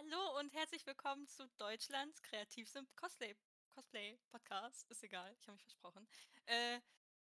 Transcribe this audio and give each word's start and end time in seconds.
Hallo 0.00 0.38
und 0.38 0.54
herzlich 0.54 0.86
willkommen 0.86 1.28
zu 1.28 1.46
Deutschlands 1.58 2.22
kreativstem 2.22 2.86
Cosplay 2.96 3.36
Cosplay 3.74 4.18
Podcast. 4.30 4.90
Ist 4.90 5.02
egal, 5.02 5.30
ich 5.38 5.46
habe 5.46 5.56
mich 5.56 5.62
versprochen. 5.62 6.08
Äh, 6.46 6.80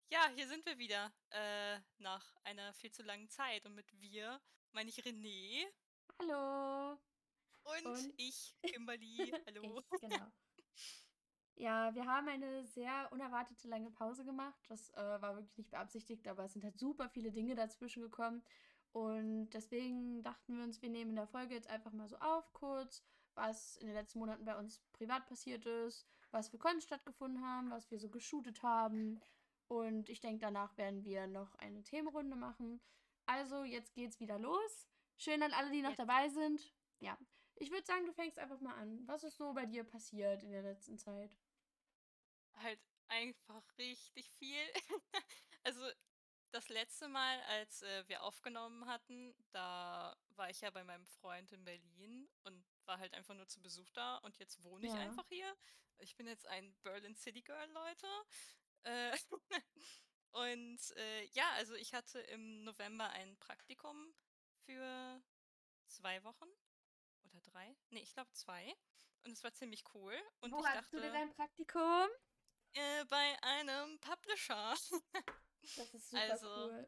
ja, 0.10 0.30
hier 0.36 0.48
sind 0.48 0.64
wir 0.64 0.78
wieder, 0.78 1.12
äh, 1.32 1.80
nach 1.98 2.36
einer 2.44 2.74
viel 2.74 2.92
zu 2.92 3.02
langen 3.02 3.30
Zeit 3.30 3.66
und 3.66 3.74
mit 3.74 3.92
wir 4.00 4.40
meine 4.74 4.90
ich 4.90 5.00
René 5.00 5.66
Hallo 6.20 7.00
und 7.64 7.86
und 7.88 8.14
ich, 8.18 8.56
Kimberly. 8.64 9.34
Hallo. 9.48 9.84
ich, 9.94 10.00
genau. 10.00 10.28
Ja, 11.60 11.96
wir 11.96 12.06
haben 12.06 12.28
eine 12.28 12.64
sehr 12.68 13.12
unerwartete 13.12 13.68
lange 13.68 13.90
Pause 13.90 14.24
gemacht. 14.24 14.64
Das 14.68 14.92
äh, 14.92 15.22
war 15.22 15.36
wirklich 15.36 15.58
nicht 15.58 15.72
beabsichtigt, 15.72 16.28
aber 16.28 16.46
es 16.46 16.54
sind 16.54 16.64
halt 16.64 16.78
super 16.78 17.10
viele 17.10 17.32
Dinge 17.32 17.56
dazwischen 17.56 18.04
gekommen. 18.04 18.44
Und 18.92 19.50
deswegen 19.52 20.24
dachten 20.24 20.58
wir 20.58 20.64
uns, 20.64 20.82
wir 20.82 20.90
nehmen 20.90 21.12
in 21.12 21.16
der 21.16 21.28
Folge 21.28 21.54
jetzt 21.54 21.70
einfach 21.70 21.92
mal 21.92 22.08
so 22.08 22.18
auf, 22.18 22.52
kurz, 22.54 23.04
was 23.36 23.78
in 23.78 23.88
den 23.88 23.96
letzten 23.96 24.20
Monaten 24.20 24.46
bei 24.46 24.58
uns 24.58 24.82
privat 24.94 25.28
passiert 25.28 25.66
ist, 25.66 26.08
was 26.32 26.50
für 26.50 26.58
Cons 26.58 26.84
stattgefunden 26.84 27.46
haben, 27.46 27.70
was 27.70 27.92
wir 27.92 28.00
so 28.00 28.10
geshootet 28.10 28.64
haben. 28.64 29.20
Und 29.68 30.10
ich 30.10 30.20
denke, 30.20 30.40
danach 30.40 30.76
werden 30.78 31.04
wir 31.04 31.28
noch 31.28 31.54
eine 31.56 31.84
Themenrunde 31.84 32.36
machen. 32.36 32.82
Also, 33.26 33.64
jetzt 33.64 33.94
geht's 33.94 34.20
wieder 34.20 34.40
los. 34.40 34.88
Schön 35.18 35.44
an 35.44 35.54
alle, 35.54 35.72
die 35.72 35.82
noch 35.82 35.96
dabei 35.96 36.30
sind. 36.30 36.74
Ja, 37.00 37.18
ich 37.56 37.72
würde 37.72 37.86
sagen, 37.86 38.06
du 38.06 38.14
fängst 38.14 38.40
einfach 38.40 38.62
mal 38.62 38.76
an. 38.76 39.04
Was 39.06 39.24
ist 39.24 39.38
so 39.38 39.54
bei 39.54 39.66
dir 39.66 39.84
passiert 39.84 40.44
in 40.44 40.52
der 40.52 40.64
letzten 40.64 40.98
Zeit? 40.98 41.38
halt 42.62 42.80
einfach 43.08 43.64
richtig 43.78 44.30
viel. 44.40 44.66
Also 45.64 45.82
Das 46.52 46.70
letzte 46.70 47.08
Mal, 47.10 47.42
als, 47.42 47.82
äh, 47.82 48.08
wir 48.08 48.24
aufgenommen 48.24 48.88
hatten, 48.88 49.36
da 49.52 50.18
war 50.36 50.50
ich 50.50 50.62
ja 50.62 50.70
bei 50.72 50.84
meinem 50.84 51.06
Freund 51.06 51.52
in 51.52 51.64
Berlin 51.66 52.30
und 52.44 52.66
war 52.86 53.00
halt 53.00 53.14
einfach 53.14 53.34
nur 53.36 53.48
zu 53.48 53.62
Besuch 53.62 53.90
da 53.92 54.18
und 54.20 54.38
jetzt 54.38 54.64
wohne 54.64 54.88
ich 54.88 54.94
Ja. 54.94 55.00
einfach 55.00 55.28
hier. 55.28 55.54
Ich 56.00 56.16
bin 56.16 56.28
jetzt 56.28 56.46
ein 56.48 56.74
Berlin 56.84 57.16
City 57.16 57.42
Girl, 57.42 57.70
Leute. 57.72 58.08
Äh, 58.84 59.18
und, 60.32 60.80
äh, 60.98 61.26
ja, 61.34 61.50
also 61.54 61.76
ich 61.76 61.94
hatte 61.94 62.20
im 62.22 62.64
November 62.64 63.10
ein 63.10 63.38
Praktikum 63.40 64.14
für 64.66 65.22
2 65.88 66.24
Wochen 66.24 66.48
oder 67.26 67.42
3? 67.42 67.76
Ne, 67.90 68.02
ich 68.02 68.14
glaube 68.14 68.32
2 68.32 68.74
und 69.24 69.32
es 69.32 69.44
war 69.44 69.54
ziemlich 69.54 69.84
cool 69.94 70.18
und 70.40 70.52
Wo 70.52 70.60
ich 70.60 70.66
hattest 70.66 70.94
du 70.94 71.00
denn 71.00 71.12
dachte, 71.12 71.14
dein 71.14 71.30
Praktikum? 71.36 72.08
äh, 72.74 73.06
bei 73.06 73.38
einem 73.44 74.00
Publisher. 74.00 74.76
Das 75.76 75.94
ist 75.94 76.10
super 76.10 76.42
Also 76.42 76.48
cool. 76.56 76.86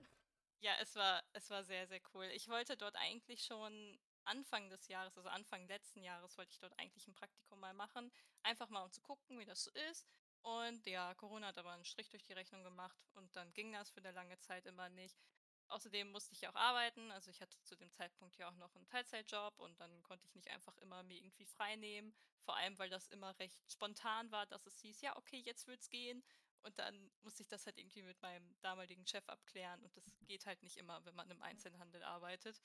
Ja, 0.61 0.75
es 0.81 0.95
war 0.95 1.23
es 1.33 1.49
war 1.51 1.63
sehr, 1.65 1.87
sehr 1.87 2.01
cool. 2.13 2.25
Ich 2.33 2.47
wollte 2.49 2.77
dort 2.77 2.95
eigentlich 2.97 3.43
schon 3.45 3.99
Anfang 4.25 4.69
des 4.69 4.87
Jahres, 4.89 5.17
also 5.17 5.29
Anfang 5.29 5.67
letzten 5.67 6.03
Jahres 6.03 6.37
wollte 6.37 6.53
ich 6.53 6.59
dort 6.59 6.77
eigentlich 6.79 7.07
ein 7.07 7.15
Praktikum 7.15 7.59
mal 7.61 7.73
machen, 7.73 8.11
einfach 8.43 8.69
mal 8.69 8.83
um 8.83 8.91
zu 8.91 9.01
gucken, 9.01 9.39
wie 9.39 9.45
das 9.45 9.63
so 9.65 9.71
ist. 9.91 10.07
Und 10.41 10.85
ja, 10.87 11.15
Corona 11.15 11.47
hat 11.49 11.57
aber 11.59 11.71
einen 11.73 11.85
Strich 11.85 12.09
durch 12.09 12.23
die 12.23 12.33
Rechnung 12.33 12.63
gemacht 12.63 13.05
und 13.15 13.35
dann 13.35 13.53
ging 13.53 13.73
das 13.73 13.89
für 13.91 13.99
eine 14.01 14.11
lange 14.13 14.39
Zeit 14.39 14.65
immer 14.67 14.89
nicht. 14.89 15.19
Außerdem 15.67 16.11
musste 16.11 16.33
ich 16.33 16.41
ja 16.41 16.51
auch 16.51 16.55
arbeiten, 16.55 17.11
also 17.11 17.29
ich 17.31 17.41
hatte 17.41 17.61
zu 17.63 17.75
dem 17.75 17.91
Zeitpunkt 17.91 18.37
ja 18.37 18.49
auch 18.49 18.55
noch 18.55 18.75
einen 18.75 18.85
Teilzeitjob 18.87 19.59
und 19.59 19.79
dann 19.79 20.01
konnte 20.03 20.25
ich 20.27 20.35
nicht 20.35 20.49
einfach 20.49 20.77
immer 20.79 21.03
mir 21.03 21.17
irgendwie 21.17 21.45
frei 21.45 21.75
nehmen, 21.75 22.13
vor 22.41 22.55
allem, 22.57 22.77
weil 22.79 22.89
das 22.89 23.07
immer 23.07 23.37
recht 23.39 23.59
spontan 23.71 24.31
war, 24.31 24.47
dass 24.47 24.65
es 24.65 24.79
hieß: 24.79 25.01
„Ja, 25.01 25.15
okay, 25.17 25.37
jetzt 25.39 25.67
wird's 25.67 25.89
gehen.“ 25.89 26.23
Und 26.61 26.77
dann 26.77 27.11
musste 27.21 27.41
ich 27.41 27.47
das 27.47 27.65
halt 27.65 27.77
irgendwie 27.77 28.01
mit 28.01 28.21
meinem 28.21 28.55
damaligen 28.61 29.05
Chef 29.07 29.27
abklären 29.29 29.81
und 29.83 29.95
das 29.95 30.03
geht 30.25 30.45
halt 30.45 30.61
nicht 30.61 30.77
immer, 30.77 31.03
wenn 31.05 31.15
man 31.15 31.29
im 31.29 31.41
Einzelhandel 31.41 32.03
arbeitet. 32.03 32.61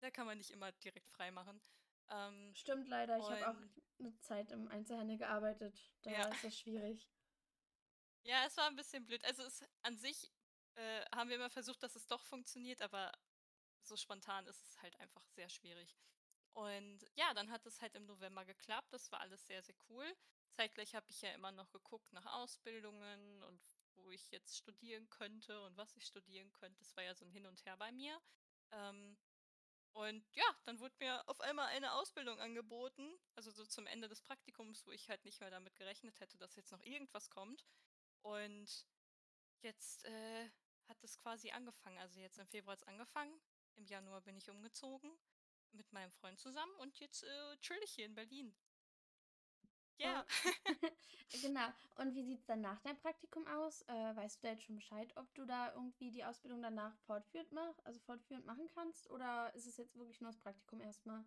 Da 0.00 0.10
kann 0.10 0.26
man 0.26 0.38
nicht 0.38 0.50
immer 0.50 0.72
direkt 0.72 1.08
frei 1.10 1.30
machen. 1.30 1.60
Ähm, 2.08 2.54
Stimmt 2.54 2.88
leider, 2.88 3.18
ich 3.18 3.24
habe 3.24 3.48
auch 3.48 3.56
eine 3.98 4.18
Zeit 4.20 4.52
im 4.52 4.68
Einzelhandel 4.68 5.18
gearbeitet. 5.18 5.92
ja. 6.04 6.22
Da 6.22 6.28
ist 6.30 6.44
das 6.44 6.58
schwierig. 6.58 7.08
Ja, 8.22 8.44
es 8.46 8.56
war 8.56 8.66
ein 8.66 8.76
bisschen 8.76 9.04
blöd. 9.06 9.24
Also, 9.24 9.42
es 9.42 9.64
an 9.82 9.96
sich, 9.96 10.32
äh, 10.74 11.04
haben 11.14 11.28
wir 11.28 11.36
immer 11.36 11.50
versucht, 11.50 11.82
dass 11.82 11.96
es 11.96 12.06
doch 12.06 12.22
funktioniert, 12.24 12.82
aber 12.82 13.12
so 13.82 13.96
spontan 13.96 14.46
ist 14.46 14.62
es 14.68 14.82
halt 14.82 14.98
einfach 15.00 15.24
sehr 15.28 15.48
schwierig. 15.48 15.96
Und 16.52 17.04
ja, 17.14 17.34
dann 17.34 17.50
hat 17.50 17.66
es 17.66 17.80
halt 17.80 17.94
im 17.94 18.06
November 18.06 18.44
geklappt. 18.44 18.92
Das 18.92 19.10
war 19.12 19.20
alles 19.20 19.46
sehr, 19.46 19.62
sehr 19.62 19.74
cool. 19.88 20.06
Zeitgleich 20.56 20.94
habe 20.94 21.06
ich 21.10 21.20
ja 21.20 21.32
immer 21.32 21.52
noch 21.52 21.70
geguckt 21.70 22.10
nach 22.12 22.24
Ausbildungen 22.26 23.42
und 23.42 23.60
wo 23.96 24.10
ich 24.10 24.30
jetzt 24.30 24.56
studieren 24.56 25.08
könnte 25.10 25.60
und 25.62 25.76
was 25.76 25.94
ich 25.96 26.06
studieren 26.06 26.50
könnte. 26.52 26.78
Das 26.78 26.96
war 26.96 27.04
ja 27.04 27.14
so 27.14 27.24
ein 27.24 27.30
Hin 27.30 27.46
und 27.46 27.64
Her 27.66 27.76
bei 27.76 27.92
mir. 27.92 28.18
Ähm, 28.72 29.18
und 29.92 30.24
ja, 30.34 30.44
dann 30.64 30.78
wurde 30.80 30.94
mir 30.98 31.26
auf 31.28 31.40
einmal 31.40 31.66
eine 31.68 31.92
Ausbildung 31.94 32.38
angeboten, 32.40 33.18
also 33.34 33.50
so 33.50 33.64
zum 33.64 33.86
Ende 33.86 34.08
des 34.08 34.22
Praktikums, 34.22 34.86
wo 34.86 34.92
ich 34.92 35.08
halt 35.08 35.24
nicht 35.24 35.40
mehr 35.40 35.50
damit 35.50 35.76
gerechnet 35.76 36.20
hätte, 36.20 36.36
dass 36.38 36.56
jetzt 36.56 36.72
noch 36.72 36.82
irgendwas 36.82 37.30
kommt. 37.30 37.66
Und 38.22 38.86
jetzt 39.62 40.04
äh, 40.04 40.50
hat 40.88 41.02
es 41.02 41.18
quasi 41.18 41.50
angefangen. 41.50 41.98
Also 41.98 42.20
jetzt 42.20 42.38
im 42.38 42.46
Februar 42.46 42.72
hat 42.72 42.80
es 42.80 42.88
angefangen. 42.88 43.38
Im 43.76 43.84
Januar 43.86 44.20
bin 44.22 44.36
ich 44.36 44.50
umgezogen 44.50 45.10
mit 45.72 45.92
meinem 45.92 46.12
Freund 46.12 46.38
zusammen 46.38 46.74
und 46.76 46.98
jetzt 46.98 47.22
äh, 47.24 47.56
chill 47.58 47.78
ich 47.82 47.92
hier 47.92 48.06
in 48.06 48.14
Berlin. 48.14 48.54
Ja. 49.98 50.20
Oh. 50.20 50.24
Genau. 51.32 51.68
Und 51.96 52.14
wie 52.14 52.22
sieht 52.22 52.38
es 52.40 52.46
dann 52.46 52.60
nach 52.62 52.80
deinem 52.80 52.98
Praktikum 52.98 53.46
aus? 53.46 53.82
Äh, 53.82 54.16
weißt 54.16 54.38
du 54.42 54.46
da 54.46 54.52
jetzt 54.52 54.64
schon 54.64 54.76
Bescheid, 54.76 55.12
ob 55.16 55.32
du 55.34 55.44
da 55.44 55.72
irgendwie 55.74 56.10
die 56.10 56.24
Ausbildung 56.24 56.62
danach 56.62 56.96
fortführend 57.06 57.52
mach, 57.52 57.74
also 57.84 58.00
fortführend 58.00 58.46
machen 58.46 58.68
kannst? 58.74 59.10
Oder 59.10 59.52
ist 59.54 59.66
es 59.66 59.76
jetzt 59.76 59.96
wirklich 59.96 60.20
nur 60.20 60.30
das 60.30 60.38
Praktikum 60.40 60.80
erstmal? 60.80 61.24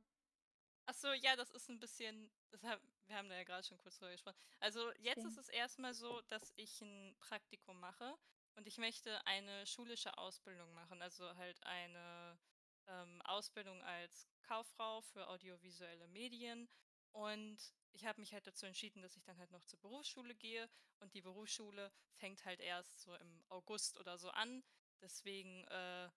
Ach 0.85 0.94
so, 0.96 1.13
ja, 1.13 1.35
das 1.35 1.52
ist 1.52 1.69
ein 1.69 1.79
bisschen, 1.79 2.31
das 2.52 2.63
hab, 2.63 2.81
wir 3.08 3.16
haben 3.16 3.29
da 3.29 3.35
ja 3.35 3.44
gerade 3.44 3.63
schon 3.63 3.78
kurz 3.78 3.97
drüber 3.97 4.12
gesprochen. 4.12 4.38
Also 4.59 4.91
jetzt 4.97 5.24
Okay. 5.24 5.25
ist 5.25 5.38
es 5.38 5.47
erstmal 5.50 5.94
so, 5.94 6.22
dass 6.29 6.52
ich 6.56 6.81
ein 6.81 7.16
Praktikum 7.19 7.79
mache 7.79 8.18
und 8.56 8.66
ich 8.68 8.78
möchte 8.78 9.25
eine 9.28 9.68
schulische 9.68 10.18
Ausbildung 10.18 10.74
machen, 10.74 11.02
also 11.02 11.35
halt 11.35 11.62
eine 11.63 12.40
ähm, 12.88 13.22
Ausbildung 13.24 13.81
als 13.84 14.28
Kauffrau 14.41 15.02
für 15.02 15.28
audiovisuelle 15.28 16.08
Medien. 16.08 16.68
Und 17.12 17.58
ich 17.92 18.06
habe 18.06 18.20
mich 18.20 18.34
halt 18.34 18.46
dazu 18.46 18.66
entschieden, 18.66 19.02
dass 19.02 19.18
ich 19.18 19.24
dann 19.24 19.38
halt 19.40 19.52
noch 19.52 19.64
zur 19.64 19.80
Berufsschule 19.80 20.36
gehe 20.36 20.70
und 21.00 21.14
die 21.14 21.22
Berufsschule 21.22 21.92
fängt 22.16 22.46
halt 22.46 22.59
erst 22.59 23.02
so 23.02 23.16
im 23.16 23.44
August 23.50 23.97
oder 23.97 24.18
so 24.18 24.30
an. 24.30 24.64
Deswegen, 25.02 25.66
äh, 25.66 26.09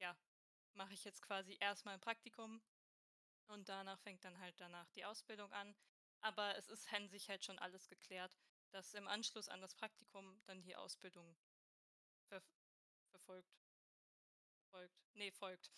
ja, 0.00 0.16
mache 0.72 0.94
ich 0.94 1.04
jetzt 1.04 1.22
quasi 1.22 1.56
erstmal 1.60 1.94
ein 1.94 2.00
Praktikum 2.00 2.60
und 3.48 3.68
danach 3.68 4.00
fängt 4.00 4.24
dann 4.24 4.38
halt 4.38 4.54
danach 4.60 4.88
die 4.90 5.04
Ausbildung 5.04 5.52
an. 5.52 5.74
Aber 6.20 6.56
es 6.56 6.68
ist 6.68 6.92
an 6.92 7.08
sich 7.08 7.28
halt 7.28 7.44
schon 7.44 7.58
alles 7.58 7.88
geklärt, 7.88 8.36
dass 8.70 8.94
im 8.94 9.06
Anschluss 9.08 9.48
an 9.48 9.60
das 9.60 9.74
Praktikum 9.74 10.40
dann 10.46 10.62
die 10.62 10.74
Ausbildung 10.74 11.36
ver 12.28 12.42
verfolgt, 13.10 13.54
folgt, 14.74 15.08
nee, 15.14 15.30
folgt. 15.30 15.70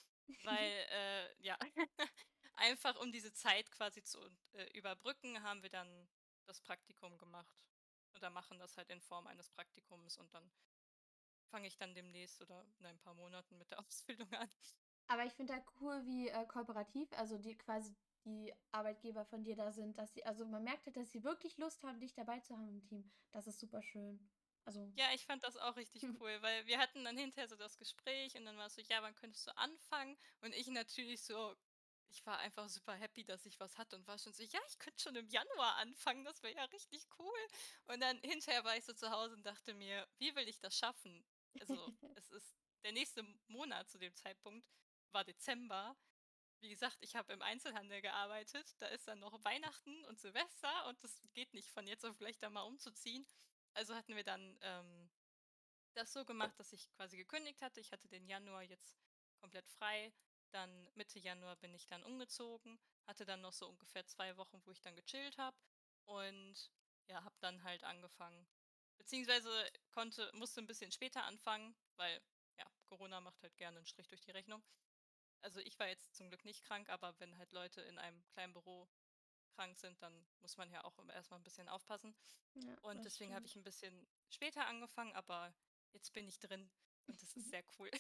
Weil, 0.43 0.73
äh, 0.91 1.43
ja, 1.43 1.59
einfach 2.55 2.97
um 3.01 3.13
diese 3.13 3.33
Zeit 3.33 3.71
quasi 3.71 4.03
zu 4.03 4.19
äh, 4.53 4.65
überbrücken, 4.77 5.43
haben 5.43 5.63
wir 5.63 5.71
dann 5.71 6.09
das 6.47 6.61
Praktikum 6.61 7.19
gemacht. 7.19 7.55
Oder 8.15 8.31
machen 8.31 8.59
das 8.59 8.77
halt 8.77 8.91
in 8.91 9.01
Form 9.01 9.27
eines 9.27 9.51
Praktikums 9.51 10.17
und 10.17 10.33
dann 10.33 10.51
fange 11.51 11.69
ich 11.69 11.77
dann 11.77 11.95
demnächst 11.95 12.41
oder 12.41 12.65
in 12.79 12.87
ein 12.87 12.99
paar 12.99 13.15
Monaten 13.15 13.59
mit 13.59 13.71
der 13.71 13.79
Ausbildung 13.87 14.33
an. 14.33 14.51
Aber 15.09 15.25
ich 15.25 15.35
finde 15.35 15.55
da 15.55 15.65
cool, 15.81 16.05
wie 16.07 16.29
äh, 16.29 16.47
kooperativ, 16.47 17.13
also 17.13 17.39
die 17.39 17.57
quasi 17.57 17.95
die 18.25 18.53
Arbeitgeber 18.73 19.25
von 19.25 19.45
dir 19.45 19.55
da 19.55 19.71
sind, 19.71 19.97
dass 19.99 20.13
sie, 20.15 20.25
also 20.25 20.45
man 20.47 20.65
merkt 20.65 20.87
halt, 20.87 20.97
dass 20.97 21.13
sie 21.13 21.23
wirklich 21.23 21.59
Lust 21.59 21.85
haben, 21.85 22.01
dich 22.01 22.15
dabei 22.15 22.41
zu 22.41 22.57
haben 22.57 22.69
im 22.69 22.83
Team. 22.83 23.13
Das 23.31 23.47
ist 23.47 23.61
super 23.61 23.83
schön. 23.83 24.19
Also, 24.67 24.93
Ja, 24.99 25.13
ich 25.13 25.27
fand 25.27 25.45
das 25.45 25.57
auch 25.57 25.77
richtig 25.77 26.03
cool, 26.21 26.41
weil 26.43 26.67
wir 26.67 26.79
hatten 26.79 27.05
dann 27.05 27.17
hinterher 27.19 27.49
so 27.49 27.57
das 27.57 27.77
Gespräch 27.77 28.35
und 28.37 28.45
dann 28.47 28.57
war 28.57 28.67
es 28.67 28.75
so: 28.75 28.83
„Ja, 28.83 29.03
wann 29.03 29.15
könntest 29.15 29.47
du 29.47 29.57
anfangen?“ 29.57 30.17
Und 30.41 30.55
ich 30.55 30.67
natürlich 30.69 31.23
so 31.23 31.55
ich 32.09 32.25
war 32.25 32.39
einfach 32.39 32.69
super 32.69 32.95
happy, 32.95 33.25
dass 33.25 33.47
ich 33.47 33.59
was 33.59 33.79
hatte 33.79 33.97
und 33.97 34.07
war 34.07 34.19
schon 34.19 34.33
so: 34.33 34.43
„Ja, 34.43 34.61
ich 34.69 34.79
könnte 34.79 35.03
schon 35.03 35.17
im 35.17 35.29
Januar 35.29 35.77
anfangen, 35.77 36.25
das 36.25 36.43
wäre 36.43 36.55
ja 36.55 36.65
richtig 36.67 37.07
cool.“ 37.19 37.47
Und 37.87 38.01
dann 38.01 38.21
hinterher 38.23 38.65
war 38.65 38.77
ich 38.77 38.85
so 38.85 38.93
zu 38.95 39.11
Hause 39.11 39.35
und 39.35 39.45
dachte 39.45 39.75
mir: 39.75 40.09
„Wie 40.19 40.35
will 40.37 40.49
ich 40.49 40.61
das 40.61 40.77
schaffen?“ 40.77 41.25
Also, 41.59 41.93
es 42.15 42.31
ist 42.31 42.57
der 42.85 42.93
nächste 42.93 43.23
Monat 43.49 43.89
zu 43.91 43.99
dem 43.99 44.15
Zeitpunkt 44.15 44.67
war 45.13 45.25
Dezember. 45.25 45.97
Wie 46.61 46.71
gesagt, 46.71 46.99
ich 47.03 47.17
habe 47.17 47.33
im 47.35 47.43
Einzelhandel 47.43 48.03
gearbeitet, 48.03 48.75
da 48.81 48.89
ist 48.89 49.09
dann 49.09 49.21
noch 49.21 49.45
Weihnachten 49.45 50.05
und 50.07 50.21
Silvester 50.21 50.87
und 50.89 51.03
das 51.05 51.23
geht 51.35 51.55
nicht 51.55 51.71
von 51.71 51.87
jetzt 51.87 52.05
auf 52.07 52.19
gleich 52.19 52.39
da 52.39 52.51
mal 52.51 52.63
umzuziehen. 52.63 53.27
Also 53.77 53.95
hatten 53.95 54.17
wir 54.17 54.25
dann, 54.25 54.59
ähm 54.63 55.11
das 55.95 56.13
so 56.13 56.25
gemacht, 56.25 56.59
dass 56.61 56.73
ich 56.73 56.91
quasi 56.93 57.17
gekündigt 57.19 57.63
hatte. 57.63 57.81
Ich 57.81 57.93
hatte 57.93 58.09
den 58.09 58.27
Januar 58.27 58.63
jetzt 58.63 58.99
komplett 59.41 59.69
frei. 59.69 60.13
Dann 60.53 60.91
Mitte 60.95 61.19
Januar 61.19 61.57
bin 61.57 61.75
ich 61.75 61.87
dann 61.87 62.05
umgezogen, 62.05 62.79
hatte 63.07 63.27
dann 63.27 63.43
noch 63.43 63.53
so 63.53 63.69
ungefähr 63.69 64.07
2 64.07 64.37
Wochen, 64.39 64.61
wo 64.67 64.73
ich 64.73 64.83
dann 64.83 64.97
gechillt 64.97 65.39
habe 65.39 65.57
und 66.07 66.71
ja, 67.09 67.25
habe 67.25 67.37
dann 67.41 67.63
halt 67.65 67.85
angefangen. 67.85 68.47
Beziehungsweise 68.99 69.51
konnte 69.91 70.31
musste 70.35 70.61
ein 70.63 70.67
bisschen 70.69 70.93
später 70.93 71.25
anfangen, 71.25 71.77
weil, 71.97 72.21
ja, 72.59 72.67
Corona 72.87 73.21
macht 73.21 73.43
halt 73.43 73.57
gerne 73.59 73.79
einen 73.79 73.87
Strich 73.87 74.09
durch 74.09 74.23
die 74.23 74.33
Rechnung. 74.33 74.63
also 75.43 75.61
ich 75.61 75.79
war 75.79 75.89
jetzt 75.89 76.15
zum 76.17 76.29
Glück 76.29 76.45
nicht 76.45 76.65
krank, 76.65 76.89
aber 76.91 77.15
wenn 77.21 77.39
halt 77.39 77.53
Leute 77.53 77.81
in 77.83 77.99
einem 77.99 78.25
kleinen 78.31 78.53
Büro 78.53 78.89
krank 79.57 79.77
sind, 79.79 80.01
dann 80.03 80.27
muss 80.43 80.57
man 80.57 80.71
ja 80.71 80.85
auch 80.85 80.99
immer 80.99 81.15
erst 81.15 81.31
mal 81.31 81.39
'n 81.39 81.43
bisschen 81.45 81.69
aufpassen. 81.69 82.15
Ja, 82.55 82.77
Und 82.83 83.05
deswegen 83.05 83.35
habe 83.35 83.47
ich 83.47 83.57
'n 83.57 83.65
bisschen 83.65 84.07
später 84.29 84.67
angefangen, 84.67 85.15
aber 85.15 85.55
jetzt 85.93 86.13
bin 86.13 86.29
ich 86.29 86.39
drin 86.39 86.71
und 87.07 87.23
das 87.23 87.37
ist 87.37 87.49
sehr 87.51 87.65
cool. 87.79 87.91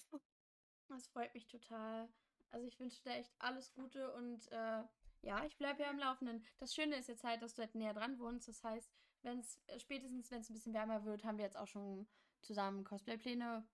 Das 0.88 1.06
freut 1.08 1.35
mich 1.35 1.47
total. 1.47 2.08
Also, 2.50 2.67
ich 2.67 2.79
wünsche 2.79 3.03
dir 3.03 3.11
echt 3.14 3.35
alles 3.38 3.73
Gute 3.75 4.12
und, 4.14 4.50
äh, 4.53 4.82
ja, 5.23 5.44
ich 5.44 5.56
bleibe 5.58 5.82
ja 5.82 5.91
am 5.91 5.99
Laufenden. 5.99 6.44
Das 6.58 6.75
Schöne 6.75 6.97
ist 6.97 7.08
jetzt 7.08 7.25
halt, 7.25 7.43
dass 7.43 7.55
du 7.55 7.62
halt 7.62 7.75
näher 7.75 7.94
dran 7.94 8.19
wohnst. 8.19 8.49
Das 8.49 8.62
heißt, 8.62 8.93
wenn's 9.23 9.59
äh, 9.67 9.79
spätestens 9.81 10.31
wenn's 10.31 10.49
'n 10.50 10.55
bisschen 10.55 10.75
wärmer 10.75 11.05
wird, 11.05 11.25
haben 11.25 11.38
wir 11.38 11.44
jetzt 11.44 11.56
auch 11.56 11.67
schon 11.67 12.06
zusammen 12.41 12.85
Cosplay-Pläne 12.85 13.67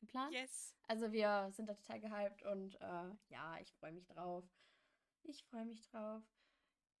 geplant. 0.00 0.34
Yes. 0.34 0.74
Also, 0.88 1.12
wir 1.12 1.50
sind 1.52 1.66
da 1.68 1.74
total 1.74 2.00
gehypt 2.00 2.42
und, 2.44 2.80
äh, 2.80 3.10
ja, 3.28 3.58
ich 3.60 3.72
freue 3.74 3.92
mich 3.92 4.06
drauf. 4.06 4.44
Ich 5.22 5.44
freue 5.44 5.64
mich 5.64 5.80
drauf. 5.82 6.24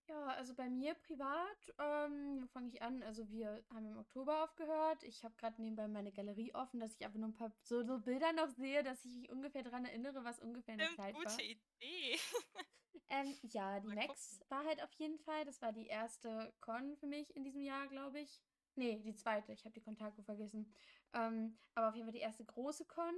Ja, 0.08 0.28
also 0.28 0.54
bei 0.54 0.70
mir 0.70 0.94
privat, 0.94 1.74
ähm, 1.78 2.40
wo 2.42 2.46
fange 2.46 2.68
ich 2.68 2.80
an? 2.80 3.02
Also, 3.02 3.28
wir 3.28 3.62
haben 3.70 3.84
im 3.84 3.98
Oktober 3.98 4.42
aufgehört. 4.42 5.02
Ich 5.02 5.22
habe 5.22 5.34
grad 5.36 5.58
nebenbei 5.58 5.86
meine 5.86 6.12
Galerie 6.12 6.54
offen, 6.54 6.80
dass 6.80 6.94
ich 6.94 7.04
einfach 7.04 7.18
nur 7.18 7.28
'n 7.28 7.34
paar 7.34 7.52
so 7.60 7.82
so 7.82 8.00
Bilder 8.00 8.32
noch 8.32 8.48
sehe, 8.48 8.82
dass 8.82 9.04
ich 9.04 9.14
mich 9.18 9.30
ungefähr 9.30 9.62
dran 9.62 9.84
erinnere, 9.84 10.24
was 10.24 10.40
ungefähr 10.40 10.74
in 10.76 10.80
der 10.80 10.88
Zeit 10.88 11.22
gute 11.22 11.24
war. 11.24 11.42
Idee. 11.42 12.18
Ähm, 13.10 13.38
ja, 13.42 13.80
die 13.80 13.88
Mal 13.88 13.94
Max 13.94 14.38
gucken. 14.38 14.42
war 14.48 14.64
halt 14.66 14.82
auf 14.82 14.92
jeden 14.92 15.18
Fall 15.18 15.44
das 15.46 15.62
war 15.62 15.72
die 15.72 15.86
1. 15.88 16.52
Con 16.60 16.96
für 16.96 17.06
mich 17.06 17.34
in 17.34 17.42
diesem 17.44 17.62
Jahr, 17.62 17.88
glaube 17.88 18.20
ich. 18.20 18.42
Ne, 18.76 19.00
die 19.00 19.14
2., 19.14 19.52
ich 19.52 19.64
habe 19.64 19.72
die 19.72 19.80
Contago 19.80 20.22
vergessen. 20.22 20.74
Ähm, 21.14 21.58
aber 21.74 21.88
auf 21.88 21.94
jeden 21.94 22.06
Fall 22.06 22.12
die 22.12 22.20
1. 22.20 22.44
große 22.44 22.84
Con. 22.86 23.14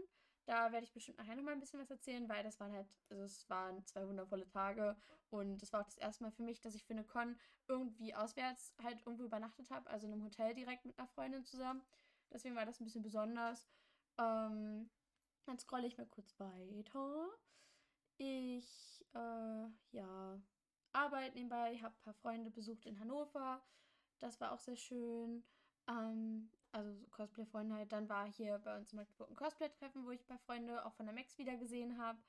Da 0.51 0.73
werde 0.73 0.83
ich 0.85 0.93
bestimmt 0.93 1.19
nachher 1.19 1.37
noch 1.37 1.45
mal 1.45 1.53
'n 1.55 1.61
bisschen 1.61 1.79
was 1.79 1.93
erzählen, 1.93 2.29
weil 2.29 2.43
das 2.43 2.59
waren 2.59 2.73
halt 2.73 2.99
also, 3.09 3.23
es 3.23 3.49
waren 3.49 3.87
2 3.87 4.09
wundervolle 4.09 4.49
Tage 4.49 4.97
und 5.29 5.63
das 5.63 5.73
war 5.73 5.81
auch 5.81 5.85
das 5.85 5.97
1. 5.97 6.25
Mal 6.25 6.33
für 6.33 6.43
mich, 6.43 6.61
dass 6.61 6.75
ich 6.75 6.85
für 6.85 6.93
'ne 6.95 7.05
Con 7.07 7.39
irgendwie 7.69 8.17
auswärts 8.17 8.75
halt 8.83 9.07
irgendwo 9.07 9.23
übernachtet 9.23 9.71
habe, 9.71 9.89
also 9.89 10.07
in 10.09 10.11
'nem 10.11 10.25
Hotel 10.25 10.53
direkt 10.55 10.85
mit 10.87 10.99
'ner 10.99 11.07
Freundin 11.07 11.45
zusammen. 11.45 11.85
Deswegen 12.33 12.57
war 12.57 12.67
das 12.67 12.81
'n 12.81 12.85
bisschen 12.85 13.03
besonders. 13.03 13.69
Ähm, 14.19 14.91
dann 15.45 15.59
scrolle 15.61 15.87
ich 15.87 15.99
mal 15.99 16.09
kurz 16.09 16.37
weiter. 16.41 17.29
Ich, 18.19 19.07
äh, 19.15 19.67
ja, 19.93 20.43
arbeite 20.93 21.37
nebenbei, 21.37 21.79
habe 21.79 21.97
paar 22.01 22.15
Freunde 22.15 22.51
besucht 22.51 22.87
in 22.87 23.01
Hannover. 23.01 23.67
Das 24.21 24.41
war 24.41 24.53
auch 24.53 24.61
sehr 24.61 24.77
schön. 24.77 25.47
Ähm, 25.89 26.53
also 26.73 26.93
so 26.95 27.07
Cosplay-Freunde 27.09 27.75
halt. 27.77 27.93
Dann 27.93 28.09
war 28.09 28.27
hier 28.31 28.59
bei 28.59 28.77
uns 28.77 28.93
in 28.93 28.97
Magdeburg 28.99 29.31
'n 29.31 29.37
Cosplay-Treffen, 29.37 30.05
wo 30.05 30.11
ich 30.11 30.27
paar 30.27 30.39
Freunde 30.39 30.85
auch 30.87 30.95
von 30.95 31.07
der 31.07 31.15
Max 31.15 31.39
wiedergesehen 31.39 31.99
habe. 31.99 32.23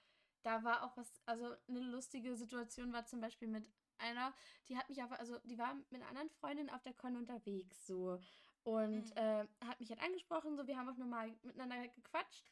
Da 0.43 0.63
war 0.63 0.83
auch 0.83 0.97
was 0.97 1.21
also 1.25 1.55
'ne 1.67 1.79
lustige 1.81 2.35
Situation 2.35 2.93
war 2.93 3.05
zum 3.05 3.21
Beispiel 3.21 3.47
mit 3.47 3.69
einer, 3.97 4.33
die 4.67 4.77
hat 4.77 4.89
mich 4.89 5.01
aber 5.03 5.19
also, 5.19 5.37
die 5.43 5.57
war 5.59 5.75
mit 5.75 5.91
'ner 6.01 6.07
anderen 6.07 6.29
Freundin 6.29 6.69
auf 6.69 6.81
der 6.83 6.93
Con 6.93 7.15
unterwegs 7.17 7.85
so 7.85 8.19
und, 8.63 9.15
Mhm. 9.15 9.17
äh, 9.17 9.47
hat 9.63 9.79
mich 9.79 9.89
halt 9.91 10.01
angesprochen, 10.01 10.55
so. 10.57 10.67
Wir 10.67 10.77
haben 10.77 10.89
auch 10.89 10.97
normal 10.97 11.37
miteinander 11.43 11.87
gequatscht 11.89 12.51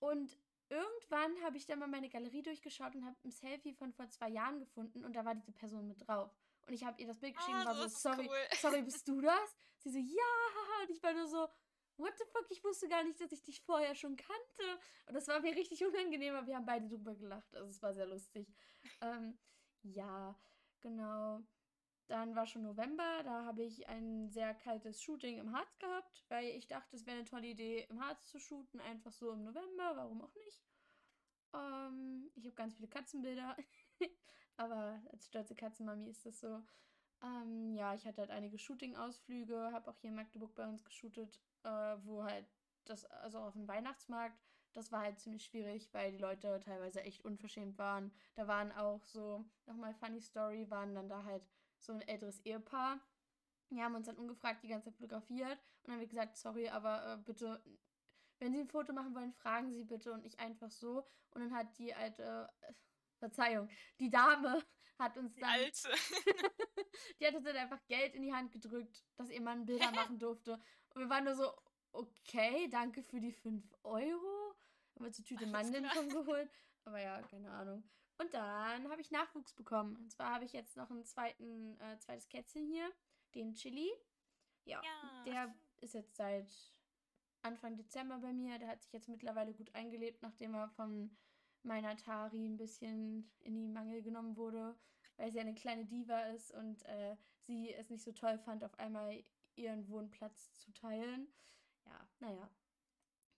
und 0.00 0.38
irgendwann 0.70 1.42
habe 1.44 1.56
ich 1.58 1.66
dann 1.66 1.78
mal 1.80 1.88
meine 1.88 2.10
Galerie 2.10 2.42
durchgeschaut 2.42 2.96
und 2.96 3.04
habe 3.06 3.16
'n 3.24 3.30
Selfie 3.32 3.74
von 3.74 3.92
vor 3.92 4.08
2 4.10 4.28
Jahren 4.30 4.60
gefunden 4.60 5.04
und 5.04 5.14
da 5.16 5.24
war 5.24 5.34
diese 5.34 5.52
Person 5.52 5.88
mit 5.88 6.06
drauf. 6.08 6.43
Und 6.66 6.72
ich 6.74 6.84
habe 6.84 7.00
ihr 7.00 7.06
das 7.06 7.20
Bild 7.20 7.36
geschickt 7.36 7.58
und 7.58 7.64
Ah, 7.64 7.64
war 7.64 7.74
so: 7.76 7.86
„Sorry, 7.88 8.30
cool. 8.30 8.48
sorry, 8.52 8.82
bist 8.82 9.08
du 9.08 9.20
das?“ 9.20 9.56
Sie 9.78 9.90
so: 9.90 9.98
„Ja, 9.98 10.22
haha.“ 10.54 10.84
Und 10.84 10.90
ich 10.90 11.02
war 11.02 11.12
nur 11.14 11.26
so: 11.26 11.48
„What 11.96 12.14
the 12.18 12.24
fuck, 12.32 12.46
ich 12.50 12.64
wusste 12.64 12.88
gar 12.88 13.04
nicht, 13.04 13.20
dass 13.20 13.32
ich 13.32 13.42
dich 13.42 13.60
vorher 13.62 13.94
schon 13.94 14.16
kannte.“ 14.16 14.80
Und 15.06 15.14
das 15.14 15.28
war 15.28 15.40
mir 15.40 15.54
richtig 15.54 15.84
unangenehm, 15.84 16.34
aber 16.34 16.46
wir 16.46 16.56
haben 16.56 16.66
beide 16.66 16.88
drüber 16.88 17.14
gelacht. 17.16 17.54
Also, 17.54 17.68
es 17.70 17.82
war 17.82 17.92
sehr 17.94 18.06
lustig. 18.06 18.54
Ähm, 19.00 19.38
ja, 19.82 20.40
genau. 20.80 21.40
Dann 22.08 22.36
war 22.36 22.46
schon 22.46 22.62
November, 22.62 23.22
da 23.24 23.44
habe 23.46 23.64
ich 23.64 23.88
ein 23.88 24.30
sehr 24.30 24.54
kaltes 24.54 25.02
Shooting 25.02 25.38
im 25.38 25.52
Harz 25.52 25.78
gehabt, 25.78 26.24
weil 26.28 26.46
ich 26.56 26.68
dachte, 26.68 26.96
es 26.96 27.06
wäre 27.06 27.18
'ne 27.18 27.24
tolle 27.24 27.48
Idee, 27.48 27.86
im 27.90 28.00
Harz 28.04 28.28
zu 28.30 28.38
shooten, 28.40 28.80
einfach 28.80 29.12
so 29.12 29.32
im 29.32 29.44
November, 29.44 29.96
warum 29.96 30.22
auch 30.22 30.34
nicht? 30.34 30.64
Ähm, 31.54 32.30
ich 32.34 32.46
habe 32.46 32.54
ganz 32.54 32.74
viele 32.76 32.88
Katzenbilder, 32.88 33.56
aber 34.56 35.02
als 35.12 35.26
stolze 35.26 35.54
Katzenmami 35.54 36.08
ist 36.08 36.26
das 36.26 36.40
so. 36.40 36.62
Ähm, 37.22 37.74
ja, 37.74 37.94
ich 37.94 38.06
hatte 38.06 38.22
halt 38.22 38.30
einige 38.30 38.58
Shooting-Ausflüge, 38.58 39.72
habe 39.72 39.90
auch 39.90 39.98
hier 39.98 40.10
in 40.10 40.16
Magdeburg 40.16 40.54
bei 40.54 40.66
uns 40.68 40.84
geshootet, 40.84 41.42
äh, 41.64 41.68
wo 42.04 42.24
halt 42.24 42.46
das 42.84 43.04
also 43.06 43.38
auf'm 43.40 43.68
Weihnachtsmarkt, 43.68 44.42
das 44.72 44.92
war 44.92 45.00
halt 45.02 45.18
ziemlich 45.20 45.44
schwierig, 45.44 45.92
weil 45.94 46.12
die 46.12 46.18
Leute 46.18 46.60
teilweise 46.60 47.02
echt 47.02 47.24
unverschämt 47.24 47.78
waren. 47.78 48.12
Da 48.36 48.46
waren 48.48 48.72
auch 48.72 49.04
so 49.06 49.44
noch 49.66 49.76
mal 49.76 49.94
Funny 49.94 50.20
Story, 50.20 50.70
waren 50.70 50.94
dann 50.94 51.08
da 51.08 51.24
halt 51.24 51.48
so 51.78 51.92
'n 51.92 52.00
älteres 52.02 52.40
Ehepaar. 52.40 53.00
Die 53.70 53.82
haben 53.82 53.94
uns 53.94 54.06
dann 54.06 54.18
ungefragt 54.18 54.62
die 54.64 54.68
ganze 54.68 54.90
Zeit 54.90 54.96
fotografiert 54.98 55.58
und 55.58 55.88
dann 55.88 55.94
haben 55.94 56.00
wir 56.00 56.08
gesagt: 56.08 56.36
„Sorry, 56.36 56.68
aber, 56.70 57.14
äh, 57.14 57.18
bitte, 57.18 57.62
wenn 58.40 58.52
Sie 58.54 58.60
'n 58.60 58.68
Foto 58.68 58.92
machen 58.92 59.14
wollen, 59.14 59.32
fragen 59.32 59.72
Sie 59.72 59.84
bitte 59.84 60.12
und 60.12 60.22
nicht 60.24 60.40
einfach 60.40 60.70
so.“ 60.70 61.06
Und 61.32 61.40
dann 61.42 61.54
hat 61.54 61.78
die 61.78 61.94
alte 61.94 62.50
Verzeihung, 63.18 63.68
die 64.00 64.10
Dame 64.10 64.62
hat 64.98 65.16
uns 65.18 65.36
Die 65.36 65.40
dann 65.40 65.50
Alte. 65.50 65.88
die 67.20 67.26
hat 67.26 67.34
uns 67.34 67.44
dann 67.44 67.56
einfach 67.56 67.86
Geld 67.86 68.14
in 68.14 68.22
die 68.22 68.32
Hand 68.34 68.52
gedrückt, 68.52 69.04
dass 69.16 69.30
ihr 69.30 69.40
Mann 69.42 69.66
Bilder 69.66 69.90
machen 69.92 70.18
durfte. 70.18 70.60
Und 70.94 71.00
wir 71.02 71.10
waren 71.10 71.24
nur 71.24 71.34
so: 71.34 71.52
„Okay, 71.92 72.68
danke 72.70 73.02
für 73.02 73.20
die 73.20 73.32
5 73.32 73.72
€.“ 73.82 74.54
Haben 74.94 75.04
uns 75.06 75.18
'ne 75.18 75.24
Tüte 75.24 75.46
Mandeln 75.46 75.90
von 75.90 76.12
geholt. 76.12 76.50
Aber 76.84 77.00
ja, 77.00 77.22
keine 77.22 77.50
Ahnung. 77.50 77.90
Und 78.20 78.32
dann 78.34 78.88
habe 78.90 79.00
ich 79.00 79.10
Nachwuchs 79.10 79.54
bekommen. 79.54 79.96
Und 79.96 80.10
zwar 80.12 80.32
habe 80.34 80.44
ich 80.44 80.52
jetzt 80.52 80.76
noch 80.76 80.90
'n 80.90 81.04
2. 81.04 81.76
äh, 81.80 81.98
2. 81.98 82.28
Kätzchen 82.28 82.66
hier, 82.66 82.92
den 83.34 83.54
Chili. 83.54 83.90
Ja, 84.64 84.84
Ja. 84.84 85.24
der 85.26 85.54
ist 85.78 85.94
jetzt 85.94 86.16
seit 86.16 86.74
Anfang 87.42 87.76
Dezember 87.76 88.18
bei 88.20 88.32
mir. 88.32 88.58
Der 88.58 88.68
hat 88.68 88.82
sich 88.82 88.92
jetzt 88.92 89.08
mittlerweile 89.08 89.54
gut 89.54 89.74
eingelebt, 89.74 90.22
nachdem 90.22 90.54
er 90.54 90.68
von 90.70 91.16
meiner 91.64 91.96
Tari 91.96 92.44
'n 92.46 92.56
bisschen 92.56 93.30
in 93.40 93.54
die 93.56 93.68
Mangel 93.68 94.02
genommen 94.02 94.36
wurde, 94.36 94.76
weil 95.16 95.30
sie 95.32 95.40
eine 95.40 95.54
kleine 95.54 95.86
Diva 95.86 96.20
ist 96.28 96.52
und, 96.52 96.84
äh, 96.86 97.16
sie 97.38 97.72
es 97.74 97.90
nicht 97.90 98.02
so 98.04 98.12
toll 98.12 98.38
fand, 98.38 98.64
auf 98.64 98.78
einmal 98.78 99.24
ihren 99.56 99.88
Wohnplatz 99.88 100.54
zu 100.54 100.72
teilen. 100.72 101.28
Ja, 101.86 102.08
na 102.20 102.32
ja. 102.32 102.50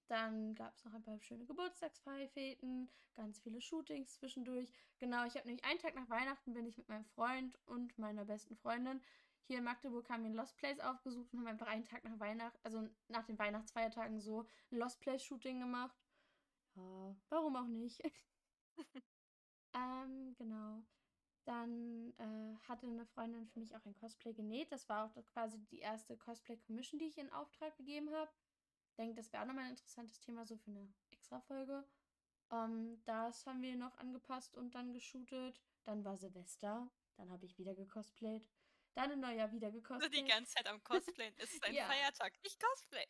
Dann 0.09 0.55
gab's 0.55 0.85
noch 0.85 0.95
ein 0.95 1.03
paar 1.03 1.21
schöne 1.21 1.47
Geburtstagsfeier-Feten, 1.47 2.91
ganz 3.15 3.41
viele 3.41 3.61
Shootings 3.61 4.15
zwischendurch. 4.15 4.73
Genau, 4.99 5.25
ich 5.27 5.35
habe 5.37 5.47
nämlich 5.49 5.65
einen 5.65 5.79
Tag 5.81 5.95
nach 5.97 6.09
Weihnachten 6.11 6.53
bin 6.55 6.67
ich 6.67 6.79
mit 6.79 6.89
meinem 6.89 7.05
Freund 7.05 7.59
und 7.67 7.99
meiner 7.99 8.25
besten 8.25 8.57
Freundin 8.57 9.03
hier 9.49 9.59
in 9.59 9.65
Magdeburg 9.65 10.09
haben 10.11 10.23
wir 10.25 10.31
'n 10.31 10.35
Lost 10.37 10.57
Place 10.59 10.81
aufgesucht 10.81 11.33
und 11.33 11.41
haben 11.41 11.47
einfach 11.49 11.67
einen 11.69 11.85
Tag 11.85 12.05
nach 12.05 12.21
Weihnacht 12.21 12.59
also 12.65 12.89
nach 13.09 13.25
den 13.25 13.39
Weihnachtsfeiertagen 13.39 14.21
so 14.21 14.43
'n 14.73 14.79
Lost 14.79 15.01
Place-Shooting 15.01 15.61
gemacht. 15.61 16.06
Ja, 16.77 17.17
warum 17.31 17.57
auch 17.57 17.67
nicht? 17.67 18.03
Ähm, 19.75 20.35
genau. 20.35 20.85
Dann, 21.45 22.15
äh, 22.19 22.57
hatte 22.69 22.87
'ne 22.89 23.07
Freundin 23.07 23.47
für 23.49 23.61
mich 23.61 23.77
auch 23.77 23.85
ein 23.87 23.95
Cosplay 23.95 24.35
genäht. 24.35 24.73
Das 24.73 24.89
war 24.89 25.07
auch 25.07 25.25
quasi 25.27 25.61
die 25.67 25.81
1. 25.81 26.17
Cosplay-Commission, 26.17 26.99
die 26.99 27.07
ich 27.07 27.19
in 27.19 27.33
Auftrag 27.33 27.77
gegeben 27.77 28.11
habe. 28.15 28.33
Denke, 28.99 29.15
das 29.15 29.33
wäre 29.33 29.43
auch 29.45 29.49
noch 29.49 29.55
mal 29.55 29.65
'n 29.67 29.71
interessantes 29.73 30.21
Thema 30.21 30.47
so 30.47 30.57
für 30.59 30.71
'ne 30.73 30.95
Extrafolge. 31.11 31.89
Ähm, 32.53 33.03
das 33.07 33.47
haben 33.47 33.63
wir 33.63 33.77
noch 33.77 33.99
angepasst 33.99 34.57
und 34.57 34.75
dann 34.77 34.93
geshootet. 34.95 35.65
Dann 35.85 36.05
war 36.05 36.17
Silvester, 36.19 36.93
dann 37.17 37.33
habe 37.33 37.47
ich 37.47 37.59
wieder 37.59 37.75
gecosplayt. 37.77 38.51
Dann 38.95 39.13
im 39.13 39.21
Neujahr 39.21 39.53
wieder 39.53 39.73
So 40.01 40.09
die 40.09 40.23
gecosplayt. 40.23 40.25
ganze 40.25 40.53
Zeit 40.55 40.67
am 40.69 40.83
Cosplayen. 40.83 41.35
Es 41.39 41.53
ist 41.55 41.65
ein 41.65 41.77
Ja. 41.77 41.89
Feiertag. 41.89 42.35
Ich 42.43 42.59
cosplaye. 42.59 43.07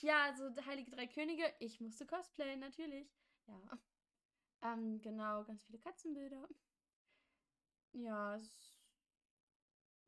Ja, 0.00 0.24
also 0.24 0.54
Heilige 0.66 0.90
Drei 0.90 1.06
Könige, 1.06 1.54
ich 1.60 1.80
musste 1.80 2.06
cosplayen, 2.06 2.60
natürlich. 2.60 3.16
Ja. 3.46 3.78
Ähm, 4.62 5.00
genau, 5.00 5.44
ganz 5.44 5.64
viele 5.64 5.78
Katzenbilder. 5.80 6.48
Ja, 7.92 8.38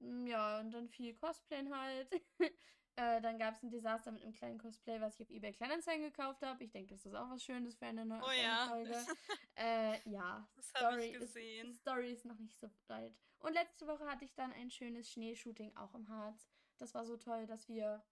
hm, 0.01 0.27
ja, 0.27 0.61
und 0.61 0.71
dann 0.73 0.89
viel 0.89 1.15
Cosplayen 1.15 1.75
halt. 1.77 2.11
Äh, 2.97 3.21
dann 3.23 3.39
gab's 3.39 3.63
'n 3.63 3.71
Desaster 3.71 4.11
mit 4.13 4.23
'nem 4.25 4.33
kleinen 4.33 4.59
Cosplay, 4.59 5.01
was 5.01 5.15
ich 5.21 5.23
auf 5.23 5.31
eBay 5.31 5.53
Kleinanzeigen 5.53 6.05
gekauft 6.05 6.43
habe. 6.43 6.65
Ich 6.65 6.71
denke, 6.73 6.93
das 6.95 7.07
ist 7.07 7.15
auch 7.15 7.31
was 7.31 7.43
Schönes 7.43 7.77
für 7.77 7.87
eine 7.87 8.05
neu 8.05 8.21
Oh 8.21 8.31
ja. 8.33 8.69
Folge. 8.69 9.07
Äh, 9.55 10.01
ja, 10.11 10.51
Das 10.57 10.75
habe 10.75 10.93
ich 10.93 11.09
Story 11.09 11.13
ist. 11.13 11.39
Story 11.73 12.13
ist 12.13 12.25
noch 12.27 12.39
nicht 12.39 12.59
so 12.59 12.69
weit. 12.89 13.17
Und 13.39 13.55
letzte 13.55 13.87
Woche 13.87 14.07
hatte 14.07 14.25
ich 14.25 14.35
dann 14.35 14.53
ein 14.53 14.71
schönes 14.71 15.11
Schneeshooting 15.11 15.77
auch 15.77 15.95
im 15.95 16.09
Harz. 16.09 16.49
Das 16.79 16.95
war 16.95 17.07
so 17.07 17.17
toll, 17.17 17.47
dass 17.47 17.69
wir 17.69 18.10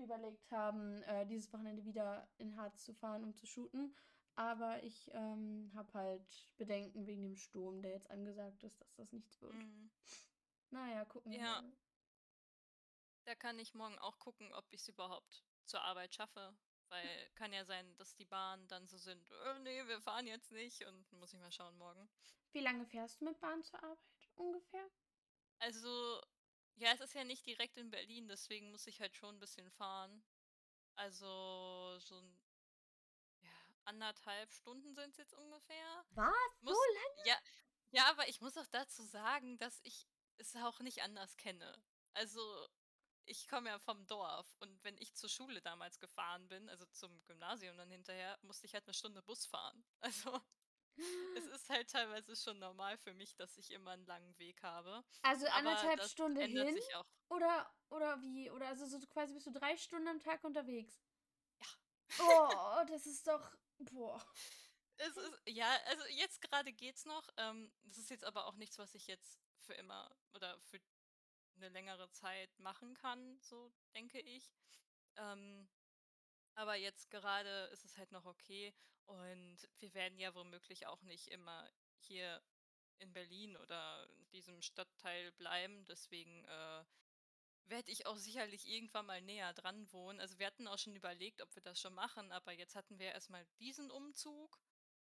überlegt 0.00 0.50
haben, 0.50 1.02
äh, 1.04 1.26
dieses 1.26 1.52
Wochenende 1.52 1.84
wieder 1.84 2.28
in 2.38 2.56
Harz 2.56 2.84
zu 2.84 2.94
fahren, 2.94 3.24
um 3.24 3.34
zu 3.34 3.46
shooten. 3.46 3.96
Aber 4.34 4.82
ich, 4.82 5.10
ähm, 5.14 5.72
habe 5.74 5.92
halt 5.94 6.50
Bedenken 6.58 7.06
wegen 7.06 7.22
dem 7.22 7.36
Sturm, 7.36 7.80
der 7.82 7.92
jetzt 7.92 8.10
angesagt 8.10 8.62
ist, 8.64 8.80
dass 8.80 8.94
das 8.94 9.12
nichts 9.12 9.40
wird. 9.40 9.54
Mhm. 9.54 9.90
Na 10.70 10.90
ja, 10.92 11.04
gucken 11.04 11.32
wir 11.32 11.38
Ja. 11.40 11.62
mal. 11.62 11.72
Da 13.24 13.34
kann 13.34 13.58
ich 13.58 13.74
morgen 13.74 13.98
auch 13.98 14.18
gucken, 14.18 14.52
ob 14.52 14.72
ich's 14.72 14.88
überhaupt 14.88 15.44
zur 15.64 15.82
Arbeit 15.82 16.14
schaffe, 16.14 16.56
Weil 16.88 17.02
kann 17.34 17.52
ja 17.52 17.64
sein, 17.64 17.96
dass 17.96 18.14
die 18.14 18.24
Bahnen 18.24 18.68
dann 18.68 18.86
so 18.86 18.96
sind, 18.98 19.28
äh, 19.30 19.58
nee, 19.60 19.86
wir 19.88 20.00
fahren 20.00 20.26
jetzt 20.26 20.52
nicht 20.52 20.84
und 20.86 21.10
muss 21.12 21.32
ich 21.32 21.40
mal 21.40 21.50
schauen 21.50 21.76
morgen. 21.76 22.08
Wie 22.52 22.60
lange 22.60 22.86
fährst 22.86 23.20
du 23.20 23.24
mit 23.24 23.40
Bahn 23.40 23.62
zur 23.62 23.82
Arbeit 23.82 23.98
ungefähr? 24.36 24.88
Also, 25.58 26.20
ja, 26.76 26.92
es 26.92 27.00
ist 27.00 27.14
ja 27.14 27.24
nicht 27.24 27.46
direkt 27.46 27.76
in 27.76 27.90
Berlin, 27.90 28.28
deswegen 28.28 28.70
muss 28.70 28.86
ich 28.86 29.00
halt 29.00 29.16
schon 29.16 29.36
ein 29.36 29.40
bisschen 29.40 29.70
fahren. 29.72 30.22
Also 30.94 31.98
so 31.98 32.18
ein 32.18 32.38
ja, 33.42 33.50
anderthalb 33.84 34.52
Stunden 34.52 34.94
sind 34.94 35.10
es 35.10 35.16
jetzt 35.16 35.34
ungefähr. 35.34 36.04
Was? 36.10 36.32
So 36.60 36.72
Muss 36.72 36.78
lange? 36.78 37.28
ja, 37.28 37.38
ja, 37.90 38.10
aber 38.10 38.28
ich 38.28 38.40
muss 38.40 38.56
auch 38.58 38.66
dazu 38.66 39.02
sagen, 39.04 39.58
dass 39.58 39.80
ich 39.84 40.06
es 40.38 40.54
auch 40.56 40.80
nicht 40.80 41.02
anders 41.02 41.36
kenne. 41.36 41.82
Also, 42.14 42.68
ich 43.24 43.48
komme 43.48 43.70
ja 43.70 43.78
vom 43.78 44.06
Dorf 44.06 44.46
und 44.60 44.82
wenn 44.84 44.96
ich 44.98 45.14
zur 45.14 45.28
Schule 45.28 45.60
damals 45.62 45.98
gefahren 45.98 46.48
bin, 46.48 46.68
also 46.68 46.84
zum 46.86 47.24
Gymnasium 47.24 47.76
dann 47.76 47.90
hinterher, 47.90 48.38
musste 48.42 48.66
ich 48.66 48.74
halt 48.74 48.84
eine 48.86 48.94
Stunde 48.94 49.22
Bus 49.22 49.46
fahren. 49.46 49.84
Also, 50.00 50.40
es 51.36 51.46
ist 51.54 51.68
halt 51.68 51.90
teilweise 51.90 52.36
schon 52.36 52.58
normal 52.58 52.96
für 52.98 53.14
mich, 53.14 53.34
dass 53.36 53.56
ich 53.58 53.70
immer 53.70 53.92
einen 53.92 54.06
langen 54.06 54.38
Weg 54.38 54.62
habe, 54.62 55.04
Also 55.22 55.46
anderthalb 55.48 56.02
Stunden 56.04 56.40
hin? 56.40 56.78
Oder, 57.28 57.70
oder 57.90 58.20
wie? 58.22 58.50
Oder 58.50 58.68
also 58.68 58.86
so 58.86 58.98
quasi 59.08 59.34
bist 59.34 59.46
du 59.46 59.52
drei 59.52 59.76
Stunden 59.76 60.08
am 60.08 60.20
Tag 60.20 60.44
unterwegs? 60.44 61.00
Ja. 61.60 61.66
Oh, 62.20 62.84
das 62.88 63.06
ist 63.06 63.26
doch. 63.26 63.56
Boah. 63.78 64.24
Es 64.98 65.16
ist 65.16 65.42
ja, 65.46 65.68
also 65.86 66.04
jetzt 66.10 66.40
gerade 66.40 66.72
geht's 66.72 67.04
noch. 67.04 67.28
Ähm, 67.36 67.70
das 67.82 67.98
ist 67.98 68.10
jetzt 68.10 68.24
aber 68.24 68.46
auch 68.46 68.56
nichts, 68.56 68.78
was 68.78 68.94
ich 68.94 69.06
jetzt 69.06 69.40
für 69.58 69.74
immer 69.74 70.10
oder 70.34 70.58
für 70.60 70.80
eine 71.56 71.68
längere 71.68 72.10
Zeit 72.10 72.58
machen 72.58 72.94
kann, 72.94 73.38
so 73.40 73.72
denke 73.94 74.20
ich. 74.20 74.52
Ähm, 75.16 75.68
aber 76.54 76.76
jetzt 76.76 77.10
gerade 77.10 77.68
ist 77.72 77.84
es 77.84 77.96
halt 77.98 78.12
noch 78.12 78.24
okay 78.24 78.74
und 79.06 79.68
wir 79.78 79.94
werden 79.94 80.18
ja 80.18 80.34
womöglich 80.34 80.86
auch 80.86 81.02
nicht 81.02 81.28
immer 81.28 81.68
hier 81.98 82.42
in 82.98 83.12
Berlin 83.12 83.56
oder 83.56 84.08
in 84.08 84.28
diesem 84.30 84.62
Stadtteil 84.62 85.32
bleiben. 85.32 85.84
Deswegen 85.86 86.44
äh, 86.44 86.84
werde 87.66 87.90
ich 87.90 88.06
auch 88.06 88.16
sicherlich 88.16 88.66
irgendwann 88.66 89.06
mal 89.06 89.20
näher 89.22 89.52
dran 89.54 89.90
wohnen. 89.92 90.20
Also 90.20 90.38
wir 90.38 90.46
hatten 90.46 90.68
auch 90.68 90.78
schon 90.78 90.96
überlegt, 90.96 91.42
ob 91.42 91.54
wir 91.54 91.62
das 91.62 91.80
schon 91.80 91.94
machen, 91.94 92.32
aber 92.32 92.52
jetzt 92.52 92.76
hatten 92.76 92.98
wir 92.98 93.12
erstmal 93.12 93.44
diesen 93.58 93.90
Umzug 93.90 94.58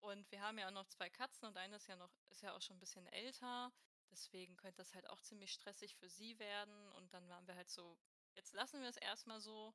und 0.00 0.31
wir 0.31 0.40
haben 0.40 0.59
ja 0.59 0.69
auch 0.69 0.73
noch 0.73 0.87
2 0.87 1.11
Katzen 1.11 1.49
und 1.49 1.57
eine 1.57 1.76
ist 1.76 1.88
ja 1.88 1.97
noch 1.97 2.11
ist 2.31 2.43
ja 2.43 2.55
auch 2.55 2.62
schon 2.62 2.76
ein 2.76 2.81
bisschen 2.81 3.07
älter. 3.09 3.73
Deswegen 4.11 4.57
könnte 4.57 4.78
das 4.78 4.95
halt 4.95 5.09
auch 5.11 5.21
ziemlich 5.21 5.52
stressig 5.52 5.97
für 5.97 6.09
sie 6.09 6.38
werden. 6.38 6.93
Und 6.93 7.12
dann 7.12 7.28
waren 7.28 7.47
wir 7.47 7.57
halt 7.57 7.71
so, 7.71 7.99
jetzt 8.35 8.55
lassen 8.55 8.81
wir 8.81 8.88
es 8.88 8.97
erstmal 8.97 9.40
so, 9.40 9.75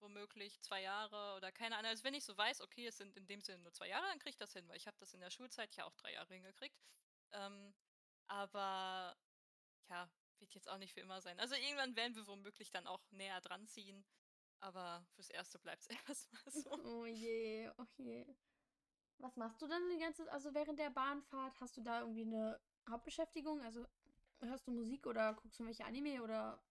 womöglich 0.00 0.60
2 0.62 0.82
Jahre 0.82 1.36
oder 1.36 1.52
keine 1.52 1.76
Ahnung. 1.76 1.90
Also 1.90 2.04
wenn 2.04 2.14
ich 2.14 2.24
so 2.24 2.36
weiß, 2.36 2.60
okay, 2.60 2.86
es 2.86 2.96
sind 2.96 3.16
in 3.16 3.26
dem 3.26 3.40
Sinne 3.40 3.58
nur 3.58 3.72
2 3.72 3.88
Jahre, 3.88 4.06
dann 4.08 4.18
kriege 4.18 4.30
ich 4.30 4.36
das 4.36 4.52
hin, 4.52 4.68
weil 4.68 4.76
ich 4.76 4.86
habe 4.86 4.96
das 4.98 5.14
in 5.14 5.20
der 5.20 5.30
Schulzeit 5.30 5.74
ja 5.76 5.84
auch 5.84 5.94
3 5.96 6.12
Jahre 6.12 6.34
hingekriegt. 6.34 6.78
Ähm, 7.32 7.74
aber 8.26 9.16
ja, 9.88 10.10
wird 10.38 10.54
jetzt 10.54 10.68
auch 10.68 10.78
nicht 10.78 10.94
für 10.94 11.00
immer 11.00 11.20
sein. 11.20 11.38
Also 11.40 11.54
irgendwann 11.54 11.96
werden 11.96 12.14
wir 12.14 12.26
womöglich 12.26 12.70
dann 12.70 12.86
auch 12.86 13.02
näher 13.10 13.40
dran 13.40 13.66
ziehen. 13.66 14.04
Aber 14.60 15.06
fürs 15.14 15.30
Erste 15.30 15.58
bleibt 15.58 15.82
es 15.82 15.88
erstmal 16.08 16.52
so. 16.52 16.70
Oh 16.84 17.06
je, 17.06 17.70
oh 17.78 17.86
je. 17.96 18.26
Was 19.18 19.36
machst 19.36 19.60
du 19.60 19.66
denn 19.66 19.88
die 19.90 19.98
ganze, 19.98 20.30
also 20.32 20.54
während 20.54 20.78
der 20.78 20.90
Bahnfahrt? 20.90 21.60
Hast 21.60 21.76
du 21.76 21.80
da 21.82 22.00
irgendwie 22.00 22.22
eine 22.22 22.60
Hauptbeschäftigung? 22.88 23.60
Also 23.62 23.86
hörst 24.40 24.66
du 24.66 24.70
Musik 24.70 25.06
oder 25.06 25.34
guckst 25.34 25.58
du 25.58 25.64
welche 25.64 25.84
Anime 25.84 26.22
oder 26.22 26.62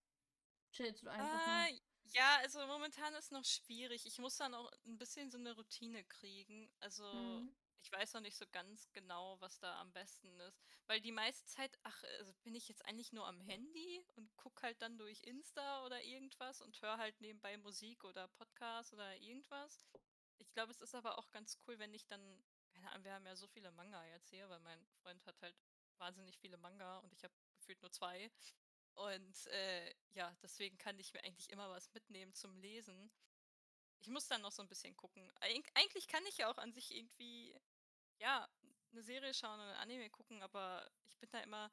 chillst 0.72 1.04
du 1.04 1.10
einfach? 1.10 1.68
Äh, 1.68 1.80
ja, 2.14 2.38
also 2.38 2.66
momentan 2.68 3.14
ist 3.16 3.32
noch 3.32 3.46
schwierig. 3.46 4.06
Ich 4.06 4.18
muss 4.20 4.38
dann 4.38 4.54
auch 4.54 4.72
ein 4.86 4.98
bisschen 4.98 5.30
so 5.32 5.38
eine 5.38 5.54
Routine 5.56 6.04
kriegen. 6.06 6.70
Also, 6.80 7.04
Mhm. 7.04 7.56
ich 7.82 7.92
weiß 7.92 8.14
noch 8.14 8.22
nicht 8.22 8.36
so 8.38 8.46
ganz 8.52 8.92
genau, 8.94 9.40
was 9.40 9.60
da 9.60 9.80
am 9.80 9.92
besten 9.94 10.40
ist. 10.42 10.60
Weil 10.88 11.00
die 11.02 11.12
meiste 11.12 11.46
Zeit, 11.46 11.78
ach, 11.84 12.04
also 12.20 12.34
bin 12.44 12.56
ich 12.56 12.68
jetzt 12.68 12.86
eigentlich 12.86 13.14
nur 13.14 13.28
am 13.28 13.40
Handy 13.42 14.04
und 14.16 14.36
gucke 14.38 14.62
halt 14.64 14.82
dann 14.82 14.98
durch 14.98 15.24
Insta 15.24 15.86
oder 15.86 16.02
irgendwas 16.04 16.62
und 16.62 16.82
höre 16.82 16.98
halt 16.98 17.20
nebenbei 17.22 17.58
Musik 17.58 18.04
oder 18.04 18.28
Podcast 18.30 18.94
oder 18.94 19.16
irgendwas. 19.18 19.86
Ich 20.40 20.52
glaube, 20.52 20.72
es 20.72 20.82
ist 20.82 20.96
aber 20.96 21.18
auch 21.18 21.30
ganz 21.32 21.58
cool, 21.68 21.78
wenn 21.80 21.94
ich 21.94 22.06
dann, 22.08 22.44
keine 22.74 22.92
Ahnung, 22.92 23.04
wir 23.06 23.14
haben 23.14 23.26
ja 23.26 23.36
so 23.36 23.48
viele 23.48 23.72
Manga 23.72 24.04
jetzt 24.08 24.30
hier, 24.30 24.50
weil 24.50 24.60
mein 24.60 24.86
Freund 25.02 25.26
hat 25.26 25.42
halt 25.42 25.56
wahnsinnig 25.98 26.38
viele 26.40 26.58
Manga 26.58 26.98
und 27.00 27.14
ich 27.14 27.24
habe 27.24 27.34
gefühlt 27.56 27.82
nur 27.82 27.92
zwei. 27.92 28.32
Und 28.98 29.48
äh, 29.48 29.94
ja, 30.14 30.36
deswegen 30.42 30.78
kann 30.78 30.98
ich 31.00 31.14
mir 31.14 31.24
eigentlich 31.24 31.52
immer 31.52 31.70
was 31.70 31.94
mitnehmen 31.94 32.34
zum 32.34 32.58
Lesen. 32.58 33.12
Ich 34.00 34.10
muss 34.10 34.28
dann 34.28 34.42
noch 34.42 34.52
so 34.52 34.64
ein 34.64 34.70
bisschen 34.70 34.96
gucken. 34.98 35.32
Eig 35.42 35.70
eigentlich 35.76 36.08
kann 36.08 36.26
ich 36.28 36.38
ja 36.38 36.50
auch 36.52 36.58
an 36.58 36.74
sich 36.74 36.96
irgendwie, 36.96 37.56
ja, 38.20 38.50
eine 38.92 39.04
Serie 39.04 39.34
schauen 39.34 39.60
oder 39.60 39.74
'n 39.76 39.78
Anime 39.82 40.10
gucken, 40.12 40.44
aber 40.44 40.90
ich 41.06 41.18
bin 41.20 41.30
da 41.32 41.42
immer 41.42 41.72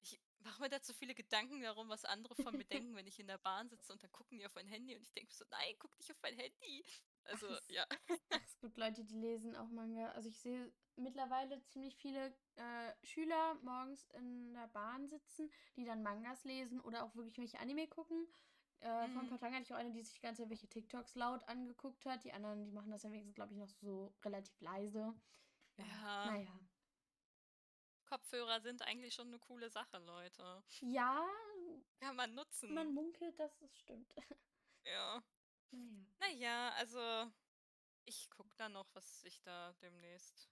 ich 0.00 0.20
mache 0.40 0.62
mir 0.62 0.68
da 0.70 0.82
zu 0.82 0.94
viele 0.94 1.14
Gedanken 1.14 1.62
darum, 1.62 1.88
was 1.90 2.04
andere 2.06 2.36
von 2.36 2.56
mir 2.56 2.64
denken, 2.66 2.96
wenn 2.96 3.06
ich 3.08 3.18
in 3.20 3.28
der 3.28 3.38
Bahn 3.38 3.68
sitze 3.70 3.92
und 3.92 4.02
dann 4.02 4.12
gucken 4.12 4.38
die 4.38 4.46
auf 4.46 4.54
mein 4.54 4.68
Handy 4.68 4.96
und 4.96 5.02
ich 5.02 5.12
denke 5.12 5.34
so: 5.34 5.44
„Nein, 5.50 5.74
guck 5.78 5.96
nicht 5.98 6.10
auf 6.12 6.18
mein 6.22 6.36
Handy.“ 6.36 6.84
Ach, 6.86 7.07
Also, 7.28 7.46
es, 7.48 7.68
ja. 7.68 7.84
ach, 7.88 7.98
es 8.44 8.58
gibt 8.60 8.76
Leute, 8.76 9.04
die 9.04 9.16
lesen 9.18 9.54
auch 9.56 9.68
Manga. 9.68 10.10
Also 10.12 10.28
ich 10.28 10.38
sehe 10.40 10.72
mittlerweile 10.96 11.62
ziemlich 11.66 11.96
viele 11.96 12.34
äh, 12.56 12.92
Schüler 13.04 13.54
morgens 13.62 14.04
in 14.10 14.52
der 14.54 14.66
Bahn 14.68 15.08
sitzen, 15.08 15.50
die 15.76 15.84
dann 15.84 16.02
Mangas 16.02 16.44
lesen 16.44 16.80
oder 16.80 17.04
auch 17.04 17.14
wirklich 17.14 17.38
welche 17.38 17.60
Anime 17.60 17.86
gucken. 17.88 18.26
Äh, 18.80 19.08
vor 19.08 19.22
ein 19.22 19.26
Mhm. 19.26 19.28
paar 19.30 19.38
Tagen 19.38 19.54
hatte 19.54 19.64
ich 19.64 19.72
auch 19.72 19.78
eine, 19.78 19.92
die 19.92 20.02
sich 20.02 20.14
die 20.14 20.20
ganze 20.20 20.42
Zeit 20.42 20.50
welche 20.50 20.68
TikToks 20.68 21.14
laut 21.16 21.42
angeguckt 21.48 22.04
hat. 22.06 22.24
Die 22.24 22.32
anderen, 22.32 22.64
die 22.64 22.72
machen 22.72 22.90
das 22.90 23.02
ja 23.02 23.10
wenigstens, 23.10 23.34
glaube 23.34 23.52
ich, 23.52 23.58
noch 23.58 23.68
so 23.68 24.14
relativ 24.24 24.60
leise. 24.60 25.14
Ja, 25.76 25.84
Ja, 25.84 26.30
naja. 26.30 26.60
Kopfhörer 28.06 28.60
sind 28.60 28.82
eigentlich 28.82 29.14
schon 29.14 29.28
eine 29.28 29.38
coole 29.38 29.68
Sache, 29.68 29.98
Leute. 29.98 30.62
Ja, 30.80 31.26
Kann 32.00 32.16
man 32.16 32.30
man 32.30 32.36
nutzen. 32.36 32.94
munkelt, 32.94 33.38
dass 33.38 33.60
es 33.62 33.76
stimmt. 33.78 34.14
Ja. 34.86 35.22
Naja. 35.72 36.06
Na 36.20 36.28
ja, 36.28 36.70
also 36.74 37.30
Ich 38.06 38.30
gucke 38.30 38.56
dann 38.56 38.72
noch, 38.72 38.88
was 38.94 39.24
ich 39.24 39.42
da 39.42 39.72
demnächst. 39.82 40.48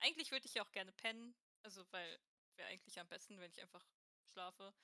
Eigentlich 0.00 0.30
würde 0.32 0.46
ich 0.46 0.54
ja 0.54 0.64
auch 0.64 0.72
gerne 0.72 0.92
pennen, 0.92 1.36
also 1.62 1.84
weil 1.92 2.20
wäre 2.56 2.68
eigentlich 2.70 3.00
am 3.00 3.08
besten, 3.08 3.40
wenn 3.40 3.50
ich 3.52 3.62
einfach 3.62 3.86
schlafe. 4.32 4.74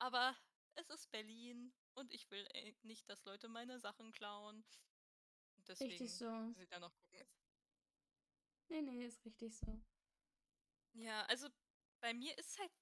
Aber 0.00 0.36
es 0.76 0.90
ist 0.90 1.10
Berlin 1.12 1.72
und 1.94 2.12
ich 2.12 2.30
will 2.30 2.46
äh, 2.54 2.74
nicht, 2.82 3.08
dass 3.10 3.24
Leute 3.24 3.48
meine 3.48 3.78
Sachen 3.80 4.12
klauen. 4.12 4.64
Und 5.58 5.68
Richtig 5.80 5.98
deswegen 5.98 6.08
so. 6.18 6.54
muss 6.54 6.58
ich 6.58 6.68
da 6.68 6.80
noch 6.80 6.94
gucken. 6.96 7.28
Nee, 8.70 8.80
nee, 8.82 9.04
ist 9.04 9.22
richtig 9.26 9.54
so. 9.58 9.82
Ja, 10.94 11.22
also 11.26 11.48
bei 12.00 12.14
mir 12.14 12.36
ist 12.38 12.58
halt, 12.58 12.72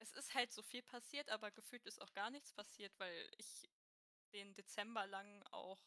es 0.00 0.12
ist 0.12 0.34
halt 0.34 0.52
so 0.52 0.62
viel 0.62 0.82
passiert, 0.82 1.28
aber 1.30 1.50
gefühlt 1.50 1.84
ist 1.86 2.00
auch 2.00 2.12
gar 2.12 2.30
nichts 2.30 2.52
passiert, 2.52 2.92
weil 2.98 3.30
ich 3.38 3.68
den 4.32 4.54
Dezember 4.54 5.06
lang 5.06 5.42
auch 5.52 5.80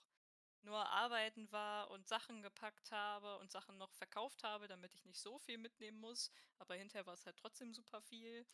nur 0.65 0.85
arbeiten 0.89 1.51
war 1.51 1.91
und 1.91 2.07
Sachen 2.07 2.41
gepackt 2.41 2.91
habe 2.91 3.37
und 3.39 3.51
Sachen 3.51 3.77
noch 3.77 3.93
verkauft 3.93 4.43
habe, 4.43 4.67
damit 4.67 4.93
ich 4.95 5.05
nicht 5.05 5.19
so 5.19 5.39
viel 5.39 5.57
mitnehmen 5.57 5.99
muss. 5.99 6.31
Aber 6.59 6.75
hinterher 6.75 7.05
war 7.05 7.13
es 7.15 7.25
halt 7.25 7.37
trotzdem 7.37 7.73
super 7.73 8.01
viel. 8.01 8.45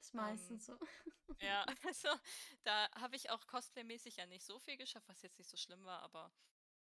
Ist 0.00 0.14
Ähm, 0.14 0.14
meistens 0.14 0.66
so. 0.66 0.78
ja, 1.40 1.64
also 1.86 2.08
da 2.64 2.90
habe 3.00 3.16
ich 3.16 3.30
auch 3.30 3.46
cosplaymäßig 3.46 4.16
ja 4.16 4.26
nicht 4.26 4.44
so 4.44 4.58
viel 4.58 4.76
geschafft, 4.76 5.08
was 5.08 5.22
jetzt 5.22 5.38
nicht 5.38 5.50
so 5.50 5.56
schlimm 5.56 5.84
war, 5.84 6.00
aber 6.02 6.32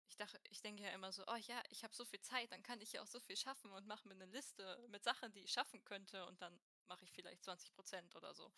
ich 0.09 0.17
dachte, 0.17 0.41
ich 0.45 0.61
denke 0.63 0.83
ja 0.85 0.91
immer 0.91 1.13
so, 1.13 1.25
oh 1.27 1.37
ja, 1.37 1.63
ich 1.71 1.85
habe 1.85 1.95
so 1.95 2.05
viel 2.05 2.21
Zeit, 2.21 2.51
dann 2.53 2.63
kann 2.63 2.81
ich 2.81 2.93
ja 2.93 3.03
auch 3.03 3.07
so 3.07 3.21
viel 3.21 3.37
schaffen 3.37 3.73
und 3.73 3.87
mache 3.87 4.09
mir 4.09 4.15
eine 4.15 4.27
Liste 4.27 4.87
mit 4.89 5.05
Sachen, 5.05 5.33
die 5.33 5.41
ich 5.41 5.53
schaffen 5.53 5.85
könnte 5.85 6.27
und 6.27 6.41
dann 6.43 6.59
mache 6.87 7.05
ich 7.05 7.13
vielleicht 7.13 7.43
20% 7.45 8.17
oder 8.17 8.35
so. 8.35 8.53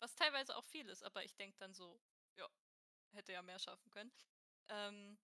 Was 0.00 0.14
teilweise 0.14 0.56
auch 0.56 0.64
viel 0.66 0.88
ist, 0.88 1.02
aber 1.02 1.24
ich 1.24 1.34
denke 1.36 1.56
dann 1.58 1.74
so, 1.74 2.00
ja, 2.36 2.48
hätte 3.12 3.32
ja 3.32 3.42
mehr 3.42 3.58
schaffen 3.58 3.90
können. 3.90 4.12
Ähm, 4.68 5.18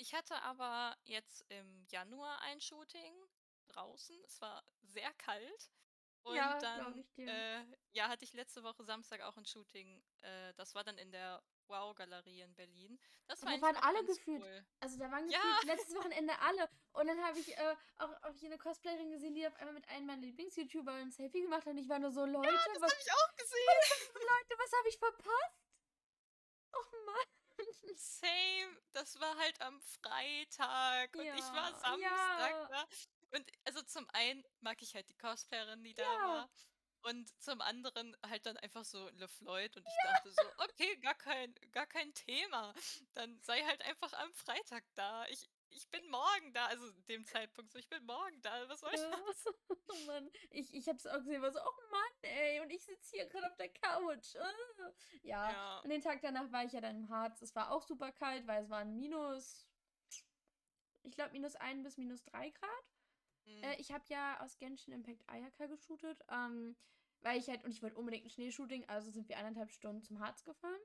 ich 0.00 0.14
hatte 0.14 0.40
aber 0.42 0.96
jetzt 1.04 1.44
im 1.48 1.84
Januar 1.88 2.40
ein 2.42 2.60
Shooting 2.60 3.14
draußen. 3.68 4.16
Es 4.24 4.40
war 4.40 4.64
sehr 4.82 5.12
kalt. 5.14 5.70
Und 6.22 6.36
Ja, 6.36 6.58
dann, 6.58 6.98
ich 6.98 7.10
dir. 7.14 7.28
äh, 7.28 7.64
ja, 7.92 8.08
hatte 8.08 8.24
ich 8.24 8.32
letzte 8.34 8.62
Woche 8.62 8.84
Samstag 8.84 9.22
auch 9.22 9.36
ein 9.38 9.46
Shooting. 9.46 10.02
Äh, 10.20 10.52
das 10.54 10.74
war 10.74 10.84
dann 10.84 10.98
in 10.98 11.10
der 11.10 11.42
Wow-Galerie 11.66 12.42
in 12.42 12.54
Berlin. 12.54 12.98
Das 13.26 13.42
war 13.42 13.54
Da 13.56 13.62
waren 13.62 13.76
alle 13.76 14.04
gefühlt. 14.04 14.42
cool. 14.42 14.66
Also 14.80 14.98
da 14.98 15.10
waren 15.10 15.26
Ja, 15.30 15.40
gefühlt 15.40 15.64
letztes 15.88 15.94
Wochenende 15.96 16.38
alle. 16.40 16.68
Und 16.92 17.06
dann 17.06 17.22
habe 17.24 17.38
ich 17.38 17.56
äh, 17.56 17.76
auch, 17.98 18.10
auch 18.22 18.34
hier 18.34 18.48
eine 18.50 18.58
Cosplayerin 18.58 19.10
gesehen, 19.12 19.34
die 19.34 19.46
auf 19.46 19.54
einmal 19.56 19.72
mit 19.74 19.88
einem 19.88 20.06
meiner 20.06 20.20
Lieblings-YouTuber 20.22 20.92
ein 20.92 21.10
Selfie 21.10 21.40
gemacht 21.42 21.60
hat. 21.64 21.68
Und 21.72 21.78
ich 21.78 21.88
war 21.88 21.98
nur 21.98 22.10
so, 22.10 22.24
Leute, 22.26 22.52
das 22.52 22.80
was, 22.82 22.90
habe 22.92 23.00
ich 23.00 23.12
auch 23.12 23.36
gesehen. 23.36 24.10
Leute, 24.14 24.58
was 24.58 24.72
habe 24.78 24.88
ich 24.88 24.98
verpasst? 24.98 25.56
Oh 26.74 26.96
Mann. 27.06 27.39
Same. 27.96 28.76
Das 28.92 29.18
war 29.20 29.36
halt 29.38 29.60
am 29.60 29.80
Freitag 29.80 31.16
und 31.16 31.32
ich 31.32 31.52
war 31.52 31.72
Ja, 31.72 31.74
Samstag 31.74 32.54
ja, 32.54 32.68
da. 32.68 32.84
Und 33.30 33.50
also 33.64 33.82
zum 33.82 34.06
einen 34.10 34.44
mag 34.60 34.82
ich 34.82 34.94
halt 34.94 35.08
die 35.08 35.14
Cosplayerin, 35.14 35.82
die 35.84 35.94
da 35.94 36.20
ja. 36.20 36.20
war. 36.22 36.50
Und 37.02 37.30
zum 37.42 37.60
anderen 37.62 38.14
halt 38.26 38.44
dann 38.46 38.58
einfach 38.58 38.84
so 38.84 39.08
LeFloid 39.10 39.76
und 39.78 39.88
ich 39.88 39.98
dachte 40.00 40.32
so: 40.32 40.52
„Okay, 40.58 40.96
gar 40.98 41.14
kein 41.14 41.54
gar 41.72 41.86
kein 41.86 42.12
Thema. 42.14 42.74
Dann 43.14 43.40
sei 43.42 43.62
halt 43.64 43.82
einfach 43.82 44.12
am 44.14 44.32
Freitag 44.34 44.84
da. 44.94 45.26
Ich 45.28 45.48
ich 45.70 45.90
bin 45.90 46.08
morgen 46.10 46.52
da.“ 46.52 46.66
Also, 46.66 46.90
dem 46.92 47.24
Zeitpunkt 47.24 47.72
so: 47.72 47.78
„Ich 47.78 47.88
bin 47.88 48.04
morgen 48.04 48.42
da. 48.42 48.68
Was 48.68 48.80
soll 48.80 48.92
ich 48.94 49.08
Ja. 49.08 49.10
machen?“ 49.10 49.24
Oh 49.90 49.98
Mann. 49.98 50.30
Ich 50.50 50.74
ich 50.74 50.88
habe 50.88 50.98
es 50.98 51.06
auch 51.06 51.18
gesehen, 51.18 51.42
war 51.42 51.52
so: 51.52 51.60
„Oh 51.60 51.90
Mann, 51.90 52.30
ey, 52.32 52.60
und 52.60 52.70
ich 52.70 52.84
sitze 52.84 53.16
hier 53.16 53.26
gerade 53.28 53.48
auf 53.48 53.56
der 53.56 53.70
Couch.“ 53.72 54.36
Ah. 54.36 54.92
Ja, 55.22 55.56
Ja. 55.56 55.84
und 55.84 55.90
den 55.90 56.00
Tag 56.02 56.20
danach 56.22 56.52
war 56.52 56.64
ich 56.64 56.72
ja 56.72 56.80
dann 56.80 56.96
im 56.96 57.08
Harz. 57.10 57.42
Es 57.42 57.54
war 57.56 57.72
auch 57.72 57.82
super 57.82 58.12
kalt, 58.12 58.46
weil 58.46 58.62
es 58.64 58.70
waren 58.70 58.96
minus 58.96 59.64
ich 61.04 61.14
glaube, 61.14 61.32
minus 61.32 61.56
ein 61.56 61.82
bis 61.82 61.96
minus 61.98 62.22
drei 62.24 62.50
Grad. 62.50 62.70
Mhm. 63.46 63.74
Äh, 63.74 63.80
ich 63.80 63.92
habe 63.92 64.04
ja 64.08 64.40
aus 64.42 64.58
Genshin 64.58 64.94
Impact 64.94 65.24
Ayaka 65.28 65.66
geshootet, 65.66 66.22
ähm, 66.30 66.76
weil 67.20 67.38
ich 67.40 67.48
halt 67.48 67.64
und 67.64 67.72
ich 67.72 67.82
wollte 67.82 67.96
unbedingt 67.98 68.26
'n 68.26 68.30
Schneeshooting, 68.30 68.88
also 68.88 69.10
sind 69.10 69.28
wir 69.28 69.38
1,5 69.38 69.72
Stunden 69.72 70.02
zum 70.02 70.20
Harz 70.20 70.44
gefahren. 70.44 70.80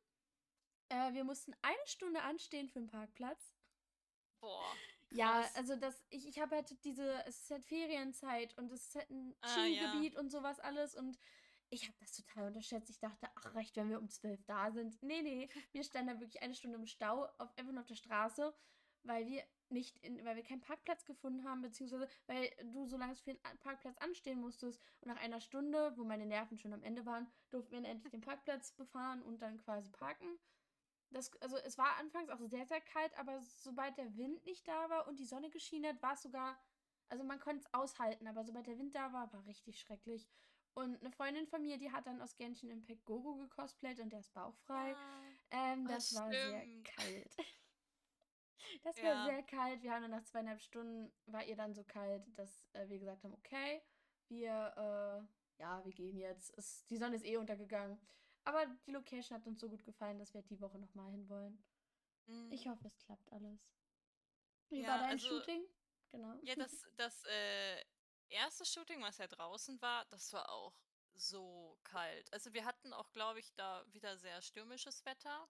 Äh, 0.89 1.13
wir 1.13 1.24
mussten 1.25 1.54
eine 1.63 1.77
Stunde 1.88 2.24
anstehen 2.24 2.70
für 2.70 2.80
'n 2.80 2.88
Parkplatz. 2.88 3.55
Boah, 4.46 4.80
Ja, 5.10 5.50
krass. 5.50 5.54
also 5.54 5.75
das 5.75 6.06
ich 6.10 6.28
ich 6.28 6.40
habe 6.40 6.56
halt 6.56 6.84
diese 6.84 7.25
es 7.25 7.42
ist 7.44 7.52
halt 7.52 7.66
Ferienzeit 7.66 8.58
und 8.58 8.72
es 8.72 8.88
ist 8.90 8.96
halt 8.96 9.10
'n 9.12 9.36
Ah, 9.42 9.66
ja. 9.68 10.06
Skigebiet 10.06 10.16
und 10.16 10.30
so 10.32 10.44
was 10.44 10.60
alles 10.60 10.96
und 10.96 11.20
ich 11.70 11.88
habe 11.88 11.98
das 12.00 12.14
total 12.14 12.48
unterschätzt. 12.48 12.90
Ich 12.90 13.00
dachte: 13.00 13.28
„Ach, 13.36 13.56
reicht, 13.56 13.75
wenn 13.75 13.90
wir 13.90 14.00
um 14.00 14.10
12 14.10 14.44
da 14.46 14.72
sind.“ 14.72 15.00
Ne, 15.04 15.22
ne, 15.22 15.50
wir 15.72 15.84
standen 15.84 16.14
da 16.16 16.20
wirklich 16.20 16.42
eine 16.42 16.54
Stunde 16.56 16.78
im 16.78 16.86
Stau 16.86 17.25
auf 17.38 17.58
einfach 17.58 17.72
nur 17.74 17.82
auf 17.82 17.88
der 17.88 17.96
Straße, 17.96 18.56
weil 19.04 19.28
wir 19.28 19.44
nicht 19.70 20.00
in 20.00 20.24
weil 20.25 20.36
wir 20.36 20.44
keinen 20.44 20.62
Parkplatz 20.62 21.06
gefunden 21.06 21.44
haben, 21.46 21.62
beziehungsweise 21.62 22.08
weil 22.28 22.50
du 22.72 22.86
so 22.88 22.98
lange 22.98 23.16
für 23.16 23.32
'n 23.32 23.40
a 23.44 23.56
Parkplatz 23.56 23.98
anstehen 23.98 24.40
musstest 24.40 24.82
und 25.02 25.08
nach 25.10 25.18
einer 25.22 25.42
Stunde, 25.42 25.94
wo 25.98 26.04
meine 26.04 26.25
Nerven 26.25 26.58
schon 26.58 26.74
am 26.74 26.84
Ende 26.84 27.06
waren, 27.06 27.32
durften 27.50 27.72
wir 27.84 27.90
endlich 27.90 28.12
den 28.12 28.22
Parkplatz 28.22 28.74
befahren 28.75 29.22
und 29.24 29.42
dann 29.42 29.58
quasi 29.58 29.90
parken. 29.92 30.40
Das 31.16 31.32
also, 31.42 31.56
es 31.56 31.78
war 31.78 31.96
anfangs 31.96 32.30
auch 32.30 32.42
sehr, 32.42 32.66
sehr 32.66 32.82
kalt, 32.82 33.18
aber 33.18 33.40
sobald 33.42 33.98
der 33.98 34.18
Wind 34.18 34.44
nicht 34.46 34.68
da 34.68 34.90
war 34.90 35.08
und 35.08 35.18
die 35.18 35.26
Sonne 35.26 35.50
geschienen 35.50 35.94
hat, 35.96 36.02
war's 36.04 36.22
sogar 36.24 36.60
also, 37.08 37.24
man 37.24 37.40
konnt's 37.40 37.68
aushalten, 37.72 38.28
aber 38.28 38.44
sobald 38.44 38.68
der 38.68 38.78
Wind 38.80 38.96
da 38.96 39.14
war, 39.14 39.32
war 39.32 39.46
richtig 39.46 39.80
schrecklich. 39.80 40.28
Und 40.74 41.02
'ne 41.04 41.12
Freundin 41.12 41.48
von 41.48 41.62
mir, 41.64 41.78
die 41.78 41.92
hat 41.94 42.06
dann 42.08 42.20
aus 42.22 42.36
Genshin 42.36 42.70
Impact 42.70 43.06
Goro 43.06 43.38
gecosplayt 43.38 44.00
und 44.02 44.10
der 44.12 44.20
ist 44.20 44.34
bauchfrei. 44.34 44.98
Ja. 44.98 45.38
Ähm, 45.52 45.88
Oh, 45.88 45.88
das 45.88 46.12
war 46.14 46.36
sehr 46.36 46.68
kalt. 46.84 47.38
Das 48.84 49.02
war 49.02 49.18
Ja. 49.18 49.18
sehr 49.18 49.44
kalt. 49.44 49.82
Wir 49.84 49.92
haben 49.92 50.02
dann 50.04 50.12
nach 50.12 50.24
2,5 50.24 50.62
Stunden 50.62 51.12
war 51.26 51.44
ihr 51.44 51.56
dann 51.56 51.74
so 51.74 51.84
kalt, 51.84 52.38
dass, 52.38 52.70
äh, 52.74 52.88
wir 52.90 53.00
gesagt 53.00 53.24
haben: 53.24 53.34
„Okay, 53.34 53.82
wir, 54.28 55.28
äh 55.28 55.62
ja, 55.62 55.84
wir 55.86 55.94
gehen 55.94 56.18
jetzt. 56.18 56.54
Es 56.58 56.86
die 56.86 56.98
Sonne 56.98 57.16
ist 57.16 57.26
eh 57.26 57.38
untergegangen.“ 57.38 58.08
Aber 58.48 58.68
die 58.86 58.92
Location 58.92 59.36
hat 59.40 59.48
uns 59.48 59.60
so 59.60 59.70
gut 59.70 59.84
gefallen, 59.84 60.20
dass 60.20 60.34
wir 60.36 60.44
die 60.44 60.62
Woche 60.62 60.78
noch 60.78 60.94
mal 60.94 61.10
hinwollen. 61.12 61.66
Ich 62.50 62.68
Mhm. 62.68 62.68
hoffe, 62.68 62.88
es 62.88 62.98
klappt 63.00 63.32
alles. 63.32 63.60
Wie 64.72 64.86
war 64.88 64.98
Ja, 64.98 65.00
dein 65.00 65.20
also 65.20 65.20
Shooting? 65.20 65.64
Genau. 66.12 66.40
ja, 66.42 66.56
das 66.56 66.86
das, 66.98 67.24
äh, 67.25 67.84
1. 68.30 68.66
Shooting, 68.66 69.02
was 69.04 69.18
ja 69.20 69.28
draußen 69.28 69.82
war, 69.82 70.06
das 70.06 70.34
war 70.34 70.50
auch 70.50 70.75
so 71.14 71.80
kalt. 71.84 72.32
Also, 72.34 72.54
wir 72.54 72.66
hatten 72.66 72.94
auch, 72.94 73.12
glaube 73.14 73.40
ich, 73.40 73.54
da 73.56 73.86
wieder 73.94 74.18
sehr 74.18 74.42
stürmisches 74.42 75.06
Wetter 75.06 75.48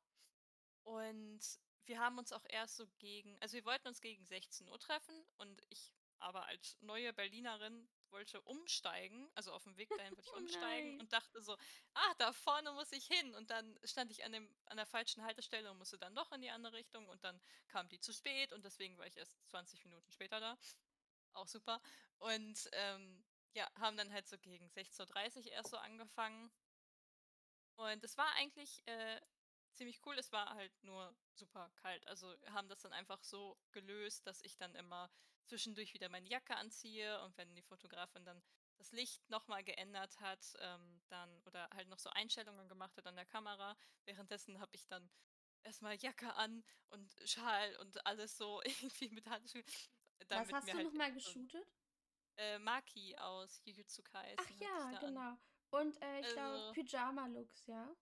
und 0.83 1.41
wir 1.87 1.99
haben 1.99 2.17
uns 2.19 2.31
auch 2.33 2.45
erst 2.49 2.77
so 2.77 2.87
gegen 2.99 3.37
also, 3.41 3.55
wir 3.57 3.65
wollten 3.65 3.87
uns 3.89 4.01
gegen 4.01 4.25
16:00 4.25 4.79
treffen 4.79 5.25
und 5.37 5.61
ich 5.69 5.93
aber 6.19 6.47
als 6.47 6.77
neue 6.81 7.13
Berlinerin 7.13 7.89
wollte 8.11 8.41
umsteigen. 8.41 9.29
Also, 9.35 9.53
aufm 9.53 9.77
Weg 9.77 9.93
dahin 9.95 10.15
wollte 10.15 10.27
ich 10.27 10.33
Oh 10.35 10.39
umsteigen 10.39 10.93
nein. 10.93 10.99
und 10.99 11.13
dachte 11.13 11.41
so: 11.41 11.57
„Ah, 11.93 12.13
da 12.17 12.33
vorne 12.33 12.71
muss 12.73 12.91
ich 12.91 13.05
hin.“ 13.07 13.35
Und 13.35 13.49
dann 13.51 13.77
stand 13.83 14.11
ich 14.11 14.23
an 14.25 14.31
dem 14.31 14.55
an 14.65 14.77
der 14.77 14.85
falschen 14.85 15.23
Haltestelle 15.23 15.71
und 15.71 15.77
musste 15.77 15.97
dann 15.99 16.15
doch 16.15 16.31
in 16.31 16.41
die 16.41 16.49
andere 16.51 16.73
Richtung 16.73 17.07
und 17.09 17.23
dann 17.23 17.39
kam 17.67 17.87
die 17.89 17.99
zu 17.99 18.13
spät 18.13 18.53
und 18.53 18.65
deswegen 18.65 18.97
war 18.97 19.07
ich 19.07 19.17
erst 19.17 19.39
20 19.49 19.83
Minuten 19.85 20.11
später 20.11 20.39
da. 20.39 20.57
Auch 21.33 21.47
super. 21.47 21.81
Und, 22.17 22.69
ähm, 22.73 23.25
ja, 23.53 23.69
haben 23.77 23.97
dann 23.97 24.11
halt 24.13 24.27
so 24.27 24.37
gegen 24.39 24.69
16:30 24.69 25.51
erst 25.51 25.69
so 25.71 25.77
angefangen. 25.77 26.51
Und 27.77 28.03
es 28.03 28.17
war 28.17 28.33
eigentlich, 28.35 28.81
äh, 28.87 29.19
ziemlich 29.73 30.05
cool. 30.05 30.17
Es 30.17 30.31
war 30.31 30.55
halt 30.55 30.73
nur 30.83 31.17
super 31.33 31.71
kalt. 31.75 32.07
Also, 32.07 32.35
haben 32.47 32.69
das 32.69 32.79
dann 32.81 32.93
einfach 32.93 33.23
so 33.23 33.57
gelöst, 33.71 34.25
dass 34.27 34.41
ich 34.41 34.57
dann 34.57 34.75
immer 34.75 35.09
zwischendurch 35.45 35.93
wieder 35.93 36.09
meine 36.09 36.29
Jacke 36.29 36.55
anziehe 36.57 37.21
und 37.23 37.37
wenn 37.37 37.55
die 37.55 37.61
Fotografin 37.63 38.25
dann 38.25 38.41
das 38.77 38.91
Licht 38.91 39.29
noch 39.29 39.47
mal 39.47 39.63
geändert 39.63 40.19
hat, 40.19 40.53
ähm, 40.59 41.03
dann 41.09 41.41
oder 41.45 41.69
halt 41.73 41.87
noch 41.89 41.99
so 41.99 42.09
Einstellungen 42.09 42.67
gemacht 42.69 42.97
hat 42.97 43.07
an 43.07 43.15
der 43.15 43.25
Kamera. 43.25 43.75
Währenddessen 44.05 44.59
habe 44.59 44.71
ich 44.75 44.87
dann 44.87 45.09
erst 45.63 45.81
mal 45.81 45.95
Jacke 45.99 46.35
an 46.35 46.63
und 46.89 47.13
Schal 47.25 47.75
und 47.77 48.05
alles 48.05 48.37
so 48.37 48.61
irgendwie 48.65 49.09
mit 49.09 49.27
Handschuhen, 49.27 49.63
Was 50.29 50.51
hast 50.51 50.71
du 50.71 50.77
halt 50.77 50.85
noch 50.85 50.93
mal 50.93 51.11
so 51.23 51.31
'n 51.31 51.39
geshootet? 51.39 51.65
äh, 52.37 52.59
Maki 52.59 53.17
aus 53.17 53.61
Jujutsu 53.65 54.03
Ach 54.37 54.49
Kaisen 54.49 54.69
ich 54.71 54.87
ja, 54.87 54.93
an. 54.93 55.23
genau. 55.23 55.35
Und, 55.71 56.01
äh, 56.01 56.21
ich 56.21 56.31
glaube, 56.33 56.63
Also 56.63 56.71
Pyjama-Looks, 56.71 57.65
ja? 57.67 57.95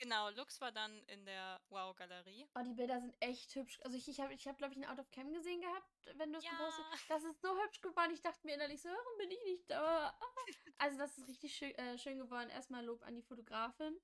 Genau, 0.00 0.30
Lux 0.30 0.62
war 0.62 0.72
dann 0.72 1.04
in 1.04 1.26
der 1.26 1.60
WOW-Galerie. 1.68 2.48
Oh, 2.56 2.62
die 2.64 2.74
Bilder 2.74 3.00
sind 3.00 3.14
echt 3.20 3.54
hübsch. 3.54 3.78
Also, 3.84 3.96
ich 3.96 4.08
ich 4.08 4.18
habe 4.20 4.34
ich 4.34 4.48
habe, 4.48 4.56
glaube 4.58 4.72
ich, 4.74 4.78
'n 4.80 4.84
Out 4.84 4.98
of 4.98 5.10
Cam 5.12 5.32
gesehen 5.32 5.60
gehabt, 5.60 6.10
wenn 6.16 6.32
du's 6.32 6.48
gepostet 6.48 6.86
Ja. 6.86 6.98
das 7.08 7.22
ist 7.22 7.40
so 7.42 7.56
hübsch 7.62 7.80
geworden. 7.80 8.12
Ich 8.12 8.22
dachte 8.22 8.40
mir 8.44 8.54
innerlich 8.54 8.82
so: 8.82 8.88
„Warum 8.88 9.18
bin 9.18 9.30
ich 9.30 9.42
nicht 9.44 9.70
da?“ 9.70 10.08
Ah. 10.08 10.26
Also, 10.78 10.98
das 10.98 11.18
ist 11.18 11.28
richtig 11.28 11.54
schö 11.54 11.66
äh, 11.66 11.96
schön 11.98 12.18
geworden. 12.18 12.50
Erst 12.50 12.70
mal 12.70 12.84
Lob 12.84 13.02
an 13.02 13.14
die 13.14 13.22
Fotografin. 13.22 14.00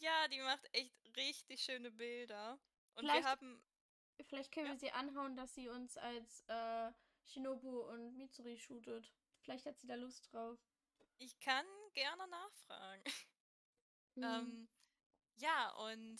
Ja, 0.00 0.28
die 0.28 0.40
macht 0.40 0.68
echt 0.72 0.96
richtig 1.16 1.62
schöne 1.62 1.90
Bilder. 1.90 2.60
Und 2.94 3.10
wir 3.12 3.22
Vielleicht 3.22 3.24
haben 3.24 3.64
vielleicht 4.22 4.52
können 4.52 4.68
Ja? 4.68 4.72
wir 4.72 4.78
sie 4.78 4.92
anhauen, 4.92 5.36
dass 5.36 5.54
sie 5.54 5.68
uns 5.68 5.96
als, 5.98 6.42
äh, 6.48 6.92
Shinobu 7.24 7.80
und 7.82 8.16
Mitsuri 8.16 8.58
shootet. 8.58 9.14
Vielleicht 9.40 9.66
hat 9.66 9.78
sie 9.80 9.86
da 9.88 9.96
Lust 9.96 10.32
drauf. 10.32 10.60
Ich 11.20 11.38
kann 11.40 11.66
gerne 11.94 12.26
nachfragen. 12.28 13.04
Mhm. 14.16 14.58
Ähm, 14.60 14.68
ja, 15.44 15.70
und 15.76 16.18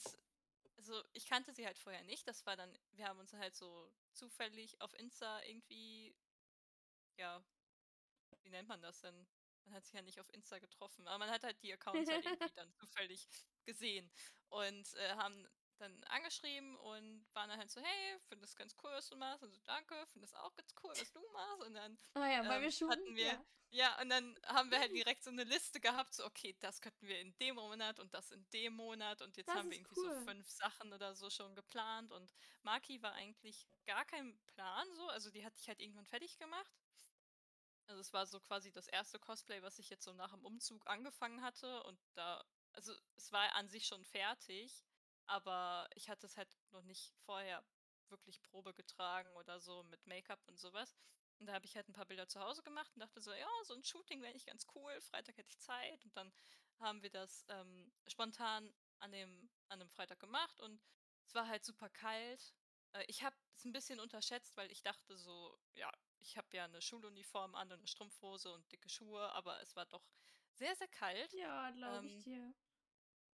also, 0.78 1.02
ich 1.12 1.26
kannte 1.26 1.54
sie 1.54 1.66
halt 1.66 1.78
vorher 1.78 2.02
nicht. 2.04 2.28
Das 2.28 2.44
war 2.46 2.56
dann 2.56 2.76
wir 2.92 3.06
haben 3.08 3.20
uns 3.20 3.32
halt 3.34 3.54
so 3.56 3.92
zufällig 4.12 4.80
auf 4.82 4.94
Insta 4.94 5.42
irgendwie 5.44 6.16
ja, 7.18 7.44
wie 8.42 8.50
nennt 8.50 8.68
man 8.68 8.82
das 8.82 9.00
denn? 9.00 9.26
Man 9.64 9.74
hat 9.74 9.84
sich 9.84 9.94
ja 9.94 10.02
nicht 10.02 10.20
auf 10.20 10.28
Insta 10.30 10.58
getroffen, 10.58 11.06
aber 11.08 11.18
man 11.18 11.30
hat 11.30 11.44
halt 11.44 11.62
die 11.62 11.72
Accounts 11.72 12.10
halt 12.10 12.26
irgendwie 12.26 12.52
dann 12.54 12.72
zufällig 12.74 13.28
gesehen 13.64 14.10
und, 14.48 14.94
äh, 14.94 15.14
haben 15.16 15.46
dann 15.78 16.02
angeschrieben 16.04 16.76
und 16.76 17.26
waren 17.34 17.48
dann 17.50 17.58
halt 17.58 17.70
so: 17.70 17.80
„Hey, 17.80 18.18
finde 18.20 18.42
das 18.42 18.56
ganz 18.56 18.74
cool, 18.82 18.90
was 18.92 19.08
du 19.08 19.16
machst.“ 19.16 19.42
Und 19.44 19.52
so: 19.52 19.60
„Danke, 19.64 19.94
finde 20.08 20.26
das 20.26 20.34
auch 20.34 20.54
ganz 20.54 20.74
cool, 20.82 20.96
was 20.96 21.12
du 21.12 21.20
machst.“ 21.32 21.62
Und 21.66 21.74
dann, 21.74 21.98
Ah 22.16 22.28
ja, 22.30 22.46
wollen 22.48 22.62
wir 22.62 22.70
ähm, 22.70 22.72
shooten? 22.72 23.04
hatten 23.04 23.16
wir 23.16 23.34
Ja. 23.34 23.44
ja, 23.70 24.00
und 24.00 24.08
dann 24.08 24.38
haben 24.46 24.70
wir 24.70 24.78
halt 24.78 24.94
direkt 24.94 25.24
so 25.24 25.30
'ne 25.32 25.42
Liste 25.44 25.80
gehabt, 25.80 26.14
so: 26.14 26.24
„Okay, 26.24 26.56
das 26.60 26.80
könnten 26.80 27.08
wir 27.08 27.18
in 27.20 27.36
dem 27.38 27.56
Monat 27.56 27.98
und 27.98 28.14
das 28.14 28.30
in 28.30 28.46
dem 28.52 28.74
Monat.“ 28.74 29.20
Und 29.22 29.36
jetzt 29.36 29.54
Das 29.54 29.54
haben 29.54 29.70
wir 29.70 29.76
irgendwie 29.76 29.96
so 29.96 30.10
cool. 30.10 30.24
5 30.24 30.48
Sachen 30.48 30.92
oder 30.92 31.14
so 31.16 31.28
schon 31.30 31.54
geplant 31.56 32.12
und 32.12 32.32
Maki 32.62 33.02
war 33.02 33.14
eigentlich 33.14 33.66
gar 33.86 34.04
kein 34.04 34.38
Plan 34.46 34.86
so. 34.94 35.08
Also, 35.08 35.30
die 35.30 35.44
hat 35.44 35.58
dich 35.58 35.68
halt 35.68 35.80
irgendwann 35.80 36.06
fertiggemacht. 36.06 36.70
Also, 37.88 38.00
es 38.00 38.12
war 38.12 38.26
so 38.26 38.40
quasi 38.40 38.72
das 38.72 38.88
1. 38.88 39.18
Cosplay, 39.18 39.62
was 39.62 39.78
ich 39.78 39.90
jetzt 39.90 40.04
so 40.04 40.12
nach 40.14 40.32
'm 40.32 40.44
Umzug 40.44 40.86
angefangen 40.88 41.42
hatte 41.42 41.82
und 41.84 42.00
da 42.14 42.42
also, 42.72 42.92
es 43.16 43.30
war 43.30 43.54
an 43.54 43.68
sich 43.68 43.86
schon 43.86 44.04
fertig, 44.04 44.84
aber 45.26 45.88
ich 45.94 46.08
hatte 46.10 46.26
es 46.26 46.36
halt 46.36 46.56
noch 46.70 46.82
nicht 46.82 47.14
vorher 47.20 47.64
wirklich 48.08 48.42
Probe 48.42 48.74
getragen 48.74 49.36
oder 49.36 49.60
so 49.60 49.82
mit 49.84 50.06
Make-up 50.06 50.46
und 50.48 50.58
so 50.60 50.72
was. 50.72 50.94
Und 51.38 51.46
da 51.46 51.54
habe 51.54 51.66
ich 51.66 51.76
halt 51.76 51.88
'n 51.88 51.92
paar 51.94 52.06
Bilder 52.06 52.28
zu 52.28 52.40
Hause 52.40 52.62
gemacht 52.62 52.92
und 52.94 53.00
dachte 53.00 53.20
so: 53.20 53.32
„Ja, 53.32 53.48
so 53.64 53.74
'n 53.74 53.84
Shooting 53.84 54.20
wäre 54.22 54.30
eigentlich 54.30 54.46
ganz 54.46 54.66
cool. 54.74 55.00
Freitag 55.00 55.36
hätte 55.38 55.50
ich 55.50 55.58
Zeit.“ 55.60 56.04
Und 56.04 56.16
dann 56.16 56.32
haben 56.80 57.02
wir 57.02 57.10
das, 57.10 57.44
ähm, 57.48 57.92
spontan 58.08 58.74
an 59.00 59.12
dem 59.12 59.50
an 59.68 59.78
'nem 59.80 59.90
Freitag 59.90 60.20
gemacht 60.20 60.60
und 60.60 60.82
es 61.26 61.34
war 61.34 61.48
halt 61.48 61.64
super 61.64 61.90
kalt. 61.90 62.54
Äh, 62.92 63.04
ich 63.08 63.22
habe 63.24 63.36
es 63.56 63.64
'n 63.64 63.72
bisschen 63.72 64.00
unterschätzt, 64.00 64.56
weil 64.56 64.70
ich 64.72 64.82
dachte 64.82 65.16
so: 65.16 65.58
„Ja, 65.74 65.90
ich 66.20 66.36
habe 66.36 66.48
ja 66.56 66.68
'ne 66.68 66.80
Schuluniform 66.82 67.54
an 67.54 67.72
und 67.72 67.80
'ne 67.82 67.88
Strumpfhose 67.88 68.52
und 68.52 68.70
dicke 68.72 68.88
Schuhe“, 68.90 69.32
aber 69.32 69.60
es 69.62 69.76
war 69.76 69.86
doch 69.86 70.08
sehr, 70.52 70.76
sehr 70.76 70.88
kalt. 70.88 71.34
Ja, 71.34 71.70
glaube 71.72 72.06
ich 72.06 72.16
Ähm 72.16 72.24
dir. 72.24 72.54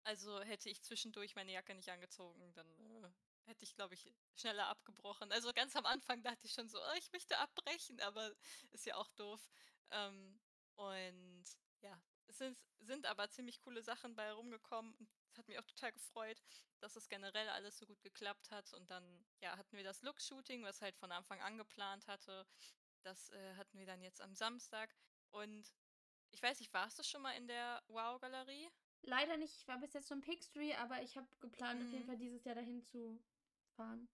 Also, 0.04 0.40
hätte 0.40 0.70
ich 0.70 0.82
zwischendurch 0.82 1.34
meine 1.36 1.52
Jacke 1.52 1.74
nicht 1.74 1.90
angezogen, 1.90 2.52
dann, 2.54 2.68
äh, 3.04 3.10
hätte 3.46 3.64
ich, 3.64 3.74
glaube 3.74 3.94
ich, 3.94 4.14
schneller 4.36 4.68
abgebrochen. 4.68 5.32
Also, 5.32 5.52
ganz 5.52 5.76
am 5.76 5.86
Anfang 5.86 6.22
dachte 6.22 6.46
ich 6.46 6.52
schon 6.52 6.68
so: 6.68 6.78
„Oh, 6.80 6.94
ich 6.98 7.12
möchte 7.12 7.38
abbrechen“, 7.38 8.00
aber 8.00 8.34
ist 8.70 8.86
ja 8.86 8.96
auch 8.96 9.08
doof. 9.12 9.50
Ähm, 9.90 10.40
und 10.76 11.44
ja, 11.82 12.02
es 12.26 12.38
sind 12.38 12.58
sind 12.82 13.04
aber 13.06 13.28
ziemlich 13.30 13.60
coole 13.60 13.82
Sachen 13.82 14.14
bei 14.16 14.32
rumgekommen 14.32 14.94
es 15.32 15.38
hat 15.38 15.46
mich 15.48 15.58
auch 15.60 15.64
total 15.66 15.92
gefreut, 15.92 16.42
dass 16.80 16.96
es 16.96 17.08
generell 17.08 17.48
alles 17.50 17.78
so 17.78 17.86
gut 17.86 18.02
geklappt 18.02 18.50
hat. 18.50 18.72
Und 18.72 18.90
dann, 18.90 19.24
ja, 19.40 19.56
hatten 19.56 19.76
wir 19.76 19.84
das 19.84 20.02
Look-Shooting, 20.02 20.64
was 20.64 20.80
halt 20.82 20.96
von 20.96 21.12
Anfang 21.12 21.40
an 21.40 21.56
geplant 21.56 22.08
hatte. 22.08 22.46
Das, 23.02 23.30
äh, 23.30 23.54
hatten 23.56 23.78
wir 23.78 23.86
dann 23.86 24.02
jetzt 24.02 24.20
am 24.20 24.34
Samstag 24.34 24.96
und 25.30 25.74
Ich 26.32 26.42
weiß 26.42 26.60
nicht, 26.60 26.72
warst 26.74 26.98
du 26.98 27.04
schon 27.04 27.22
mal 27.22 27.32
in 27.36 27.48
der 27.48 27.82
Wow-Galerie? 27.88 28.68
Leider 29.02 29.36
nicht. 29.36 29.54
Ich 29.56 29.66
war 29.68 29.78
bis 29.78 29.92
jetzt 29.94 30.10
nur 30.10 30.18
im 30.18 30.22
Pixtree, 30.22 30.74
aber 30.74 31.02
ich 31.02 31.16
habe 31.16 31.28
geplant, 31.40 31.82
auf 31.82 31.90
jeden 31.90 32.04
Mhm. 32.04 32.06
Fall 32.06 32.18
dieses 32.18 32.44
Jahr 32.44 32.54
dahin 32.54 32.82
zu 32.82 33.22
fahren. 33.76 34.08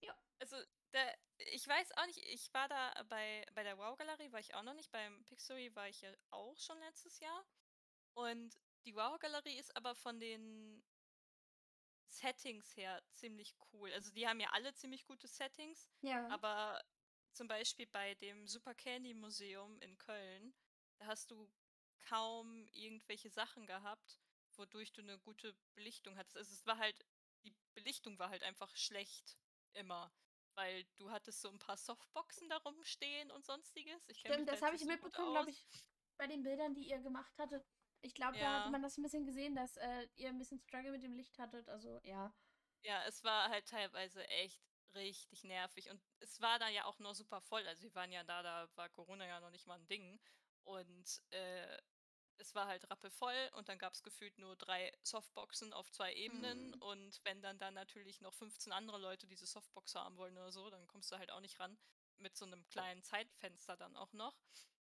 Ja. 0.00 0.16
Also, 0.40 0.56
da, 0.92 1.00
ich 1.38 1.66
weiß 1.66 1.92
auch 1.96 2.06
nicht, 2.06 2.18
ich 2.18 2.52
war 2.54 2.68
da 2.68 2.92
bei, 3.08 3.44
bei 3.54 3.62
der 3.62 3.78
Wow-Galerie, 3.78 4.32
war 4.32 4.40
ich 4.40 4.54
auch 4.54 4.62
noch 4.62 4.74
nicht. 4.74 4.90
Beim 4.90 5.24
Pixary 5.24 5.74
war 5.74 5.88
ich 5.88 6.00
ja 6.00 6.12
auch 6.30 6.56
schon 6.58 6.78
letztes 6.80 7.20
Jahr. 7.20 7.44
Und 8.14 8.58
die 8.86 8.94
Wow-Galerie 8.94 9.58
ist 9.58 9.74
aber 9.76 9.94
von 9.94 10.18
den 10.18 10.82
Settings 12.06 12.76
her 12.76 13.02
ziemlich 13.12 13.54
cool. 13.72 13.92
Also, 13.92 14.10
die 14.12 14.26
haben 14.26 14.40
ja 14.40 14.50
alle 14.52 14.74
ziemlich 14.74 15.04
gute 15.06 15.28
Settings, 15.28 15.90
Ja. 16.02 16.28
aber 16.28 16.82
zum 17.32 17.48
Beispiel 17.48 17.86
bei 17.86 18.14
dem 18.16 18.46
Super 18.46 18.74
Candy 18.74 19.14
Museum 19.14 19.78
in 19.80 19.96
Köln, 19.98 20.54
da 20.98 21.06
hast 21.06 21.30
du 21.30 21.50
kaum 22.02 22.66
irgendwelche 22.72 23.30
Sachen 23.30 23.66
gehabt, 23.66 24.20
wodurch 24.58 24.92
du 24.92 25.02
eine 25.02 25.18
gute 25.18 25.54
Belichtung 25.74 26.16
hattest. 26.16 26.36
Also, 26.36 26.52
es 26.54 26.66
war 26.66 26.78
halt 26.78 26.98
die 27.44 27.54
Belichtung 27.74 28.18
war 28.18 28.30
halt 28.30 28.42
einfach 28.42 28.76
schlecht 28.76 29.38
immer, 29.72 30.12
weil 30.54 30.84
du 30.96 31.10
hattest 31.10 31.40
so 31.40 31.50
ein 31.50 31.58
paar 31.58 31.76
Softboxen 31.76 32.48
da 32.48 32.58
rumstehen 32.58 33.30
und 33.30 33.44
Sonstiges. 33.44 34.08
Ich 34.08 34.18
Stimmt, 34.18 34.48
da 34.48 34.52
das 34.52 34.62
habe 34.62 34.74
ich 34.76 34.82
so 34.82 34.86
mitbekommen, 34.86 35.32
glaube 35.32 35.50
ich, 35.50 35.66
bei 36.18 36.26
den 36.26 36.42
Bildern, 36.42 36.74
die 36.74 36.88
ihr 36.88 37.00
gemacht 37.00 37.36
hattet. 37.38 37.64
Ich 38.00 38.14
glaube, 38.14 38.38
da 38.38 38.52
hatte 38.52 38.68
Ja. 38.68 38.70
man 38.70 38.82
das 38.82 38.96
ein 38.98 39.02
bisschen 39.02 39.26
gesehen, 39.26 39.54
dass 39.54 39.76
äh, 39.76 40.08
ihr 40.16 40.28
ein 40.28 40.38
bisschen 40.38 40.60
Struggle 40.60 40.90
mit 40.92 41.02
dem 41.02 41.14
Licht 41.14 41.38
hattet. 41.38 41.68
Also, 41.68 42.00
ja. 42.04 42.32
Ja, 42.84 43.04
es 43.06 43.22
war 43.24 43.48
halt 43.48 43.68
teilweise 43.68 44.26
echt 44.28 44.60
richtig 44.94 45.44
nervig 45.44 45.88
und 45.90 46.02
es 46.20 46.40
war 46.40 46.58
da 46.58 46.68
ja 46.68 46.84
auch 46.84 46.98
noch 46.98 47.14
super 47.14 47.40
voll. 47.40 47.66
Also, 47.66 47.82
wir 47.84 47.94
waren 47.94 48.12
ja 48.12 48.24
da, 48.24 48.42
da 48.42 48.68
war 48.76 48.88
Corona 48.90 49.26
ja 49.26 49.40
noch 49.40 49.50
nicht 49.50 49.66
mal 49.66 49.78
ein 49.78 49.86
Ding 49.88 50.20
und, 50.64 51.22
äh, 51.30 51.78
es 52.38 52.54
war 52.54 52.66
halt 52.66 52.88
rappelvoll 52.90 53.50
und 53.54 53.68
dann 53.68 53.78
gab's 53.78 54.02
gefühlt 54.02 54.38
nur 54.38 54.56
3 54.56 54.92
Softboxen 55.02 55.72
auf 55.72 55.90
2 55.90 56.14
Ebenen 56.14 56.72
Hm. 56.72 56.82
und 56.82 57.20
wenn 57.24 57.42
dann 57.42 57.58
da 57.58 57.70
natürlich 57.70 58.20
noch 58.20 58.34
15 58.34 58.72
andere 58.72 58.98
Leute 58.98 59.26
diese 59.26 59.46
Softbox 59.46 59.94
haben 59.94 60.16
wollen 60.16 60.36
oder 60.36 60.52
so, 60.52 60.68
dann 60.70 60.86
kommst 60.88 61.10
du 61.12 61.18
halt 61.18 61.30
auch 61.30 61.40
nicht 61.40 61.58
ran, 61.60 61.78
mit 62.18 62.36
so 62.36 62.44
einem 62.44 62.66
kleinen 62.68 63.02
Zeitfenster 63.02 63.76
dann 63.76 63.96
auch 63.96 64.12
noch. 64.12 64.36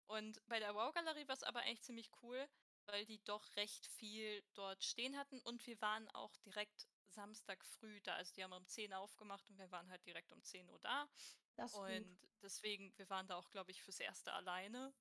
Und 0.07 0.41
bei 0.49 0.59
der 0.59 0.75
Wow-Galerie 0.75 1.29
war's 1.29 1.43
aber 1.43 1.61
eigentlich 1.61 1.83
ziemlich 1.83 2.11
cool, 2.23 2.49
weil 2.87 3.07
die 3.07 3.23
doch 3.25 3.55
recht 3.57 3.87
viel 3.87 4.43
dort 4.55 4.83
stehen 4.85 5.17
hatten 5.17 5.41
und 5.43 5.67
wir 5.67 5.81
waren 5.81 6.09
auch 6.11 6.37
direkt 6.39 6.89
Samstag 7.09 7.65
früh 7.65 8.01
da. 8.03 8.15
Also, 8.15 8.33
die 8.35 8.43
haben 8.45 8.53
um 8.53 8.67
10 8.67 8.93
aufgemacht 8.93 9.49
und 9.51 9.59
wir 9.59 9.71
waren 9.71 9.91
halt 9.91 10.05
direkt 10.07 10.33
um 10.33 10.43
10 10.43 10.69
Uhr 10.69 10.79
da. 10.81 11.09
Das 11.57 11.73
ist 11.73 11.85
gut. 11.87 12.07
Und 12.07 12.19
deswegen 12.43 12.97
wir 12.99 13.09
waren 13.11 13.27
da 13.29 13.37
auch, 13.37 13.51
glaube 13.51 13.71
ich, 13.71 13.83
fürs 13.83 14.01
Erste 14.01 14.33
alleine. 14.33 14.95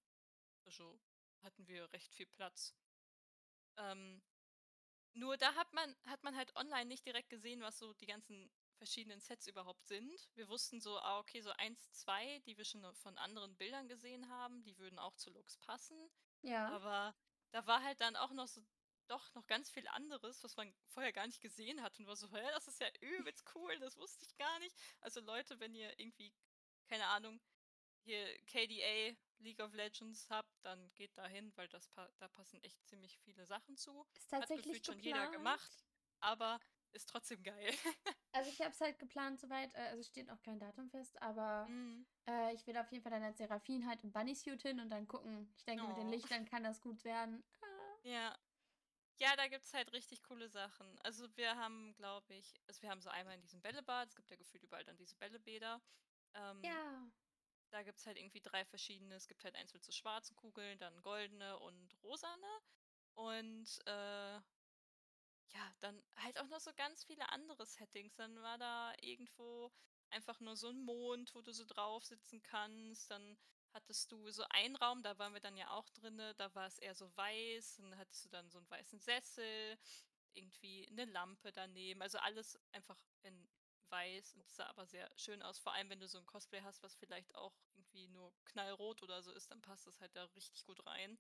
Also, 0.66 1.00
hatten 1.44 1.68
wir 1.68 1.92
recht 1.94 2.14
viel 2.16 2.28
Platz. 2.28 2.76
Ähm, 3.78 4.22
nur 5.14 5.38
da 5.38 5.56
hat 5.56 5.74
man 5.74 5.96
hat 6.06 6.24
man 6.24 6.36
halt 6.36 6.56
online 6.56 6.88
nicht 6.88 7.06
direkt 7.06 7.30
gesehen, 7.30 7.62
was 7.62 7.78
so 7.80 7.94
die 7.94 8.06
ganzen 8.08 8.52
verschiedenen 8.78 9.22
Sets 9.22 9.48
überhaupt 9.48 9.86
sind. 9.88 10.30
Wir 10.36 10.48
wussten 10.50 10.82
so, 10.82 11.00
ah, 11.00 11.20
okay, 11.20 11.42
so 11.42 11.52
eins, 11.52 11.92
2, 11.92 12.40
die 12.48 12.58
wir 12.58 12.66
schon 12.66 12.84
von 12.96 13.18
anderen 13.18 13.58
Bildern 13.58 13.88
gesehen 13.90 14.30
haben, 14.30 14.64
die 14.64 14.78
würden 14.78 15.00
auch 15.00 15.16
zu 15.16 15.32
Lux 15.32 15.58
passen. 15.58 16.10
Ja. 16.44 16.74
Aber 16.74 17.16
da 17.52 17.68
war 17.68 17.84
halt 17.84 18.02
dann 18.02 18.16
auch 18.16 18.32
noch 18.34 18.48
so 18.48 18.62
doch 19.08 19.34
noch 19.36 19.48
ganz 19.48 19.72
viel 19.72 19.88
anderes, 19.90 20.44
was 20.44 20.56
man 20.58 20.74
vorher 20.88 21.14
gar 21.14 21.28
nicht 21.28 21.42
gesehen 21.42 21.82
hat 21.84 22.00
und 22.00 22.08
war 22.08 22.16
so: 22.18 22.32
„Hä, 22.32 22.42
das 22.54 22.68
ist 22.68 22.80
ja 22.82 22.90
übelst 23.02 23.44
cool, 23.56 23.80
das 23.80 23.98
wusste 23.98 24.26
ich 24.26 24.36
gar 24.38 24.60
nicht.“ 24.60 24.76
Also, 25.02 25.22
Leute, 25.22 25.60
wenn 25.60 25.76
ihr 25.76 26.00
irgendwie, 26.00 26.34
keine 26.90 27.08
Ahnung, 27.08 27.42
hier 28.06 28.38
KDA, 28.48 29.18
League 29.40 29.60
of 29.60 29.74
Legends 29.74 30.30
habt, 30.30 30.54
dann 30.64 30.94
geht 30.96 31.18
da 31.18 31.28
hin, 31.28 31.52
weil 31.56 31.68
das 31.68 31.88
pa 31.90 32.10
da 32.18 32.28
passen 32.28 32.62
echt 32.64 32.86
ziemlich 32.86 33.18
viele 33.20 33.46
Sachen 33.46 33.76
zu. 33.78 34.06
Ist 34.16 34.32
Hat 34.32 34.42
tatsächlich 34.42 34.66
gefühlt 34.82 34.86
schon 34.86 35.00
jeder 35.00 35.30
gemacht, 35.32 35.72
aber 36.20 36.60
ist 36.92 37.10
trotzdem 37.10 37.44
geil. 37.44 37.72
Also, 38.32 38.52
ich 38.52 38.60
habe 38.62 38.70
es 38.70 38.80
halt 38.80 39.00
geplant 39.00 39.40
soweit, 39.40 39.74
äh, 39.74 39.80
also, 39.90 40.04
steht 40.04 40.28
noch 40.28 40.40
kein 40.40 40.60
Datum 40.60 40.88
fest, 40.92 41.20
aber 41.20 41.66
Mhm. 41.68 42.06
äh, 42.28 42.54
ich 42.54 42.68
will 42.68 42.78
auf 42.78 42.92
jeden 42.92 43.02
Fall 43.02 43.12
dann 43.12 43.24
als 43.24 43.40
Seraphine 43.40 43.88
halt 43.88 44.04
im 44.04 44.12
Bunny-Suit 44.12 44.62
hin 44.62 44.80
und 44.80 44.92
dann 44.92 45.08
gucken. 45.08 45.52
Ich 45.58 45.66
denke, 45.66 45.88
mit 45.88 45.98
den 45.98 46.10
Oh. 46.10 46.12
Lichtern 46.12 46.46
kann 46.46 46.64
das 46.64 46.80
gut 46.80 47.04
werden. 47.04 47.44
Ja. 48.04 48.38
Ja, 49.18 49.36
da 49.36 49.48
gibt's 49.48 49.74
halt 49.74 49.92
richtig 49.94 50.22
coole 50.24 50.48
Sachen. 50.48 50.98
Also, 51.02 51.36
wir 51.36 51.56
haben, 51.58 51.94
glaube 51.96 52.36
ich 52.36 52.54
also, 52.68 52.84
wir 52.84 52.90
haben 52.92 53.02
so 53.02 53.10
einmal 53.10 53.34
in 53.36 53.42
diesem 53.42 53.62
Bällebad 53.62 54.10
es 54.10 54.16
gibt 54.16 54.30
ja 54.30 54.38
gefühlt 54.38 54.64
überall 54.64 54.86
dann 54.86 54.96
diese 54.98 55.16
Bällebäder. 55.16 55.82
Ähm, 56.36 56.64
ja. 56.64 57.12
Da 57.72 57.84
gibt's 57.84 58.06
halt 58.06 58.18
irgendwie 58.18 58.42
3 58.42 58.66
verschiedene. 58.66 59.16
Es 59.16 59.28
gibt 59.28 59.44
halt 59.44 59.56
eins 59.56 59.74
mit 59.74 59.84
so 59.84 59.92
schwarzen 59.92 60.36
Kugeln, 60.36 60.80
dann 60.80 61.02
goldene 61.02 61.60
und 61.60 61.96
rosane. 62.04 62.48
Und, 63.16 63.80
äh 63.88 64.40
ja, 65.52 65.74
dann 65.80 66.04
halt 66.18 66.40
auch 66.40 66.48
noch 66.48 66.60
so 66.60 66.72
ganz 66.76 67.04
viele 67.04 67.30
andere 67.30 67.66
Settings. 67.66 68.16
Dann 68.16 68.42
war 68.42 68.58
da 68.58 68.94
irgendwo 69.02 69.72
einfach 70.10 70.40
nur 70.40 70.56
so 70.56 70.70
ein 70.70 70.82
Mond, 70.82 71.34
wo 71.36 71.42
du 71.42 71.54
so 71.54 71.66
drauf 71.66 72.06
sitzen 72.06 72.42
kannst. 72.44 73.10
Dann 73.12 73.38
hattest 73.74 74.12
du 74.12 74.30
so 74.32 74.44
einen 74.50 74.76
Raum, 74.76 75.02
da 75.04 75.18
waren 75.18 75.34
wir 75.34 75.42
dann 75.42 75.58
ja 75.58 75.72
auch 75.72 75.90
drinne, 75.90 76.36
da 76.36 76.54
war 76.56 76.68
es 76.68 76.78
eher 76.80 76.96
so 76.96 77.16
weiß. 77.16 77.78
Dann 77.78 77.98
hattest 77.98 78.26
du 78.26 78.30
dann 78.30 78.50
so 78.52 78.60
einen 78.60 78.70
weißen 78.70 79.00
Sessel, 79.00 79.78
irgendwie 80.34 80.88
eine 80.90 81.06
Lampe 81.06 81.52
daneben. 81.52 82.02
Also 82.02 82.20
alles 82.20 82.60
einfach 82.72 83.00
in 83.24 83.50
weiß 83.92 84.36
und 84.36 84.50
sah 84.52 84.68
aber 84.68 84.86
sehr 84.86 85.10
schön 85.18 85.42
aus. 85.42 85.60
Vor 85.60 85.74
allem, 85.74 85.90
wenn 85.90 86.00
du 86.00 86.08
so 86.08 86.18
ein 86.18 86.26
Cosplay 86.26 86.62
hast, 86.62 86.84
was 86.84 86.96
vielleicht 86.96 87.34
auch 87.36 87.54
irgendwie 87.76 88.08
nur 88.08 88.34
knallrot 88.46 89.04
oder 89.04 89.22
so 89.24 89.32
ist, 89.32 89.52
dann 89.52 89.62
passt 89.62 89.88
das 89.88 90.00
halt 90.02 90.16
da 90.16 90.26
richtig 90.36 90.66
gut 90.66 90.86
rein. 90.86 91.18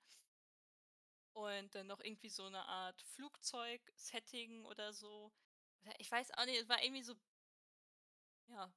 Und 1.33 1.73
dann 1.75 1.87
noch 1.87 1.99
irgendwie 2.01 2.29
so 2.29 2.45
eine 2.45 2.65
Art 2.65 3.01
Flugzeug-Setting 3.01 4.65
oder 4.65 4.93
so. 4.93 5.31
Ich 5.97 6.11
weiß 6.11 6.31
auch 6.31 6.45
nicht, 6.45 6.59
es 6.59 6.69
war 6.69 6.83
irgendwie 6.83 7.03
so 7.03 7.15
ja, 8.49 8.71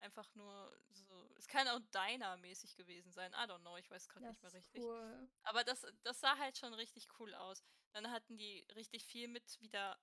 einfach 0.00 0.34
nur 0.34 0.78
so 0.90 1.34
es 1.38 1.48
kann 1.48 1.68
auch 1.68 1.80
Diner-mäßig 1.94 2.76
gewesen 2.76 3.12
sein. 3.12 3.32
I 3.32 3.46
don't 3.48 3.60
know, 3.60 3.76
ich 3.76 3.90
weiß 3.90 4.06
Das 4.08 4.22
nicht 4.22 4.42
mehr 4.42 4.52
richtig. 4.52 4.82
cool. 4.82 5.28
Aber 5.42 5.64
das 5.64 5.86
das 6.02 6.20
sah 6.20 6.38
halt 6.38 6.56
schon 6.58 6.74
richtig 6.74 7.08
cool 7.18 7.34
aus. 7.34 7.62
Dann 7.92 8.10
hatten 8.10 8.36
die 8.36 8.66
richtig 8.74 9.04
viel 9.04 9.28
mit 9.28 9.60
wieder 9.60 9.98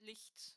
Licht 0.00 0.56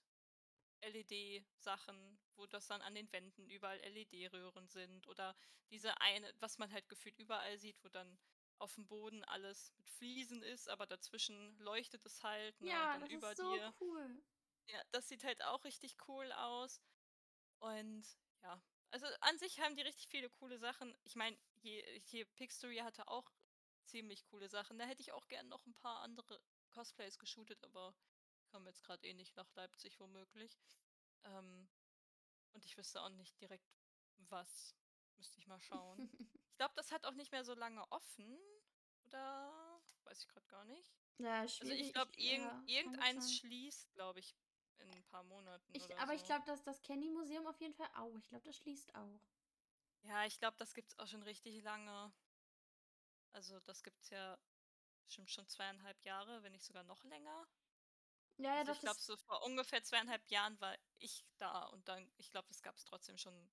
LED-Sachen, 0.82 2.20
wo 2.36 2.46
das 2.48 2.68
dann 2.68 2.82
an 2.82 2.96
den 2.96 3.12
Wänden 3.12 3.50
überall 3.50 3.80
LED-Röhren 3.80 4.68
sind 4.68 5.08
oder 5.08 5.36
diese 5.70 6.00
eine 6.02 6.34
was 6.40 6.58
man 6.58 6.72
halt 6.72 6.88
gefühlt 6.90 7.18
überall 7.18 7.58
sieht, 7.58 7.84
wo 7.84 7.90
dann 7.90 8.20
auf 8.60 8.76
dem 8.76 8.88
Boden 8.88 9.24
alles 9.26 9.74
mit 9.78 9.90
Fliesen 9.90 10.44
ist, 10.44 10.70
aber 10.70 10.86
dazwischen 10.86 11.58
leuchtet 11.60 12.06
es 12.06 12.22
halt, 12.24 12.60
ne, 12.62 12.68
Ja, 12.70 12.98
das 13.00 13.10
ist 13.10 13.38
so 13.38 13.52
dir 13.54 13.74
cool. 13.80 14.22
ja, 14.68 14.82
das 14.92 15.08
sieht 15.08 15.24
halt 15.24 15.44
auch 15.44 15.64
richtig 15.64 15.98
cool 16.08 16.32
aus. 16.34 16.82
Und 17.60 18.06
ja, 18.44 18.62
also 18.92 19.08
an 19.22 19.38
sich 19.38 19.60
haben 19.60 19.76
die 19.76 19.82
richtig 19.84 20.08
viele 20.10 20.30
coole 20.30 20.58
Sachen. 20.60 20.96
Ich 21.04 21.16
meine, 21.16 21.38
hier, 21.62 22.26
Pixstory 22.36 22.78
hatte 22.78 23.08
auch 23.08 23.32
ziemlich 23.86 24.26
coole 24.26 24.50
Sachen. 24.50 24.78
Da 24.78 24.86
hätte 24.86 25.02
ich 25.02 25.12
auch 25.12 25.28
gern 25.28 25.48
noch 25.48 25.66
ein 25.66 25.76
paar 25.76 26.02
andere 26.02 26.42
Cosplays 26.70 27.20
geshootet, 27.20 27.64
aber 27.64 27.94
komme 28.52 28.70
jetzt 28.70 28.84
gerade 28.84 29.08
eh 29.08 29.14
nicht 29.14 29.36
nach 29.36 29.52
Leipzig 29.56 30.00
womöglich. 30.00 30.58
Ähm, 31.24 31.70
und 32.54 32.66
ich 32.66 32.78
wüsste 32.78 33.02
auch 33.02 33.10
nicht 33.10 33.40
direkt 33.42 33.70
was. 34.18 34.76
Müsste 35.18 35.40
ich 35.40 35.48
mal 35.48 35.60
schauen. 35.60 35.98
Ich 36.52 36.58
glaube, 36.58 36.76
das 36.76 36.92
hat 36.92 37.06
auch 37.08 37.14
nicht 37.16 37.32
mehr 37.32 37.44
so 37.44 37.56
lange 37.56 37.84
offen. 37.92 38.38
Oder 39.06 39.82
weiß 40.04 40.20
ich 40.22 40.28
gerade 40.28 40.46
gar 40.48 40.64
nicht. 40.66 40.94
ja, 41.18 41.42
Also 41.42 41.50
ich 41.50 41.58
schwierig. 41.58 41.94
glaube, 41.94 42.12
Ich, 42.18 42.26
irgend, 42.30 42.44
ja, 42.52 42.64
irgendeins 42.68 43.34
schließt, 43.38 43.92
glaube 43.94 44.20
ich, 44.20 44.36
in 44.78 44.92
ein 44.92 45.04
paar 45.06 45.24
Monaten 45.24 45.74
Ich, 45.74 45.98
aber 45.98 46.14
ich 46.14 46.22
so. 46.22 46.28
glaube, 46.28 46.46
dass 46.46 46.62
das 46.64 46.82
Kenny-Museum 46.84 47.48
auf 47.48 47.60
jeden 47.62 47.74
Fall 47.74 47.90
auch. 47.96 48.16
Ich 48.18 48.28
glaube, 48.30 48.46
das 48.46 48.58
schließt 48.58 48.94
auch. 48.94 49.20
Ja, 50.04 50.26
ich 50.26 50.38
glaube, 50.40 50.58
das 50.58 50.74
gibt's 50.74 50.98
auch 51.00 51.08
schon 51.08 51.24
richtig 51.24 51.64
lange. 51.64 52.12
Also 53.34 53.60
das 53.62 53.82
gibt's 53.84 54.10
ja 54.10 54.38
bestimmt 55.06 55.32
schon 55.32 55.48
zweieinhalb 55.48 56.00
Jahre, 56.04 56.44
wenn 56.44 56.52
nicht 56.52 56.66
sogar 56.66 56.84
noch 56.84 57.04
länger. 57.06 57.48
Ja, 58.38 58.54
ja, 58.54 58.60
Also 58.60 58.72
ich 58.72 58.80
glaube, 58.80 58.96
das 58.96 59.06
so 59.06 59.18
vor 59.18 59.44
ungefähr 59.44 59.84
zweieinhalb 59.84 60.26
Jahren 60.28 60.60
war 60.60 60.76
ich 61.00 61.26
da 61.38 61.66
und 61.68 61.88
dann, 61.88 62.12
ich 62.18 62.32
glaube, 62.32 62.48
das 62.48 62.62
gab's 62.62 62.86
trotzdem 62.86 63.18
schon 63.18 63.52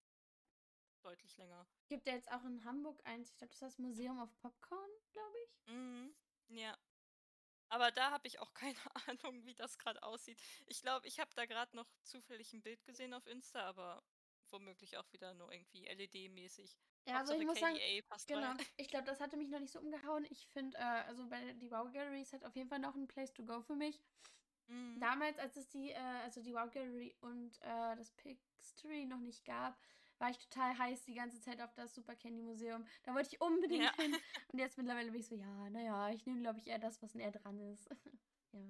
deutlich 1.03 1.37
länger. 1.37 1.67
gibt 1.89 2.07
ja 2.07 2.15
jetzt 2.15 2.31
auch 2.31 2.45
in 2.45 2.65
Hamburg 2.65 3.01
eins. 3.05 3.31
Ich 3.31 3.37
glaube, 3.37 3.53
das 3.53 3.63
heißt 3.63 3.79
Museum 3.79 4.21
of 4.21 4.37
Popcorn, 4.41 4.91
glaube 5.13 5.37
ich. 5.45 5.67
Mhm. 5.67 6.15
Ja. 6.49 6.77
Aber 7.71 7.91
da 7.91 8.11
habe 8.11 8.27
ich 8.27 8.41
auch 8.41 8.53
keine 8.55 8.79
Ahnung, 9.07 9.45
wie 9.45 9.55
das 9.55 9.79
gerade 9.79 10.03
aussieht. 10.03 10.41
Ich 10.67 10.83
glaube, 10.83 11.07
ich 11.07 11.21
habe 11.21 11.31
da 11.35 11.47
gerade 11.47 11.77
noch 11.77 11.89
zufällig 12.03 12.53
ein 12.53 12.63
Bild 12.63 12.85
gesehen 12.85 13.15
auf 13.15 13.27
Insta, 13.27 13.61
aber 13.61 14.03
womöglich 14.51 14.97
auch 14.97 15.13
wieder 15.13 15.35
nur 15.35 15.53
irgendwie 15.53 15.87
LED-mäßig. 15.87 16.79
Ja, 17.07 17.19
also 17.19 17.35
ich 17.35 17.47
muss 17.47 17.59
sagen, 17.59 17.77
KDA 17.77 18.07
passt 18.07 18.29
genau. 18.29 18.49
rein. 18.49 18.59
Ich 18.77 18.89
glaube, 18.89 19.07
das 19.07 19.21
hatte 19.21 19.37
mich 19.37 19.49
noch 19.49 19.61
nicht 19.61 19.73
so 19.73 19.81
umgehauen. 19.81 20.27
Ich 20.31 20.47
finde, 20.49 20.77
äh, 20.79 20.83
also 20.83 21.27
bei 21.29 21.53
die 21.55 21.71
Wow 21.71 21.91
Gallery 21.93 22.23
ist 22.23 22.33
halt 22.33 22.45
auf 22.45 22.55
jeden 22.57 22.69
Fall 22.69 22.79
noch 22.79 22.95
ein 22.95 23.09
Place 23.09 23.33
to 23.33 23.45
go 23.45 23.63
für 23.63 23.77
mich. 23.77 24.01
Mhm. 24.69 25.01
Damals, 25.01 25.39
als 25.39 25.57
es 25.57 25.69
die, 25.69 25.91
äh, 25.91 25.97
also 26.25 26.43
die 26.43 26.55
Wow 26.55 26.71
Gallery 26.71 27.15
und 27.21 27.61
äh, 27.63 27.97
das 27.97 28.11
Pixtory 28.13 29.07
noch 29.07 29.21
nicht 29.21 29.45
gab, 29.45 29.79
war 30.19 30.31
ich 30.31 30.39
total 30.39 30.77
heiß 30.77 31.05
die 31.05 31.15
ganze 31.15 31.41
Zeit 31.41 31.61
auf 31.61 31.73
das 31.75 31.95
Super 31.95 32.17
Candy 32.17 32.43
Museum. 32.43 32.87
Da 33.05 33.15
wollte 33.15 33.29
ich 33.33 33.41
unbedingt 33.41 33.85
ja. 33.85 33.95
hin. 33.97 34.15
Und 34.53 34.59
jetzt 34.59 34.77
mittlerweile 34.77 35.11
bin 35.11 35.21
ich 35.21 35.29
so, 35.29 35.37
ja, 35.37 35.71
naja, 35.71 36.11
ich 36.11 36.27
nehme, 36.27 36.41
glaube 36.41 36.59
ich, 36.59 36.67
eher 36.67 36.79
das, 36.79 37.01
was 37.03 37.15
näher 37.15 37.31
dran 37.31 37.59
ist. 37.61 37.89
ja. 38.53 38.61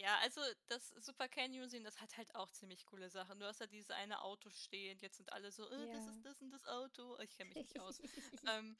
Ja, 0.00 0.16
also 0.18 0.40
das 0.68 0.90
Super 0.90 1.26
Canyon 1.28 1.62
Museum, 1.62 1.82
das 1.82 2.00
hat 2.00 2.16
halt 2.16 2.32
auch 2.36 2.52
ziemlich 2.52 2.86
coole 2.86 3.10
Sachen. 3.10 3.40
Du 3.40 3.46
hast 3.46 3.60
ja 3.60 3.66
dieses 3.66 3.90
eine 3.90 4.22
Auto 4.22 4.48
stehen, 4.50 4.96
jetzt 5.00 5.16
sind 5.16 5.32
alle 5.32 5.50
so, 5.50 5.68
äh, 5.68 5.92
das 5.92 6.06
ist 6.06 6.24
das 6.24 6.40
und 6.40 6.50
das 6.50 6.64
Auto. 6.66 7.18
Ich 7.18 7.36
kenne 7.36 7.48
mich 7.48 7.56
nicht 7.56 7.80
aus. 7.80 8.00
ähm, 8.46 8.76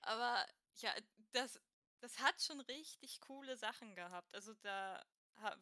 aber 0.00 0.44
ja, 0.78 0.92
das, 1.30 1.60
das 2.00 2.18
hat 2.18 2.42
schon 2.42 2.60
richtig 2.62 3.20
coole 3.20 3.56
Sachen 3.56 3.94
gehabt. 3.94 4.34
Also 4.34 4.52
da 4.54 5.00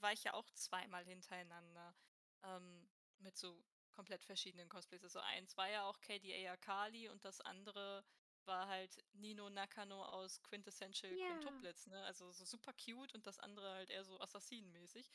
war 0.01 0.12
ich 0.12 0.25
ja 0.25 0.35
auch 0.35 0.49
zweimal 0.51 1.05
hintereinander 1.05 1.95
ähm, 2.43 2.89
mit 3.19 3.37
so 3.37 3.62
komplett 3.93 4.25
verschiedenen 4.25 4.69
Cosplays. 4.69 5.05
Also 5.05 5.21
eins 5.21 5.57
war 5.57 5.69
ja 5.69 5.85
auch 5.85 6.01
KDA 6.01 6.53
Akali 6.53 7.09
und 7.09 7.25
das 7.25 7.41
andere 7.41 8.05
war 8.45 8.69
halt 8.69 9.03
Nino 9.15 9.51
Nakano 9.51 10.05
aus 10.05 10.43
Quintessential 10.43 11.12
ja. 11.12 11.27
Quintuplets, 11.29 11.87
ne? 11.89 12.05
Also 12.05 12.31
so 12.33 12.45
super 12.45 12.73
cute 12.75 13.15
und 13.15 13.27
das 13.27 13.39
andere 13.39 13.69
halt 13.75 13.91
eher 13.91 14.05
so 14.05 14.21
Assassinenmäßig. 14.21 15.11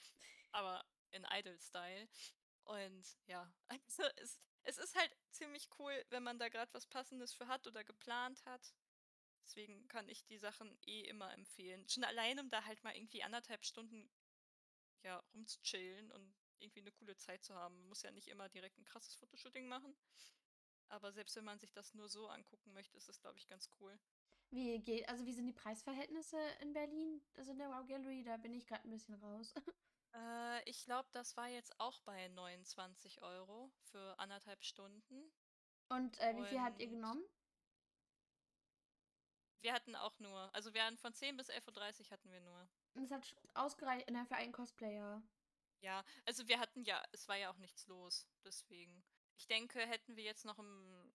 Aber 0.52 0.84
in 1.12 1.26
Idol-Style. 1.30 2.10
Und 2.65 3.17
ja, 3.26 3.52
also 3.67 4.04
es, 4.17 4.39
es 4.63 4.78
ist 4.78 4.95
halt 4.95 5.15
ziemlich 5.30 5.69
cool, 5.80 5.93
wenn 6.10 6.24
man 6.24 6.39
da 6.39 6.50
gerade 6.50 6.74
was 6.74 6.88
Passendes 6.88 7.34
für 7.34 7.47
hat 7.47 7.65
oder 7.67 7.84
geplant 7.84 8.43
hat. 8.45 8.74
Deswegen 9.45 9.88
kann 9.88 10.08
ich 10.08 10.26
die 10.26 10.38
Sachen 10.38 10.78
eh 10.84 11.02
immer 11.02 11.34
empfehlen. 11.34 11.88
Schon 11.89 12.04
allein, 12.04 12.39
um 12.39 12.50
da 12.50 12.63
halt 12.63 12.84
mal 12.84 12.95
irgendwie 12.95 13.24
anderthalb 13.24 13.65
Stunden 13.65 14.10
ja, 15.04 15.18
rumzuchillen 15.34 16.12
und 16.12 16.34
irgendwie 16.60 16.82
eine 16.82 16.92
coole 16.92 17.16
Zeit 17.16 17.44
zu 17.44 17.56
haben. 17.56 17.76
Man 17.80 17.90
muss 17.90 18.04
ja 18.04 18.12
nicht 18.12 18.28
immer 18.28 18.50
direkt 18.50 18.78
ein 18.78 18.86
krasses 18.86 19.16
Fotoshooting 19.16 19.68
machen. 19.68 19.96
Aber 20.90 21.12
selbst 21.12 21.36
wenn 21.36 21.46
man 21.46 21.60
sich 21.60 21.72
das 21.72 21.94
nur 21.94 22.10
so 22.10 22.28
angucken 22.28 22.74
möchte, 22.74 22.98
ist 22.98 23.08
das, 23.08 23.20
glaube 23.20 23.38
ich, 23.38 23.48
ganz 23.48 23.70
cool. 23.80 23.98
Wie 24.50 24.80
geht, 24.80 25.08
also 25.08 25.26
wie 25.26 25.32
sind 25.32 25.48
die 25.48 25.54
Preisverhältnisse 25.54 26.38
in 26.60 26.74
Berlin? 26.74 27.22
Also 27.36 27.52
in 27.52 27.58
der 27.58 27.70
Wow 27.70 27.88
Gallery, 27.88 28.24
da 28.24 28.36
bin 28.36 28.54
ich 28.54 28.68
gerade 28.68 28.86
ein 28.86 28.92
bisschen 28.92 29.16
raus. 29.16 29.54
äh, 30.14 30.70
ich 30.70 30.84
glaube, 30.84 31.08
das 31.14 31.38
war 31.38 31.48
jetzt 31.48 31.80
auch 31.80 32.02
bei 32.02 32.28
29 32.28 33.22
Euro 33.22 33.72
für 33.92 34.20
anderthalb 34.20 34.62
Stunden. 34.64 35.32
Und 35.88 36.20
äh, 36.20 36.36
wie 36.36 36.46
viel 36.46 36.62
habt 36.62 36.82
ihr 36.82 36.88
genommen? 36.88 37.24
Wir 39.62 39.74
hatten 39.74 39.95
auch 39.95 40.17
nur, 40.19 40.54
also 40.54 40.74
wir 40.74 40.84
hatten 40.84 40.97
von 40.97 41.13
10 41.13 41.38
bis 41.38 41.50
11.30 41.50 42.02
Uhr 42.02 42.12
hatten 42.12 42.32
wir 42.32 42.41
nur. 42.41 42.67
Und 42.95 43.04
es 43.04 43.12
hat 43.12 43.36
ausgereicht 43.54 44.10
ne, 44.10 44.26
für 44.26 44.36
einen 44.36 44.52
Cosplayer. 44.52 45.21
Ja, 45.82 46.04
also 46.26 46.47
wir 46.47 46.60
hatten 46.60 46.84
ja, 46.84 47.02
es 47.12 47.28
war 47.28 47.38
ja 47.38 47.52
auch 47.52 47.58
nichts 47.58 47.88
los, 47.88 48.28
deswegen. 48.45 49.04
Ich 49.38 49.47
denke, 49.47 49.80
hätten 49.80 50.15
wir 50.15 50.24
jetzt 50.24 50.45
noch 50.45 50.60
ein 50.60 51.13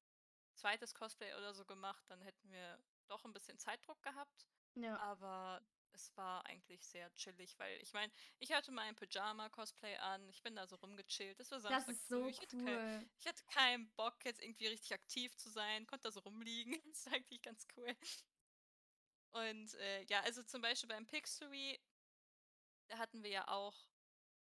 zweites 0.54 0.94
Cosplay 0.94 1.34
oder 1.34 1.54
so 1.54 1.64
gemacht, 1.64 2.04
dann 2.08 2.20
hätten 2.22 2.50
wir 2.50 2.78
doch 3.06 3.24
ein 3.24 3.32
bisschen 3.32 3.58
Zeitdruck 3.58 4.02
gehabt. 4.02 4.46
Ja. 4.74 4.98
Aber 4.98 5.62
es 5.92 6.14
war 6.16 6.44
eigentlich 6.46 6.86
sehr 6.86 7.12
chillig, 7.14 7.58
weil 7.58 7.80
ich 7.80 7.92
meine, 7.92 8.12
ich 8.38 8.52
hatte 8.52 8.70
mal 8.70 8.82
ein 8.82 8.96
Pyjama-Cosplay 8.96 9.96
an, 9.96 10.28
ich 10.28 10.42
bin 10.42 10.54
da 10.54 10.66
so 10.66 10.76
rumgechillt, 10.76 11.38
das 11.40 11.50
war 11.50 11.60
Samstag 11.60 11.86
Das 11.86 11.96
ist 11.96 12.08
so 12.08 12.26
ich 12.26 12.38
cool. 12.52 12.64
kein, 12.64 13.10
ich 13.18 13.26
hatte 13.26 13.42
keinen 13.44 13.88
Bock, 13.94 14.24
jetzt 14.24 14.42
irgendwie 14.42 14.66
richtig 14.66 14.92
aktiv 14.92 15.34
zu 15.36 15.48
sein, 15.48 15.86
konnte 15.86 16.08
da 16.08 16.12
so 16.12 16.20
rumliegen, 16.20 16.72
das 16.84 16.98
ist 16.98 17.12
eigentlich 17.12 17.42
ganz 17.42 17.66
cool. 17.76 17.96
Und 19.36 19.74
äh, 19.74 20.02
ja, 20.04 20.20
also 20.22 20.42
zum 20.42 20.62
Beispiel 20.62 20.88
beim 20.88 21.06
Pixery, 21.06 21.78
da 22.88 22.96
hatten 22.96 23.22
wir 23.22 23.30
ja 23.30 23.48
auch 23.48 23.76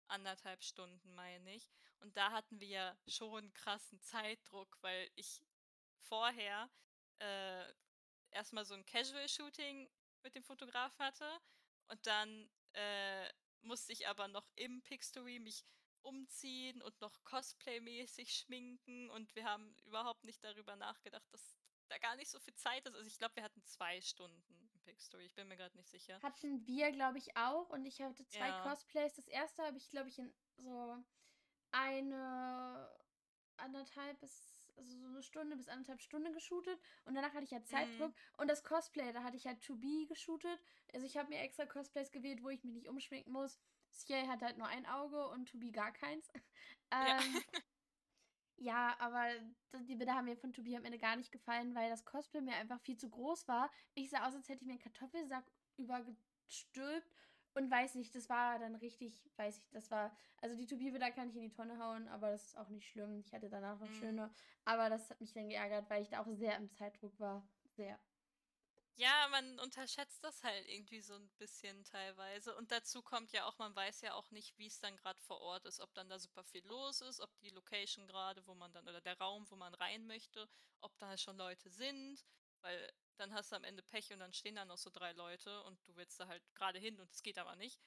anderthalb 0.08 0.62
Stunden, 0.62 1.14
meine 1.14 1.54
ich. 1.54 1.68
Und 2.00 2.16
da 2.16 2.32
hatten 2.32 2.58
wir 2.58 2.68
ja 2.68 2.98
schon 3.06 3.52
krassen 3.52 4.00
Zeitdruck, 4.00 4.78
weil 4.80 5.10
ich 5.14 5.42
vorher 6.00 6.70
äh, 7.18 7.64
erstmal 8.30 8.64
so 8.64 8.74
ein 8.74 8.86
Casual-Shooting 8.86 9.90
mit 10.22 10.34
dem 10.34 10.42
Fotograf 10.42 10.98
hatte 10.98 11.38
und 11.88 12.06
dann 12.06 12.48
äh, 12.72 13.28
musste 13.60 13.92
ich 13.92 14.08
aber 14.08 14.28
noch 14.28 14.48
im 14.54 14.82
Pixtory 14.82 15.38
mich 15.38 15.66
umziehen 16.00 16.80
und 16.80 16.98
noch 17.00 17.22
Cosplay-mäßig 17.24 18.32
schminken 18.32 19.10
und 19.10 19.34
wir 19.34 19.44
haben 19.44 19.76
überhaupt 19.84 20.24
nicht 20.24 20.42
darüber 20.42 20.76
nachgedacht, 20.76 21.26
dass 21.32 21.58
da 21.88 21.98
gar 21.98 22.16
nicht 22.16 22.30
so 22.30 22.38
viel 22.40 22.54
Zeit 22.54 22.86
ist. 22.86 22.94
Also 22.94 23.08
ich 23.08 23.18
glaube, 23.18 23.36
wir 23.36 23.42
hatten 23.42 23.62
zwei 23.64 24.00
Stunden 24.00 24.67
im 24.88 24.94
Pixtory. 24.94 25.24
Ich 25.24 25.34
bin 25.34 25.48
mir 25.48 25.56
gerade 25.56 25.76
nicht 25.76 25.88
sicher. 25.88 26.20
Hatten 26.22 26.66
wir, 26.66 26.90
glaube 26.92 27.18
ich, 27.18 27.36
auch. 27.36 27.68
Und 27.70 27.84
ich 27.84 28.00
hatte 28.00 28.26
zwei 28.28 28.48
ja. 28.48 28.62
Cosplays. 28.62 29.14
Das 29.14 29.26
erste 29.28 29.62
habe 29.62 29.76
ich, 29.76 29.90
glaube 29.90 30.08
ich, 30.08 30.18
in 30.18 30.32
so 30.56 30.96
eine 31.70 32.88
anderthalb 33.56 34.18
bis, 34.20 34.54
also 34.76 34.96
so 34.96 35.06
eine 35.06 35.22
Stunde 35.22 35.56
bis 35.56 35.68
anderthalb 35.68 36.00
Stunden 36.00 36.32
geshootet. 36.32 36.78
Und 37.04 37.14
danach 37.14 37.34
hatte 37.34 37.44
ich 37.44 37.50
ja 37.50 37.62
Zeitdruck. 37.64 38.10
Mhm. 38.10 38.40
Und 38.40 38.48
das 38.48 38.64
Cosplay, 38.64 39.12
da 39.12 39.22
hatte 39.22 39.36
ich 39.36 39.46
halt 39.46 39.60
To 39.62 39.76
Be 39.76 40.06
geshootet. 40.08 40.58
Also 40.92 41.06
ich 41.06 41.16
habe 41.16 41.28
mir 41.28 41.40
extra 41.40 41.66
Cosplays 41.66 42.10
gewählt, 42.10 42.42
wo 42.42 42.48
ich 42.48 42.64
mich 42.64 42.74
nicht 42.74 42.88
umschminken 42.88 43.32
muss. 43.32 43.58
Ciel 43.90 44.28
hat 44.28 44.42
halt 44.42 44.58
nur 44.58 44.68
ein 44.68 44.86
Auge 44.86 45.28
und 45.28 45.50
To 45.50 45.58
Be 45.58 45.70
gar 45.72 45.92
keins. 45.92 46.30
ähm, 46.90 47.42
ja. 48.58 48.94
Aber 48.98 49.26
die 49.88 49.96
Bilder 49.96 50.14
haben 50.14 50.26
mir 50.26 50.36
von 50.36 50.52
Tobi 50.52 50.76
am 50.76 50.84
Ende 50.84 50.98
gar 50.98 51.16
nicht 51.16 51.32
gefallen, 51.32 51.74
weil 51.74 51.90
das 51.90 52.04
Cosplay 52.04 52.40
mir 52.40 52.54
einfach 52.56 52.80
viel 52.80 52.96
zu 52.96 53.08
groß 53.08 53.48
war. 53.48 53.70
Ich 53.94 54.10
sah 54.10 54.26
aus, 54.26 54.34
als 54.34 54.48
hätte 54.48 54.60
ich 54.60 54.66
mir 54.66 54.72
einen 54.72 54.82
Kartoffelsack 54.82 55.44
übergestülpt 55.76 57.10
und 57.54 57.70
weiß 57.70 57.96
nicht, 57.96 58.14
das 58.14 58.28
war 58.28 58.58
dann 58.58 58.74
richtig, 58.76 59.30
weiß 59.36 59.58
ich, 59.58 59.70
das 59.70 59.90
war, 59.90 60.16
also 60.40 60.56
die 60.56 60.66
Tobi-Bilder 60.66 61.10
kann 61.10 61.28
ich 61.28 61.36
in 61.36 61.42
die 61.42 61.52
Tonne 61.52 61.78
hauen, 61.78 62.08
aber 62.08 62.30
das 62.30 62.48
ist 62.48 62.56
auch 62.56 62.68
nicht 62.68 62.88
schlimm. 62.88 63.20
Ich 63.20 63.32
hatte 63.32 63.48
danach 63.48 63.78
noch 63.78 63.88
mhm. 63.88 63.94
schöne, 63.94 64.30
aber 64.64 64.88
das 64.90 65.10
hat 65.10 65.20
mich 65.20 65.32
dann 65.32 65.48
geärgert, 65.48 65.88
weil 65.90 66.02
ich 66.02 66.08
da 66.08 66.20
auch 66.20 66.28
sehr 66.28 66.56
im 66.56 66.70
Zeitdruck 66.70 67.18
war. 67.18 67.46
Sehr. 67.76 67.98
Ja, 68.98 69.28
man 69.30 69.60
unterschätzt 69.60 70.24
das 70.24 70.42
halt 70.42 70.66
irgendwie 70.66 71.00
so 71.00 71.14
ein 71.14 71.28
bisschen 71.38 71.84
teilweise. 71.84 72.52
Und 72.56 72.72
dazu 72.72 73.00
kommt 73.00 73.30
ja 73.30 73.44
auch, 73.46 73.56
man 73.58 73.74
weiß 73.76 74.00
ja 74.00 74.14
auch 74.14 74.28
nicht, 74.32 74.58
wie 74.58 74.66
es 74.66 74.80
dann 74.80 74.96
gerade 74.96 75.20
vor 75.20 75.40
Ort 75.40 75.66
ist, 75.66 75.78
ob 75.78 75.94
dann 75.94 76.08
da 76.08 76.18
super 76.18 76.42
viel 76.42 76.66
los 76.66 77.00
ist, 77.02 77.20
ob 77.20 77.30
die 77.38 77.50
Location 77.50 78.08
gerade, 78.08 78.44
wo 78.48 78.54
man 78.56 78.72
dann, 78.72 78.88
oder 78.88 79.00
der 79.00 79.16
Raum, 79.18 79.48
wo 79.50 79.54
man 79.54 79.72
rein 79.74 80.04
möchte, 80.08 80.48
ob 80.80 80.98
da 80.98 81.16
schon 81.16 81.36
Leute 81.36 81.70
sind, 81.70 82.24
weil 82.60 82.92
dann 83.18 83.32
hast 83.32 83.52
du 83.52 83.56
am 83.56 83.62
Ende 83.62 83.84
Pech 83.84 84.12
und 84.12 84.18
dann 84.18 84.32
stehen 84.32 84.56
da 84.56 84.64
noch 84.64 84.78
so 84.78 84.90
drei 84.90 85.12
Leute 85.12 85.62
und 85.62 85.78
du 85.86 85.94
willst 85.94 86.18
da 86.18 86.26
halt 86.26 86.42
gerade 86.56 86.80
hin 86.80 86.98
und 86.98 87.12
es 87.12 87.22
geht 87.22 87.38
aber 87.38 87.54
nicht. 87.54 87.80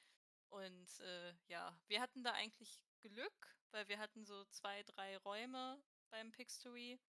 Und 0.47 0.99
äh, 1.01 1.33
ja, 1.47 1.77
wir 1.87 1.99
hatten 1.99 2.23
da 2.23 2.31
eigentlich 2.31 2.79
Glück, 3.01 3.57
weil 3.71 3.85
wir 3.89 3.99
hatten 3.99 4.25
so 4.25 4.45
zwei, 4.45 4.81
drei 4.83 5.17
Räume 5.17 5.83
beim 6.09 6.31
Pixtory 6.31 7.01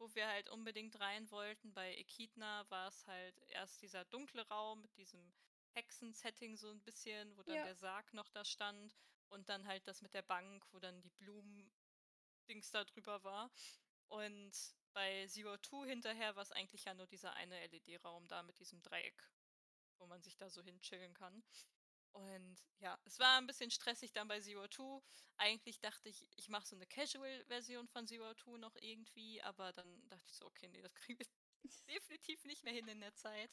wo 0.00 0.12
wir 0.14 0.26
halt 0.26 0.48
unbedingt 0.48 0.98
rein 0.98 1.30
wollten. 1.30 1.72
Bei 1.74 1.94
Echidna 1.94 2.68
war 2.70 2.88
es 2.88 3.06
halt 3.06 3.38
erst 3.48 3.82
dieser 3.82 4.04
dunkle 4.06 4.48
Raum 4.48 4.80
mit 4.80 4.96
diesem 4.96 5.32
Hexen-Setting 5.74 6.56
so 6.56 6.70
ein 6.70 6.80
bisschen, 6.80 7.36
wo 7.36 7.42
dann 7.42 7.56
ja. 7.56 7.64
der 7.64 7.76
Sarg 7.76 8.12
noch 8.14 8.28
da 8.30 8.44
stand 8.44 8.96
und 9.28 9.48
dann 9.48 9.66
halt 9.66 9.86
das 9.86 10.00
mit 10.00 10.14
der 10.14 10.22
Bank, 10.22 10.66
wo 10.72 10.80
dann 10.80 11.00
die 11.02 11.10
Blumen-Dings 11.10 12.70
da 12.70 12.84
drüber 12.84 13.22
war. 13.22 13.50
Und 14.08 14.52
bei 14.94 15.26
Zero 15.28 15.56
Two 15.58 15.84
hinterher 15.84 16.34
war 16.34 16.42
es 16.42 16.50
eigentlich 16.50 16.84
ja 16.84 16.94
nur 16.94 17.06
dieser 17.06 17.34
eine 17.34 17.66
LED-Raum 17.66 18.26
da 18.26 18.42
mit 18.42 18.58
diesem 18.58 18.82
Dreieck, 18.82 19.30
wo 19.98 20.06
man 20.06 20.22
sich 20.22 20.36
da 20.36 20.48
so 20.48 20.62
hinchillen 20.62 21.12
kann. 21.14 21.44
Und 22.12 22.56
ja, 22.80 22.98
es 23.04 23.18
war 23.18 23.38
ein 23.38 23.46
bisschen 23.46 23.70
stressig 23.70 24.12
dann 24.12 24.28
bei 24.28 24.40
Zero 24.40 24.66
Two. 24.68 25.02
Eigentlich 25.36 25.80
dachte 25.80 26.08
ich, 26.08 26.26
ich 26.36 26.48
mache 26.48 26.66
so 26.66 26.76
eine 26.76 26.86
Casual-Version 26.86 27.88
von 27.88 28.06
Zero 28.06 28.34
Two 28.34 28.56
noch 28.56 28.74
irgendwie, 28.76 29.40
aber 29.42 29.72
dann 29.72 30.08
dachte 30.08 30.26
ich 30.30 30.36
so, 30.36 30.46
okay, 30.46 30.68
nee, 30.68 30.82
das 30.82 30.94
kriegen 30.94 31.18
wir 31.18 31.26
definitiv 31.88 32.44
nicht 32.44 32.64
mehr 32.64 32.72
hin 32.72 32.88
in 32.88 33.00
der 33.00 33.14
Zeit. 33.14 33.50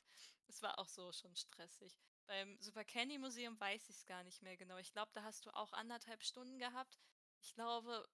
Es 0.47 0.61
war 0.61 0.79
auch 0.79 0.87
so 0.87 1.11
schon 1.11 1.35
stressig. 1.35 1.97
Beim 2.25 2.57
Super 2.59 2.83
Candy 2.83 3.17
Museum 3.17 3.59
weiß 3.59 3.89
ich 3.89 3.97
es 3.97 4.05
gar 4.05 4.23
nicht 4.23 4.41
mehr 4.41 4.57
genau. 4.57 4.77
Ich 4.77 4.91
glaube, 4.91 5.11
da 5.13 5.23
hast 5.23 5.45
du 5.45 5.51
auch 5.51 5.73
anderthalb 5.73 6.23
Stunden 6.23 6.57
gehabt. 6.57 6.97
Ich 7.41 7.53
glaube, 7.53 8.07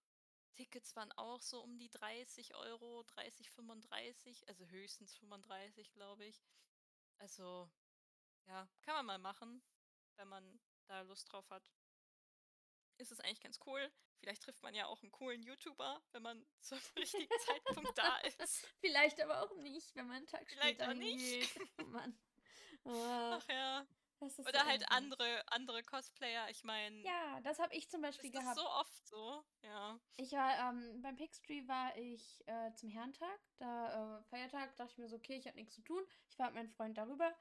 Tickets 0.56 0.95
waren 0.95 1.12
auch 1.13 1.41
so 1.41 1.63
um 1.63 1.77
die 1.79 1.89
30 1.89 2.53
Euro, 2.56 3.03
30, 3.03 3.49
35, 3.49 4.47
also 4.49 4.65
höchstens 4.67 5.15
35, 5.15 5.91
glaube 5.93 6.25
ich. 6.25 6.43
Also, 7.17 7.71
ja, 8.47 8.67
kann 8.82 8.95
man 8.95 9.06
mal 9.06 9.19
machen 9.19 9.63
wenn 10.17 10.28
man 10.28 10.60
da 10.88 11.02
Lust 11.02 11.32
drauf 11.32 11.49
hat. 11.49 11.71
Ist 12.97 13.12
es 13.12 13.19
eigentlich 13.19 13.41
ganz 13.41 13.60
cool. 13.65 13.91
Vielleicht 14.19 14.43
trifft 14.43 14.63
man 14.63 14.73
ja 14.73 14.86
auch 14.86 15.02
einen 15.02 15.12
coolen 15.12 15.43
YouTuber, 15.43 16.02
wenn 16.12 16.21
man 16.21 16.45
zum 16.62 16.80
richtigen 16.97 17.28
Zeitpunkt 17.45 17.97
da 17.97 18.17
ist. 18.19 18.67
Vielleicht 18.80 19.19
aber 19.21 19.41
auch 19.41 19.54
nicht, 19.58 19.95
wenn 19.95 20.08
man 20.08 20.17
einen 20.17 20.28
Tag 20.28 20.47
Vielleicht 20.47 20.76
später 20.76 20.91
auch 20.91 20.95
nicht. 20.95 21.60
Oh 21.82 21.86
Mann. 21.86 22.17
Oh. 22.86 22.91
Ach 22.93 23.47
ja. 23.49 23.86
Oder 24.19 24.62
so 24.62 24.65
halt 24.65 24.86
andere, 24.89 25.43
andere 25.47 25.84
Cosplayer, 25.84 26.49
ich 26.49 26.63
meine. 26.63 26.95
Ja, 27.02 27.41
das 27.41 27.60
habe 27.60 27.76
ich 27.76 27.89
zum 27.89 28.02
Beispiel 28.02 28.30
ist 28.30 28.39
gehabt. 28.39 28.58
Das 28.58 28.63
so 28.63 28.69
oft 28.69 29.08
so, 29.08 29.43
ja. 29.63 29.99
Ich 30.15 30.32
war, 30.32 30.69
ähm, 30.69 31.02
beim 31.02 31.17
Pixtree 31.17 31.67
war 31.67 31.95
ich 31.97 32.41
äh, 32.47 32.73
zum 32.76 32.89
Herrentag, 32.89 33.39
da 33.58 34.19
äh, 34.19 34.23
Feiertag, 34.23 34.76
dachte 34.78 34.93
ich 34.93 34.97
mir 34.97 35.10
so, 35.10 35.17
okay, 35.17 35.36
ich 35.36 35.47
habe 35.47 35.58
nichts 35.58 35.76
zu 35.76 35.82
tun. 35.82 36.02
Ich 36.30 36.39
war 36.39 36.47
mit 36.47 36.56
meinem 36.56 36.69
Freund 36.69 36.97
darüber. 36.97 37.36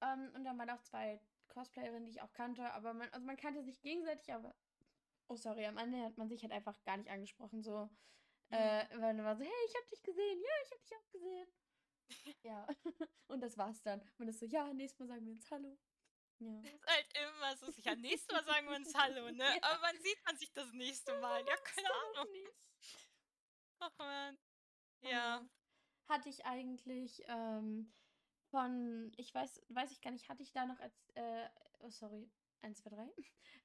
Ähm, 0.00 0.32
und 0.34 0.44
dann 0.44 0.58
waren 0.58 0.70
auch 0.70 0.82
zwei 0.82 1.20
Cosplayerin, 1.54 2.04
die 2.04 2.10
ich 2.10 2.22
auch 2.22 2.32
kannte, 2.32 2.72
aber 2.72 2.92
man, 2.94 3.08
also 3.10 3.24
man 3.24 3.36
kannte 3.36 3.62
sich 3.62 3.80
gegenseitig, 3.80 4.32
aber. 4.32 4.54
Oh, 5.28 5.36
sorry, 5.36 5.64
am 5.64 5.78
Ende 5.78 6.02
hat 6.02 6.18
man 6.18 6.28
sich 6.28 6.42
halt 6.42 6.52
einfach 6.52 6.82
gar 6.84 6.98
nicht 6.98 7.08
angesprochen. 7.08 7.62
So. 7.62 7.88
Äh, 8.50 8.84
weil 8.90 9.16
dann 9.16 9.24
war 9.24 9.36
so, 9.36 9.42
hey, 9.42 9.52
ich 9.66 9.74
hab 9.74 9.88
dich 9.88 10.02
gesehen, 10.02 10.40
ja, 10.40 10.50
ich 10.64 10.70
hab 10.70 10.82
dich 10.82 10.96
auch 10.96 11.10
gesehen. 11.10 11.48
ja. 12.42 12.66
Und 13.28 13.40
das 13.40 13.56
war's 13.56 13.80
dann. 13.82 14.02
Man 14.18 14.28
ist 14.28 14.40
so, 14.40 14.46
ja, 14.46 14.72
nächstes 14.74 15.00
Mal 15.00 15.08
sagen 15.08 15.26
wir 15.26 15.32
uns 15.32 15.50
Hallo. 15.50 15.78
Ja. 16.40 16.60
Das 16.60 16.72
ist 16.72 16.86
halt 16.86 17.06
immer 17.14 17.56
so, 17.56 17.80
ja, 17.80 17.94
nächstes 17.96 18.32
Mal 18.32 18.44
sagen 18.44 18.68
wir 18.68 18.76
uns 18.76 18.94
Hallo, 18.94 19.30
ne? 19.30 19.44
Ja. 19.44 19.62
Aber 19.62 19.82
wann 19.82 20.00
sieht 20.02 20.24
man 20.26 20.36
sich 20.36 20.52
das 20.52 20.70
nächste 20.72 21.18
Mal? 21.20 21.40
Ja, 21.46 21.56
keine 21.56 21.88
Ahnung. 21.88 22.28
Ach 23.78 23.98
man. 23.98 24.38
Ja. 25.00 25.10
Ja. 25.10 25.48
Hatte 26.06 26.28
ich 26.28 26.44
eigentlich 26.44 27.22
ähm, 27.28 27.94
von, 28.54 29.10
ich 29.16 29.34
weiß, 29.34 29.62
weiß 29.68 29.90
ich 29.90 30.00
gar 30.00 30.12
nicht, 30.12 30.28
hatte 30.28 30.44
ich 30.44 30.52
da 30.52 30.64
noch 30.64 30.78
als, 30.78 30.94
äh, 31.16 31.48
oh 31.80 31.90
sorry, 31.90 32.30
1, 32.62 32.78
2, 32.78 32.90
3. 32.90 33.10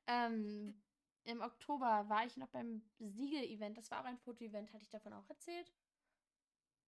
Ähm, 0.07 0.81
Im 1.25 1.41
Oktober 1.41 2.09
war 2.09 2.25
ich 2.25 2.37
noch 2.37 2.49
beim 2.49 2.81
Siegel-Event. 2.97 3.77
Das 3.77 3.91
war 3.91 4.01
auch 4.01 4.05
ein 4.05 4.17
Foto-Event. 4.17 4.73
Hatte 4.73 4.83
ich 4.83 4.89
davon 4.89 5.13
auch 5.13 5.29
erzählt? 5.29 5.71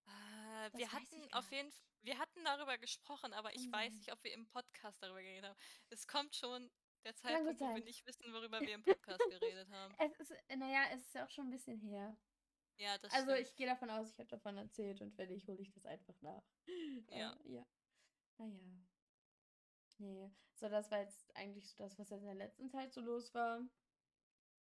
Äh, 0.07 0.71
wir 0.73 0.91
hatten 0.91 1.31
auf 1.31 1.51
jeden 1.51 1.71
Fall, 1.71 1.85
wir 2.01 2.17
hatten 2.17 2.43
darüber 2.43 2.79
gesprochen, 2.79 3.33
aber 3.33 3.53
ich 3.55 3.69
Kann 3.69 3.73
weiß 3.73 3.93
nicht, 3.93 4.11
ob 4.11 4.23
wir 4.23 4.33
im 4.33 4.47
Podcast 4.47 5.03
darüber 5.03 5.21
geredet 5.21 5.45
haben. 5.45 5.57
Es 5.89 6.07
kommt 6.07 6.35
schon 6.35 6.71
der 7.05 7.15
Zeitpunkt, 7.15 7.61
wo 7.61 7.75
wir 7.75 7.83
nicht 7.83 8.03
wissen, 8.07 8.33
worüber 8.33 8.59
wir 8.61 8.73
im 8.73 8.83
Podcast 8.83 9.19
geredet 9.29 9.69
haben. 9.69 9.93
Es 10.11 10.19
ist, 10.19 10.33
naja, 10.57 10.85
es 10.91 11.01
ist 11.01 11.13
ja 11.13 11.25
auch 11.25 11.29
schon 11.29 11.45
ein 11.47 11.51
bisschen 11.51 11.79
her. 11.79 12.17
Ja, 12.77 12.97
das 12.97 13.11
Also 13.13 13.31
stimmt. 13.31 13.47
ich 13.47 13.55
gehe 13.55 13.67
davon 13.67 13.91
aus, 13.91 14.11
ich 14.11 14.17
habe 14.17 14.29
davon 14.29 14.57
erzählt 14.57 15.01
und 15.01 15.15
wenn 15.17 15.29
nicht, 15.29 15.47
hole 15.47 15.61
ich 15.61 15.71
das 15.71 15.85
einfach 15.85 16.19
nach. 16.21 16.43
Ja. 17.09 17.33
Äh, 17.45 17.51
ja. 17.53 17.65
Naja. 18.49 18.81
Nee. 19.99 20.31
So, 20.55 20.69
das 20.69 20.91
war 20.91 20.99
jetzt 21.01 21.35
eigentlich 21.35 21.69
so 21.69 21.77
das, 21.83 21.97
was 21.99 22.09
jetzt 22.09 22.21
in 22.21 22.25
der 22.27 22.35
letzten 22.35 22.69
Zeit 22.69 22.93
so 22.93 23.01
los 23.01 23.33
war. 23.33 23.61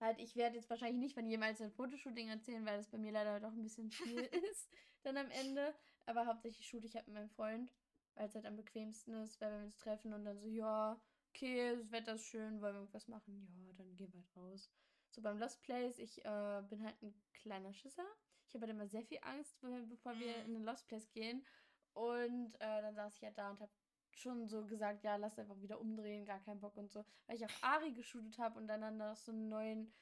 Halt, 0.00 0.18
ich 0.18 0.36
werde 0.36 0.56
jetzt 0.56 0.68
wahrscheinlich 0.70 0.98
nicht 0.98 1.14
von 1.14 1.26
jedem 1.26 1.42
einzelnen 1.44 1.72
Fotoshooting 1.72 2.28
erzählen, 2.28 2.64
weil 2.66 2.76
das 2.78 2.90
bei 2.90 2.98
mir 2.98 3.12
leider 3.12 3.40
doch 3.40 3.52
ein 3.52 3.62
bisschen 3.62 3.90
viel 3.90 4.18
ist 4.52 4.70
dann 5.02 5.16
am 5.16 5.30
Ende. 5.30 5.74
Aber 6.06 6.26
hauptsächlich 6.26 6.66
shoot 6.66 6.84
ich 6.84 6.94
halt 6.94 7.06
mit 7.06 7.14
meinem 7.14 7.30
Freund, 7.30 7.72
weil 8.14 8.26
es 8.28 8.34
halt 8.34 8.44
am 8.46 8.56
bequemsten 8.56 9.14
ist, 9.22 9.40
weil 9.40 9.52
wir 9.52 9.64
uns 9.66 9.76
treffen 9.76 10.12
und 10.12 10.24
dann 10.24 10.38
so, 10.38 10.48
ja, 10.48 11.00
okay, 11.30 11.76
das 11.76 11.90
Wetter 11.92 12.14
ist 12.14 12.24
schön, 12.26 12.60
wollen 12.60 12.74
wir 12.74 12.80
irgendwas 12.80 13.08
machen? 13.08 13.48
Ja, 13.56 13.72
dann 13.72 13.96
gehen 13.96 14.12
wir 14.12 14.20
halt 14.20 14.36
raus. 14.36 14.70
So 15.10 15.22
beim 15.22 15.38
Lost 15.38 15.62
Place, 15.62 15.98
ich 15.98 16.22
äh, 16.24 16.62
bin 16.68 16.84
halt 16.84 17.00
ein 17.02 17.14
kleiner 17.32 17.72
Schisser. 17.72 18.04
Ich 18.48 18.54
habe 18.54 18.66
halt 18.66 18.74
immer 18.76 18.86
sehr 18.88 19.04
viel 19.04 19.18
Angst, 19.22 19.58
be- 19.60 19.86
bevor 19.88 20.18
wir 20.18 20.36
Mhm. 20.38 20.44
in 20.46 20.52
den 20.54 20.64
Lost 20.64 20.86
Place 20.88 21.10
gehen. 21.12 21.46
Und 21.94 22.54
äh, 22.56 22.82
dann 22.82 22.94
saß 22.94 23.16
ich 23.16 23.24
halt 23.24 23.38
da 23.38 23.50
und 23.50 23.60
habe 23.60 23.72
schon 24.10 24.46
so 24.48 24.64
gesagt, 24.66 25.02
ja, 25.02 25.16
lass 25.16 25.38
einfach 25.38 25.60
wieder 25.60 25.80
umdrehen, 25.80 26.24
gar 26.24 26.40
keinen 26.40 26.60
Bock 26.60 26.76
und 26.76 26.90
so. 26.90 27.04
Weil 27.26 27.36
ich 27.36 27.44
auch 27.44 27.62
Ari 27.62 27.92
geshootet 27.92 28.38
habe 28.38 28.58
und 28.58 28.66
dann 28.66 28.80
dann 28.80 28.96
noch 28.96 29.16
so 29.16 29.32
einen 29.32 29.48
neuen 29.48 29.92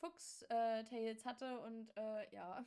Fuchs-Tails 0.00 1.24
hatte 1.24 1.60
und 1.60 1.96
äh, 1.96 2.34
ja. 2.34 2.66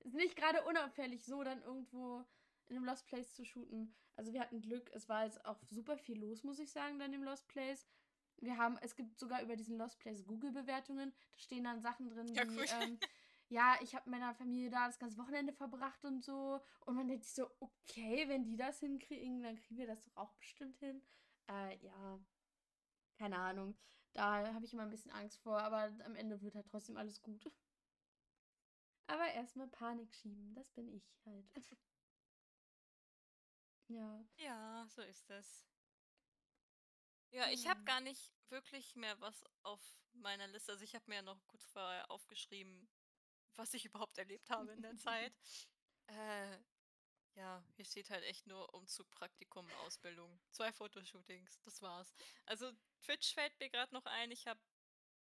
Ist 0.00 0.14
nicht 0.14 0.36
gerade 0.36 0.62
unauffällig, 0.64 1.24
so 1.24 1.42
dann 1.42 1.62
irgendwo 1.62 2.24
in 2.68 2.76
einem 2.76 2.84
Lost 2.84 3.06
Place 3.06 3.34
zu 3.34 3.44
shooten. 3.44 3.94
Also 4.16 4.32
wir 4.32 4.40
hatten 4.40 4.60
Glück, 4.60 4.90
es 4.94 5.08
war 5.08 5.24
jetzt 5.24 5.44
auch 5.44 5.60
super 5.70 5.96
viel 5.96 6.20
los, 6.20 6.44
muss 6.44 6.58
ich 6.58 6.70
sagen, 6.70 6.98
dann 6.98 7.12
im 7.12 7.24
Lost 7.24 7.48
Place. 7.48 7.86
Wir 8.40 8.56
haben, 8.56 8.78
es 8.82 8.94
gibt 8.94 9.18
sogar 9.18 9.42
über 9.42 9.56
diesen 9.56 9.76
Lost 9.76 9.98
Place 9.98 10.24
Google-Bewertungen, 10.24 11.12
da 11.32 11.38
stehen 11.38 11.64
dann 11.64 11.80
Sachen 11.80 12.08
drin, 12.08 12.26
Ja, 12.34 12.48
wie, 12.48 12.60
ähm, 12.60 12.98
ja, 13.48 13.78
ich 13.80 13.94
habe 13.94 14.10
meiner 14.10 14.34
Familie 14.34 14.70
da 14.70 14.86
das 14.86 14.98
ganze 14.98 15.16
Wochenende 15.18 15.52
verbracht 15.52 16.04
und 16.04 16.22
so. 16.22 16.60
Und 16.84 16.96
man 16.96 17.08
denkt 17.08 17.24
sich 17.24 17.34
so, 17.34 17.50
okay, 17.60 18.28
wenn 18.28 18.44
die 18.44 18.56
das 18.56 18.80
hinkriegen, 18.80 19.42
dann 19.42 19.56
kriegen 19.56 19.78
wir 19.78 19.86
das 19.86 20.02
doch 20.02 20.16
auch 20.16 20.34
bestimmt 20.34 20.78
hin. 20.78 21.02
Äh, 21.48 21.76
ja, 21.78 22.20
keine 23.16 23.38
Ahnung. 23.38 23.76
Da 24.12 24.52
habe 24.52 24.64
ich 24.64 24.72
immer 24.72 24.82
ein 24.82 24.90
bisschen 24.90 25.12
Angst 25.12 25.38
vor, 25.40 25.60
aber 25.60 25.92
am 26.04 26.14
Ende 26.14 26.40
wird 26.42 26.54
halt 26.54 26.66
trotzdem 26.66 26.96
alles 26.96 27.22
gut. 27.22 27.50
Aber 29.06 29.26
erstmal 29.32 29.68
Panik 29.68 30.12
schieben, 30.12 30.54
das 30.54 30.70
bin 30.72 30.92
ich 30.92 31.10
halt. 31.24 31.46
ja. 33.88 34.24
Ja, 34.36 34.86
so 34.88 35.00
ist 35.02 35.30
es. 35.30 35.64
Ja, 37.30 37.48
ich 37.50 37.66
habe 37.66 37.82
gar 37.84 38.00
nicht 38.00 38.32
wirklich 38.50 38.96
mehr 38.96 39.18
was 39.20 39.44
auf 39.62 39.80
meiner 40.12 40.48
Liste. 40.48 40.72
Also 40.72 40.84
ich 40.84 40.94
habe 40.94 41.04
mir 41.08 41.16
ja 41.16 41.22
noch 41.22 41.46
kurz 41.46 41.64
vorher 41.64 42.10
aufgeschrieben, 42.10 42.88
was 43.58 43.74
ich 43.74 43.84
überhaupt 43.84 44.16
erlebt 44.18 44.48
habe 44.50 44.72
in 44.72 44.82
der 44.82 44.96
Zeit. 44.96 45.32
Äh, 46.06 46.58
ja, 47.34 47.62
hier 47.76 47.84
steht 47.84 48.10
halt 48.10 48.24
echt 48.24 48.46
nur 48.46 48.72
Umzug, 48.74 49.10
Praktikum, 49.10 49.70
Ausbildung. 49.84 50.40
Zwei 50.50 50.72
Fotoshootings, 50.72 51.60
das 51.60 51.82
war's. 51.82 52.14
Also 52.46 52.72
Twitch 53.02 53.34
fällt 53.34 53.58
mir 53.60 53.70
gerade 53.70 53.94
noch 53.94 54.06
ein. 54.06 54.30
Ich 54.30 54.46
habe, 54.46 54.60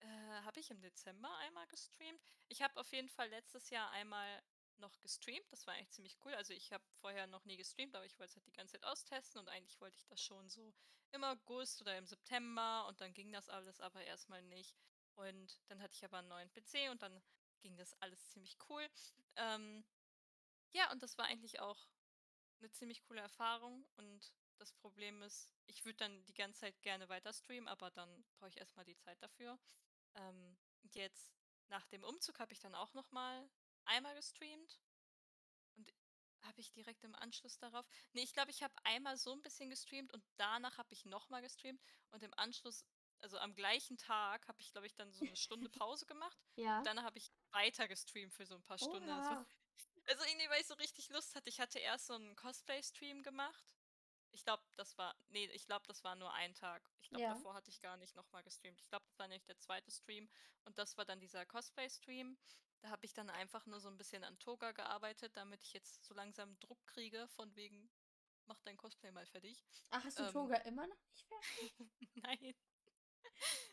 äh, 0.01 0.07
habe 0.43 0.61
ich 0.61 0.71
im 0.71 0.81
Dezember 0.81 1.35
einmal 1.39 1.67
gestreamt. 1.69 2.21
Ich 2.49 2.63
habe 2.63 2.79
auf 2.79 2.93
jeden 2.93 3.09
Fall 3.09 3.29
letztes 3.31 3.71
Jahr 3.71 3.91
einmal 3.91 4.43
noch 4.79 5.01
gestreamt. 5.01 5.51
Das 5.51 5.67
war 5.67 5.75
eigentlich 5.75 5.91
ziemlich 5.91 6.17
cool. 6.25 6.35
Also 6.35 6.53
ich 6.53 6.73
habe 6.73 6.85
vorher 7.01 7.27
noch 7.27 7.45
nie 7.45 7.57
gestreamt, 7.57 7.95
aber 7.97 8.05
ich 8.05 8.19
wollte 8.19 8.31
es 8.31 8.37
halt 8.37 8.47
die 8.47 8.53
ganze 8.53 8.73
Zeit 8.73 8.85
austesten 8.85 9.41
und 9.41 9.49
eigentlich 9.49 9.81
wollte 9.81 9.97
ich 9.97 10.07
das 10.07 10.21
schon 10.21 10.49
so 10.49 10.75
im 11.13 11.25
August 11.25 11.81
oder 11.81 11.97
im 11.97 12.07
September 12.07 12.87
und 12.89 13.01
dann 13.01 13.15
ging 13.15 13.33
das 13.33 13.49
alles 13.49 13.81
aber 13.81 14.05
erstmal 14.05 14.43
nicht. 14.43 14.77
Und 15.15 15.59
dann 15.69 15.81
hatte 15.81 15.95
ich 15.95 16.05
aber 16.05 16.19
einen 16.19 16.29
neuen 16.29 16.53
PC 16.53 16.91
und 16.91 17.03
dann 17.03 17.23
ging 17.61 17.77
das 17.77 17.95
alles 18.01 18.29
ziemlich 18.31 18.57
cool. 18.69 18.87
Ähm, 19.37 19.85
ja, 20.73 20.91
und 20.93 21.03
das 21.03 21.17
war 21.19 21.27
eigentlich 21.27 21.61
auch 21.61 21.89
eine 22.59 22.71
ziemlich 22.71 23.03
coole 23.03 23.21
Erfahrung. 23.21 23.87
Und 23.97 24.33
das 24.59 24.73
Problem 24.73 25.23
ist, 25.23 25.55
ich 25.67 25.85
würde 25.85 25.99
dann 25.99 26.25
die 26.27 26.35
ganze 26.35 26.61
Zeit 26.61 26.83
gerne 26.83 27.09
weiter 27.09 27.33
streamen, 27.33 27.69
aber 27.69 27.91
dann 27.91 28.25
brauche 28.35 28.49
ich 28.49 28.59
erstmal 28.59 28.85
die 28.85 28.97
Zeit 28.97 29.23
dafür. 29.23 29.59
Ähm, 30.15 30.57
jetzt 30.93 31.35
nach 31.69 31.87
dem 31.87 32.05
Umzug 32.05 32.39
habe 32.39 32.53
ich 32.53 32.61
dann 32.61 32.75
auch 32.75 32.95
noch 32.95 33.11
mal 33.11 33.49
einmal 33.85 34.15
gestreamt 34.15 34.81
und 35.77 35.93
habe 36.43 36.61
ich 36.61 36.73
direkt 36.73 37.05
im 37.05 37.15
Anschluss 37.15 37.59
darauf. 37.59 37.87
Nee, 38.13 38.23
ich 38.23 38.33
glaube, 38.33 38.51
ich 38.51 38.63
habe 38.63 38.75
einmal 38.85 39.17
so 39.17 39.33
ein 39.33 39.43
bisschen 39.43 39.69
gestreamt 39.69 40.13
und 40.13 40.25
danach 40.37 40.79
habe 40.79 40.93
ich 40.93 41.05
noch 41.05 41.29
mal 41.29 41.43
gestreamt 41.43 41.83
und 42.11 42.23
im 42.23 42.33
Anschluss, 42.35 42.85
also 43.21 43.39
am 43.39 43.55
gleichen 43.55 43.97
Tag, 43.97 44.47
habe 44.49 44.61
ich, 44.61 44.71
glaube 44.73 44.87
ich, 44.87 44.95
dann 44.95 45.13
so 45.13 45.25
eine 45.25 45.37
Stunde 45.37 45.69
Pause 45.71 46.07
gemacht 46.07 46.39
Ja. 46.57 46.79
und 46.79 46.87
danach 46.87 47.05
habe 47.05 47.19
ich 47.19 47.31
weiter 47.51 47.89
gestreamt 47.89 48.33
für 48.35 48.47
so 48.47 48.55
ein 48.55 48.63
paar 48.63 48.79
Stunden. 48.79 49.09
Oha. 49.09 49.47
also 50.07 50.25
irgendwie, 50.25 50.49
weil 50.51 50.61
ich 50.61 50.67
so 50.67 50.75
richtig 50.75 51.09
Lust 51.11 51.35
hatte. 51.35 51.49
Ich 51.49 51.61
hatte 51.61 51.79
erst 51.79 52.07
so 52.07 52.15
einen 52.15 52.37
Cosplay-Stream 52.37 53.23
gemacht. 53.23 53.75
Ich 54.33 54.45
glaube, 54.45 54.63
das 54.77 54.99
war, 54.99 55.17
nee, 55.29 55.47
ich 55.47 55.67
glaube, 55.67 55.87
das 55.87 56.05
war 56.05 56.15
nur 56.15 56.33
ein 56.35 56.55
Tag. 56.55 56.89
Ich 57.01 57.09
glaube, 57.09 57.23
Ja. 57.23 57.33
davor 57.35 57.55
hatte 57.55 57.71
ich 57.71 57.81
gar 57.81 57.97
nicht 57.97 58.15
nochmal 58.17 58.43
gestreamt. 58.45 58.81
Ich 58.81 58.89
glaube, 58.89 59.05
das 59.07 59.19
war 59.19 59.29
nämlich 59.29 59.47
der 59.47 59.59
zweite 59.59 59.91
Stream 59.91 60.29
und 60.65 60.77
das 60.79 60.97
war 60.97 61.05
dann 61.07 61.21
dieser 61.21 61.47
Cosplay-Stream. 61.47 62.37
Da 62.83 62.91
habe 62.91 63.07
ich 63.07 63.15
dann 63.15 63.31
einfach 63.31 63.65
nur 63.65 63.81
so 63.81 63.89
ein 63.89 63.97
bisschen 63.97 64.23
an 64.25 64.39
Toga 64.39 64.73
gearbeitet, 64.73 65.35
damit 65.37 65.63
ich 65.63 65.73
jetzt 65.73 66.05
so 66.05 66.13
langsam 66.13 66.59
Druck 66.61 66.87
kriege, 66.87 67.27
von 67.29 67.55
wegen, 67.57 67.91
mach 68.45 68.61
dein 68.61 68.77
Cosplay 68.77 69.11
mal 69.11 69.25
fertig. 69.27 69.65
Ach, 69.91 70.05
hast 70.05 70.19
du 70.19 70.25
Ähm. 70.25 70.33
Toga 70.33 70.57
immer 70.59 70.87
noch 70.87 71.03
nicht 71.09 71.27
fertig? 71.29 71.73
Nein, 72.17 72.55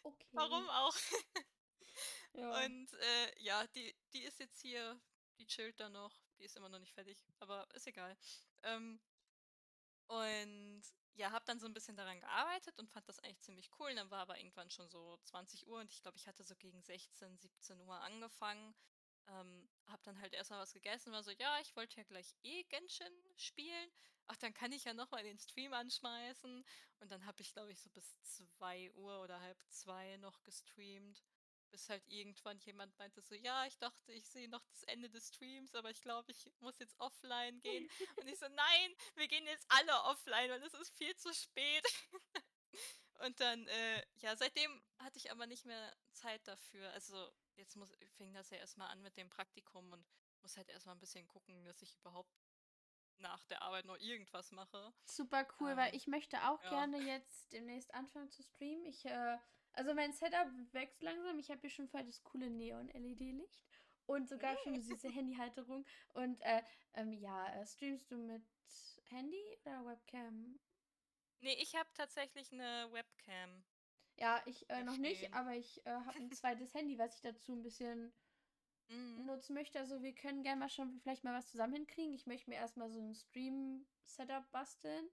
Okay. 0.04 0.28
warum 0.34 0.70
auch? 0.70 0.96
Ja. 2.36 2.66
Und 2.66 2.92
äh, 2.94 3.42
ja, 3.44 3.68
die, 3.68 3.96
die 4.12 4.24
ist 4.24 4.40
jetzt 4.40 4.60
hier, 4.60 5.00
die 5.38 5.46
chillt 5.46 5.80
da 5.80 5.90
noch. 5.90 6.12
Die 6.40 6.46
ist 6.46 6.56
immer 6.56 6.70
noch 6.70 6.80
nicht 6.80 6.94
fertig, 6.94 7.24
aber 7.40 7.68
ist 7.76 7.86
egal. 7.86 8.18
Ähm, 8.64 9.00
und 10.08 10.84
ja, 11.16 11.32
habe 11.32 11.46
dann 11.46 11.60
so 11.60 11.68
ein 11.68 11.74
bisschen 11.74 11.96
daran 11.96 12.20
gearbeitet 12.20 12.78
und 12.80 12.90
fand 12.90 13.08
das 13.08 13.20
eigentlich 13.20 13.42
ziemlich 13.42 13.70
cool. 13.80 13.92
Und 13.92 13.98
dann 13.98 14.10
war 14.10 14.22
aber 14.22 14.38
irgendwann 14.40 14.72
schon 14.72 14.90
so 14.90 15.18
20 15.26 15.68
Uhr 15.68 15.80
und 15.80 15.92
ich 15.92 16.02
glaube, 16.02 16.18
ich 16.18 16.28
hatte 16.28 16.44
so 16.44 16.56
gegen 16.56 16.82
16, 16.82 17.38
17 17.38 17.80
Uhr 17.82 18.00
angefangen. 18.02 18.74
Ähm, 19.28 19.70
hab 19.88 20.04
dann 20.04 20.20
halt 20.20 20.34
erstmal 20.34 20.60
was 20.60 20.74
gegessen, 20.74 21.12
war 21.12 21.24
so, 21.24 21.32
ja, 21.32 21.60
ich 21.62 21.76
wollte 21.76 21.98
ja 21.98 22.04
gleich 22.04 22.36
eh 22.44 22.64
Genshin 22.64 23.14
spielen. 23.38 23.90
Ach, 24.28 24.38
dann 24.38 24.54
kann 24.54 24.72
ich 24.72 24.86
ja 24.86 24.94
nochmal 24.94 25.24
den 25.24 25.38
Stream 25.40 25.74
anschmeißen. 25.74 26.66
Und 27.00 27.12
dann 27.12 27.26
habe 27.26 27.42
ich, 27.42 27.54
glaube 27.54 27.72
ich, 27.72 27.80
so 27.80 27.90
bis 27.90 28.16
2 28.24 28.92
Uhr 28.94 29.22
oder 29.22 29.40
halb 29.42 29.58
zwei 29.70 30.18
noch 30.18 30.42
gestreamt. 30.44 31.24
Bis 31.72 31.90
halt 31.90 32.08
irgendwann 32.08 32.60
jemand 32.60 32.98
meinte 33.00 33.22
so, 33.22 33.34
ja, 33.34 33.66
ich 33.66 33.78
dachte, 33.80 34.12
ich 34.14 34.28
sehe 34.30 34.48
noch 34.48 34.64
das 34.68 34.84
Ende 34.84 35.10
des 35.10 35.30
Streams, 35.30 35.74
aber 35.74 35.90
ich 35.90 36.02
glaube, 36.02 36.32
ich 36.32 36.48
muss 36.60 36.78
jetzt 36.80 37.00
offline 37.00 37.60
gehen. 37.62 37.90
Und 38.18 38.28
ich 38.28 38.38
so, 38.38 38.48
nein, 38.48 38.96
wir 39.16 39.28
gehen 39.28 39.46
jetzt 39.48 39.66
alle 39.70 40.04
offline, 40.04 40.52
weil 40.52 40.64
es 40.64 40.74
ist 40.74 40.96
viel 40.96 41.16
zu 41.16 41.34
spät. 41.34 41.84
Und 43.20 43.40
dann, 43.40 43.68
äh, 43.68 44.04
ja, 44.16 44.36
seitdem 44.36 44.84
hatte 45.00 45.18
ich 45.18 45.32
aber 45.32 45.48
nicht 45.48 45.66
mehr 45.66 45.96
Zeit 46.12 46.48
dafür. 46.48 46.92
Also 46.92 47.34
jetzt 47.58 47.76
muss, 47.76 47.92
fing 48.18 48.34
das 48.34 48.50
ja 48.50 48.58
erstmal 48.58 48.90
an 48.90 49.02
mit 49.02 49.18
dem 49.18 49.30
Praktikum 49.30 49.92
und 49.92 50.06
muss 50.42 50.58
halt 50.58 50.70
erstmal 50.70 50.96
ein 50.96 51.00
bisschen 51.00 51.28
gucken, 51.28 51.64
dass 51.66 51.82
ich 51.82 51.96
überhaupt 51.98 52.32
nach 53.18 53.44
der 53.46 53.62
Arbeit 53.62 53.86
noch 53.86 53.98
irgendwas 53.98 54.52
mache. 54.52 54.94
Super 55.06 55.48
cool, 55.60 55.76
weil 55.78 55.90
Ähm, 55.90 55.96
ich 55.96 56.08
möchte 56.08 56.38
auch 56.48 56.62
ja. 56.64 56.70
gerne 56.70 57.00
jetzt 57.00 57.52
demnächst 57.54 57.94
anfangen 57.94 58.30
zu 58.30 58.44
streamen. 58.44 58.86
Ich, 58.86 59.06
äh, 59.06 59.38
also 59.74 59.94
mein 59.94 60.14
Setup 60.14 60.48
wächst 60.72 61.02
langsam. 61.02 61.40
Ich 61.40 61.50
habe 61.50 61.62
hier 61.62 61.70
schon 61.70 61.88
voll 61.88 62.04
das 62.04 62.24
coole 62.24 62.50
Neon-LED-Licht 62.50 63.66
und 64.06 64.28
sogar 64.28 64.58
schon 64.58 64.74
eine 64.74 64.82
süße 64.84 65.10
Handyhalterung. 65.10 65.86
Und 66.14 66.42
äh, 66.42 66.64
ähm, 66.94 67.14
ja, 67.14 67.48
äh, 67.56 67.66
streamst 67.66 68.12
du 68.12 68.18
mit 68.18 68.44
Handy 69.10 69.42
oder 69.62 69.86
Webcam? 69.86 70.60
Nee, 71.40 71.56
ich 71.60 71.76
habe 71.76 71.90
tatsächlich 71.94 72.52
eine 72.52 72.92
Webcam. 72.92 73.64
Ja, 74.18 74.42
ich 74.46 74.70
äh, 74.70 74.84
noch 74.84 74.98
nicht, 74.98 75.34
aber 75.34 75.56
ich 75.56 75.86
äh, 75.86 75.92
habe 75.92 76.18
ein 76.20 76.32
zweites 76.34 76.74
Handy, 76.74 76.98
was 76.98 77.16
ich 77.16 77.22
dazu 77.22 77.54
ein 77.54 77.64
bisschen 77.64 78.14
Mhm. 78.90 79.26
nutzen 79.26 79.54
möchte. 79.54 79.80
Also 79.80 80.02
wir 80.04 80.14
können 80.14 80.44
gerne 80.44 80.60
mal 80.60 80.70
schauen, 80.70 81.00
vielleicht 81.02 81.24
mal 81.24 81.34
was 81.34 81.48
zusammen 81.48 81.74
hinkriegen. 81.74 82.14
Ich 82.14 82.28
möchte 82.28 82.50
mir 82.50 82.58
erstmal 82.58 82.90
so 82.90 83.00
ein 83.00 83.16
Stream-Setup 83.16 84.52
basteln. 84.52 85.10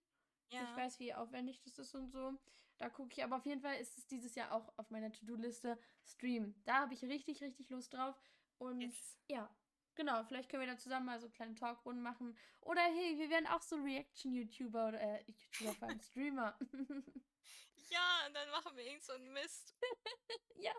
Ja. 0.50 0.64
Ich 0.64 0.76
weiß, 0.76 0.98
wie 0.98 1.14
aufwendig 1.14 1.60
das 1.62 1.78
ist 1.78 1.94
und 1.94 2.10
so. 2.10 2.36
Da 2.78 2.88
gucke 2.90 3.12
ich, 3.12 3.22
aber 3.22 3.36
auf 3.36 3.46
jeden 3.46 3.60
Fall 3.60 3.76
ist 3.78 3.96
es 3.96 4.06
dieses 4.08 4.34
Jahr 4.34 4.52
auch 4.52 4.76
auf 4.76 4.90
meiner 4.90 5.12
To-Do-Liste 5.12 5.78
Stream. 6.04 6.60
Da 6.64 6.80
habe 6.80 6.94
ich 6.94 7.04
richtig, 7.04 7.40
richtig 7.42 7.70
Lust 7.70 7.94
drauf. 7.94 8.20
Und 8.58 8.80
Yes. 8.80 9.18
ja, 9.28 9.48
genau, 9.94 10.24
vielleicht 10.24 10.50
können 10.50 10.62
wir 10.66 10.72
da 10.72 10.76
zusammen 10.78 11.06
mal 11.06 11.20
so 11.20 11.28
kleine 11.30 11.54
Talkrunden 11.54 12.02
machen. 12.02 12.36
Oder 12.62 12.82
hey, 12.82 13.18
wir 13.18 13.30
werden 13.30 13.46
auch 13.46 13.62
so 13.62 13.76
Reaction-YouTuber 13.76 14.88
oder 14.88 15.00
äh, 15.00 15.22
YouTuber 15.30 15.74
vor 15.74 15.88
allem 15.88 16.00
Streamer. 16.00 16.58
Ja, 17.90 18.26
und 18.26 18.34
dann 18.34 18.48
machen 18.50 18.76
wir 18.76 18.84
irgend 18.84 19.02
so 19.04 19.12
einen 19.12 19.32
Mist. 19.32 19.74
ja. 20.56 20.72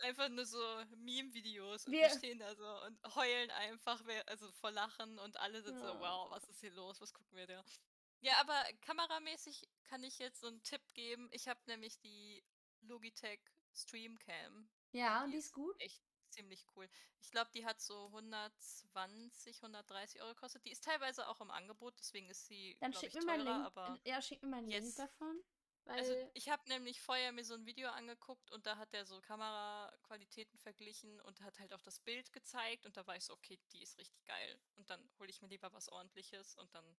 Einfach 0.00 0.28
nur 0.28 0.44
so 0.44 0.58
Meme-Videos 0.96 1.86
und 1.86 1.92
Wir- 1.92 2.10
stehen 2.10 2.38
da 2.38 2.54
so 2.56 2.66
und 2.86 3.14
heulen 3.14 3.50
einfach, 3.52 4.02
also 4.26 4.50
vor 4.52 4.70
Lachen 4.72 5.18
und 5.20 5.36
alle 5.38 5.62
sind 5.62 5.78
so, 5.78 5.84
Ja. 5.86 6.00
wow, 6.00 6.30
was 6.30 6.44
ist 6.48 6.60
hier 6.60 6.72
los, 6.72 7.00
was 7.00 7.12
gucken 7.12 7.36
wir 7.36 7.46
da? 7.46 7.64
Ja, 8.20 8.34
aber 8.40 8.60
kameramäßig 8.80 9.68
kann 9.84 10.02
ich 10.02 10.18
jetzt 10.18 10.40
so 10.40 10.48
einen 10.48 10.62
Tipp 10.62 10.82
geben. 10.94 11.28
Ich 11.32 11.46
habe 11.46 11.60
nämlich 11.66 11.98
die 12.00 12.42
Logitech 12.80 13.40
Streamcam. 13.74 14.68
Ja, 14.92 15.24
und 15.24 15.30
die 15.32 15.36
ist 15.38 15.52
gut. 15.52 15.78
Echt 15.80 16.02
ziemlich 16.30 16.64
cool. 16.74 16.88
Ich 17.20 17.30
glaube, 17.30 17.50
die 17.54 17.64
hat 17.64 17.80
so 17.80 18.06
120, 18.06 19.62
130 19.62 20.20
Euro 20.22 20.34
gekostet. 20.34 20.64
Die 20.64 20.70
ist 20.72 20.82
teilweise 20.84 21.28
auch 21.28 21.40
im 21.40 21.50
Angebot, 21.50 21.94
deswegen 21.98 22.28
ist 22.28 22.46
sie, 22.46 22.76
Dann 22.80 22.90
glaube 22.90 23.06
schick 23.06 23.14
ich, 23.14 23.20
mir 23.20 23.26
mal 23.26 23.32
einen 23.34 23.44
teurer, 23.44 23.56
Link. 23.58 23.66
aber... 23.76 24.00
Ja, 24.04 24.22
schick 24.22 24.42
mir 24.42 24.48
mal 24.48 24.56
einen 24.58 24.68
Link 24.68 24.84
Yes. 24.84 24.94
davon. 24.96 25.40
Weil, 25.84 25.98
Also 25.98 26.30
ich 26.32 26.48
habe 26.48 26.66
nämlich 26.68 27.00
vorher 27.00 27.32
mir 27.32 27.44
so 27.44 27.54
ein 27.54 27.66
Video 27.66 27.88
angeguckt 27.90 28.50
und 28.52 28.64
da 28.66 28.78
hat 28.78 28.94
er 28.94 29.04
so 29.04 29.20
Kameraqualitäten 29.20 30.58
verglichen 30.58 31.20
und 31.20 31.42
hat 31.42 31.58
halt 31.58 31.74
auch 31.74 31.82
das 31.82 32.00
Bild 32.00 32.32
gezeigt 32.32 32.86
und 32.86 32.96
da 32.96 33.06
war 33.06 33.16
ich 33.16 33.24
so, 33.24 33.34
okay, 33.34 33.58
die 33.72 33.82
ist 33.82 33.98
richtig 33.98 34.24
geil. 34.24 34.58
Und 34.76 34.88
dann 34.88 35.10
hole 35.18 35.28
ich 35.28 35.42
mir 35.42 35.48
lieber 35.48 35.72
was 35.72 35.88
ordentliches 35.90 36.54
und 36.56 36.74
dann 36.74 36.96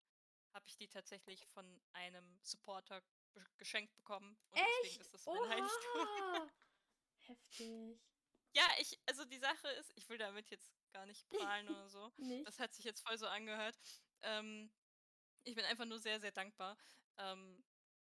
habe 0.53 0.67
ich 0.69 0.77
die 0.77 0.89
tatsächlich 0.89 1.47
von 1.49 1.83
einem 1.93 2.39
Supporter 2.43 3.03
geschenkt 3.59 3.95
bekommen. 3.97 4.37
Und 4.51 4.61
deswegen 4.61 5.01
ist 5.01 5.13
das 5.15 5.27
mein 5.27 5.49
Heiligtum. 5.49 6.01
Oha! 6.01 6.49
Heftig. 7.21 7.99
Ja, 8.57 8.69
ich, 8.79 9.01
also 9.07 9.25
die 9.25 9.39
Sache 9.39 9.69
ist, 9.69 9.93
ich 9.97 10.09
will 10.09 10.19
damit 10.19 10.49
jetzt 10.51 10.73
gar 10.93 11.07
nicht 11.07 11.29
prahlen 11.31 11.69
oder 11.69 11.89
so. 11.89 12.13
Nicht? 12.19 12.47
Das 12.47 12.59
hat 12.61 12.73
sich 12.75 12.85
jetzt 12.85 13.01
voll 13.07 13.19
so 13.19 13.27
angehört. 13.27 13.77
Ähm, 14.23 14.71
ich 15.43 15.55
bin 15.55 15.65
einfach 15.65 15.87
nur 15.87 15.99
sehr, 15.99 16.21
sehr 16.21 16.33
dankbar. 16.33 16.79
Ähm, 17.19 17.65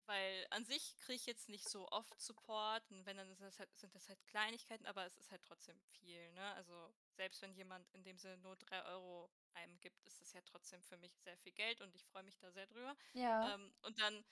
weil 0.09 0.47
an 0.49 0.65
sich 0.65 0.97
kriege 0.97 1.17
ich 1.17 1.27
jetzt 1.27 1.49
nicht 1.49 1.69
so 1.69 1.87
oft 1.89 2.19
Support 2.19 2.89
und 2.89 3.05
wenn, 3.05 3.15
dann 3.15 3.27
sind 3.27 3.45
das, 3.45 3.59
halt, 3.59 3.69
sind 3.77 3.93
das 3.93 4.09
halt 4.09 4.19
Kleinigkeiten, 4.25 4.87
aber 4.87 5.05
es 5.05 5.15
ist 5.17 5.29
halt 5.29 5.43
trotzdem 5.43 5.79
viel. 5.79 6.31
Ne? 6.31 6.53
Also 6.55 6.73
selbst 7.11 7.43
wenn 7.43 7.53
jemand 7.53 7.87
in 7.91 8.03
dem 8.03 8.17
Sinne 8.17 8.37
nur 8.37 8.55
3 8.55 8.85
Euro 8.85 9.29
einem 9.53 9.79
gibt, 9.81 10.01
ist 10.07 10.19
das 10.19 10.33
ja 10.33 10.41
trotzdem 10.41 10.81
für 10.81 10.97
mich 10.97 11.15
sehr 11.19 11.37
viel 11.37 11.51
Geld 11.51 11.79
und 11.81 11.93
ich 11.93 12.03
freue 12.05 12.23
mich 12.23 12.39
da 12.39 12.51
sehr 12.51 12.65
drüber. 12.65 12.97
Ja. 13.13 13.53
Ähm, 13.53 13.71
und 13.83 14.01
dann, 14.01 14.25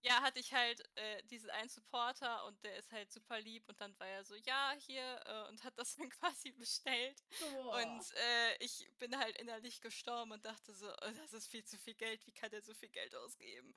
ja, 0.00 0.20
hatte 0.22 0.40
ich 0.40 0.52
halt 0.52 0.82
äh, 0.96 1.22
diesen 1.30 1.50
einen 1.50 1.68
Supporter 1.68 2.44
und 2.46 2.60
der 2.64 2.76
ist 2.76 2.90
halt 2.90 3.12
super 3.12 3.40
lieb 3.40 3.68
und 3.68 3.80
dann 3.80 3.96
war 4.00 4.08
er 4.08 4.24
so, 4.24 4.34
ja, 4.34 4.74
hier 4.76 5.20
äh, 5.24 5.48
und 5.50 5.62
hat 5.62 5.78
das 5.78 5.94
dann 5.98 6.10
quasi 6.10 6.50
bestellt. 6.50 7.22
Boah. 7.38 7.76
Und 7.76 8.12
äh, 8.16 8.56
ich 8.58 8.90
bin 8.98 9.16
halt 9.16 9.36
innerlich 9.38 9.80
gestorben 9.80 10.32
und 10.32 10.44
dachte 10.44 10.74
so, 10.74 10.90
oh, 10.90 11.10
das 11.16 11.32
ist 11.32 11.46
viel 11.46 11.64
zu 11.64 11.78
viel 11.78 11.94
Geld, 11.94 12.26
wie 12.26 12.32
kann 12.32 12.50
der 12.50 12.62
so 12.62 12.74
viel 12.74 12.88
Geld 12.88 13.14
ausgeben? 13.14 13.72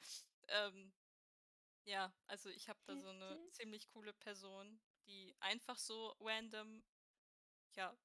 Ähm, 0.48 0.92
ja, 1.86 2.14
also 2.28 2.50
ich 2.50 2.68
habe 2.70 2.80
da 2.86 2.98
so 2.98 3.10
eine 3.10 3.40
ziemlich 3.52 3.88
coole 3.90 4.14
Person, 4.14 4.80
die 5.06 5.36
einfach 5.40 5.78
so 5.78 6.16
random, 6.20 6.84
ja, 7.76 7.96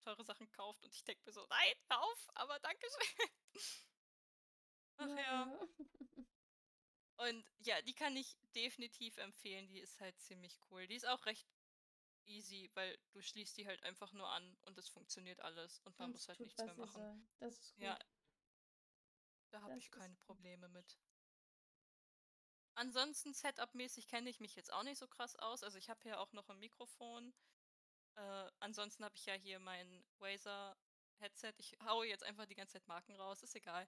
teure 0.00 0.24
Sachen 0.24 0.50
kauft 0.50 0.84
und 0.84 0.94
ich 0.94 1.04
denke 1.04 1.22
mir 1.24 1.32
so, 1.32 1.46
nein, 1.48 1.74
auf, 1.88 2.28
aber 2.34 2.58
danke 2.60 2.86
schön. 2.86 3.28
Ach 4.96 5.08
ja. 5.08 5.68
Und 7.16 7.44
ja, 7.60 7.80
die 7.82 7.94
kann 7.94 8.16
ich 8.16 8.36
definitiv 8.54 9.16
empfehlen. 9.18 9.68
Die 9.68 9.78
ist 9.78 10.00
halt 10.00 10.18
ziemlich 10.20 10.58
cool. 10.70 10.86
Die 10.88 10.96
ist 10.96 11.06
auch 11.06 11.24
recht 11.26 11.46
easy, 12.26 12.70
weil 12.74 12.98
du 13.12 13.22
schließt 13.22 13.56
die 13.56 13.66
halt 13.66 13.82
einfach 13.82 14.12
nur 14.12 14.28
an 14.28 14.56
und 14.62 14.78
es 14.78 14.88
funktioniert 14.88 15.40
alles 15.40 15.80
und 15.80 15.98
man 15.98 16.08
Und 16.08 16.12
muss 16.14 16.28
halt 16.28 16.40
nichts 16.40 16.62
mehr 16.62 16.74
machen. 16.74 17.28
Das 17.38 17.58
ist 17.58 17.74
gut. 17.74 17.84
Ja, 17.84 17.98
da 19.50 19.62
habe 19.62 19.78
ich 19.78 19.90
keine. 19.90 20.16
Probleme 20.26 20.68
mit. 20.68 20.98
Ansonsten 22.74 23.32
Setup-mäßig 23.32 24.08
kenne 24.08 24.30
ich 24.30 24.40
mich 24.40 24.56
jetzt 24.56 24.72
auch 24.72 24.82
nicht 24.82 24.98
so 24.98 25.06
krass 25.06 25.36
aus. 25.36 25.62
Also 25.62 25.78
ich 25.78 25.88
habe 25.88 26.00
hier 26.02 26.20
auch 26.20 26.32
noch 26.32 26.48
ein 26.48 26.58
Mikrofon. 26.58 27.32
Äh, 28.16 28.50
ansonsten 28.60 29.04
habe 29.04 29.16
ich 29.16 29.26
ja 29.26 29.34
hier 29.34 29.58
mein 29.58 30.04
Razer 30.20 30.76
Headset. 31.18 31.54
Ich 31.58 31.76
haue 31.84 32.06
jetzt 32.06 32.24
einfach 32.24 32.46
die 32.46 32.54
ganze 32.54 32.74
Zeit 32.74 32.86
Marken 32.86 33.14
raus, 33.14 33.42
ist 33.42 33.54
egal. 33.54 33.86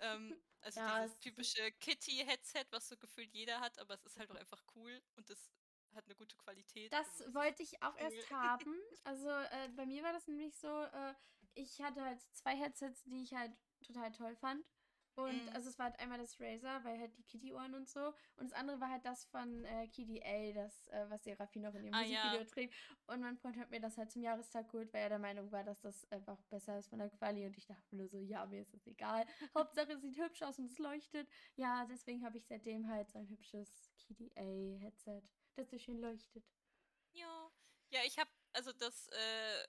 ähm, 0.00 0.34
also 0.60 0.80
Ja, 0.80 1.02
dieses 1.02 1.18
typische 1.18 1.72
Kitty-Headset, 1.72 2.66
was 2.70 2.88
so 2.88 2.96
gefühlt 2.96 3.32
jeder 3.32 3.60
hat, 3.60 3.78
aber 3.78 3.94
es 3.94 4.04
ist 4.04 4.18
halt 4.18 4.30
auch 4.30 4.36
einfach 4.36 4.62
cool 4.74 5.02
und 5.16 5.28
es 5.30 5.50
hat 5.94 6.04
eine 6.04 6.14
gute 6.14 6.36
Qualität. 6.36 6.92
Das 6.92 7.08
also 7.08 7.24
ist 7.24 7.34
wollte 7.34 7.62
ich 7.62 7.82
auch 7.82 7.94
cool. 7.94 8.00
erst 8.00 8.30
haben. 8.30 8.80
Also 9.04 9.28
äh, 9.28 9.68
bei 9.76 9.86
mir 9.86 10.02
war 10.02 10.12
das 10.12 10.26
nämlich 10.26 10.56
so, 10.56 10.68
äh, 10.68 11.14
ich 11.54 11.80
hatte 11.80 12.02
halt 12.02 12.22
zwei 12.32 12.56
Headsets, 12.56 13.02
die 13.04 13.22
ich 13.22 13.34
halt 13.34 13.52
total 13.82 14.12
toll 14.12 14.36
fand. 14.36 14.64
Und 15.24 15.44
Mhm. 15.44 15.48
also 15.54 15.68
es 15.68 15.78
war 15.78 15.86
halt 15.86 15.98
einmal 16.00 16.18
das 16.18 16.38
Razer, 16.40 16.82
weil 16.84 16.98
halt 16.98 17.16
die 17.16 17.22
Kitty-Ohren 17.24 17.74
und 17.74 17.88
so. 17.88 18.08
Und 18.36 18.44
das 18.50 18.52
andere 18.52 18.80
war 18.80 18.90
halt 18.90 19.04
das 19.04 19.24
von 19.26 19.64
äh, 19.64 19.88
Kitty 19.88 20.22
A, 20.24 20.52
das, 20.52 20.88
äh, 20.88 21.06
was 21.08 21.24
Seraphi 21.24 21.58
noch 21.58 21.74
in 21.74 21.84
ihrem 21.84 21.94
Ah, 21.94 22.02
ja. 22.02 22.22
Musikvideo 22.24 22.44
trägt. 22.44 22.74
Und 23.06 23.20
mein 23.20 23.36
Freund 23.36 23.56
hat 23.58 23.70
mir 23.70 23.80
das 23.80 23.96
halt 23.98 24.10
zum 24.10 24.22
Jahrestag 24.22 24.68
geholt, 24.70 24.92
weil 24.92 25.02
er 25.02 25.08
der 25.10 25.18
Meinung 25.18 25.50
war, 25.52 25.64
dass 25.64 25.80
das 25.80 26.10
einfach 26.10 26.40
besser 26.44 26.78
ist 26.78 26.88
von 26.88 26.98
der 26.98 27.10
Quali. 27.10 27.46
Und 27.46 27.56
ich 27.56 27.66
dachte 27.66 27.96
nur 27.96 28.08
so, 28.08 28.18
ja, 28.20 28.46
mir 28.46 28.62
ist 28.62 28.72
das 28.74 28.86
egal. 28.86 29.24
Hauptsache 29.54 29.92
es 29.92 30.00
sieht 30.02 30.16
hübsch 30.18 30.42
aus 30.42 30.58
und 30.58 30.66
es 30.70 30.78
leuchtet. 30.78 31.28
Ja, 31.56 31.84
deswegen 31.86 32.24
habe 32.24 32.38
ich 32.38 32.46
seitdem 32.46 32.88
halt 32.88 33.10
so 33.10 33.18
ein 33.18 33.28
hübsches 33.28 33.90
Kitty 33.98 34.30
A-Headset, 34.36 35.22
das 35.56 35.70
so 35.70 35.78
schön 35.78 36.00
leuchtet. 36.00 36.44
Ja. 37.12 37.50
Ja, 37.92 38.00
ich 38.04 38.18
habe, 38.18 38.30
also 38.52 38.72
das 38.72 39.08
äh, 39.08 39.66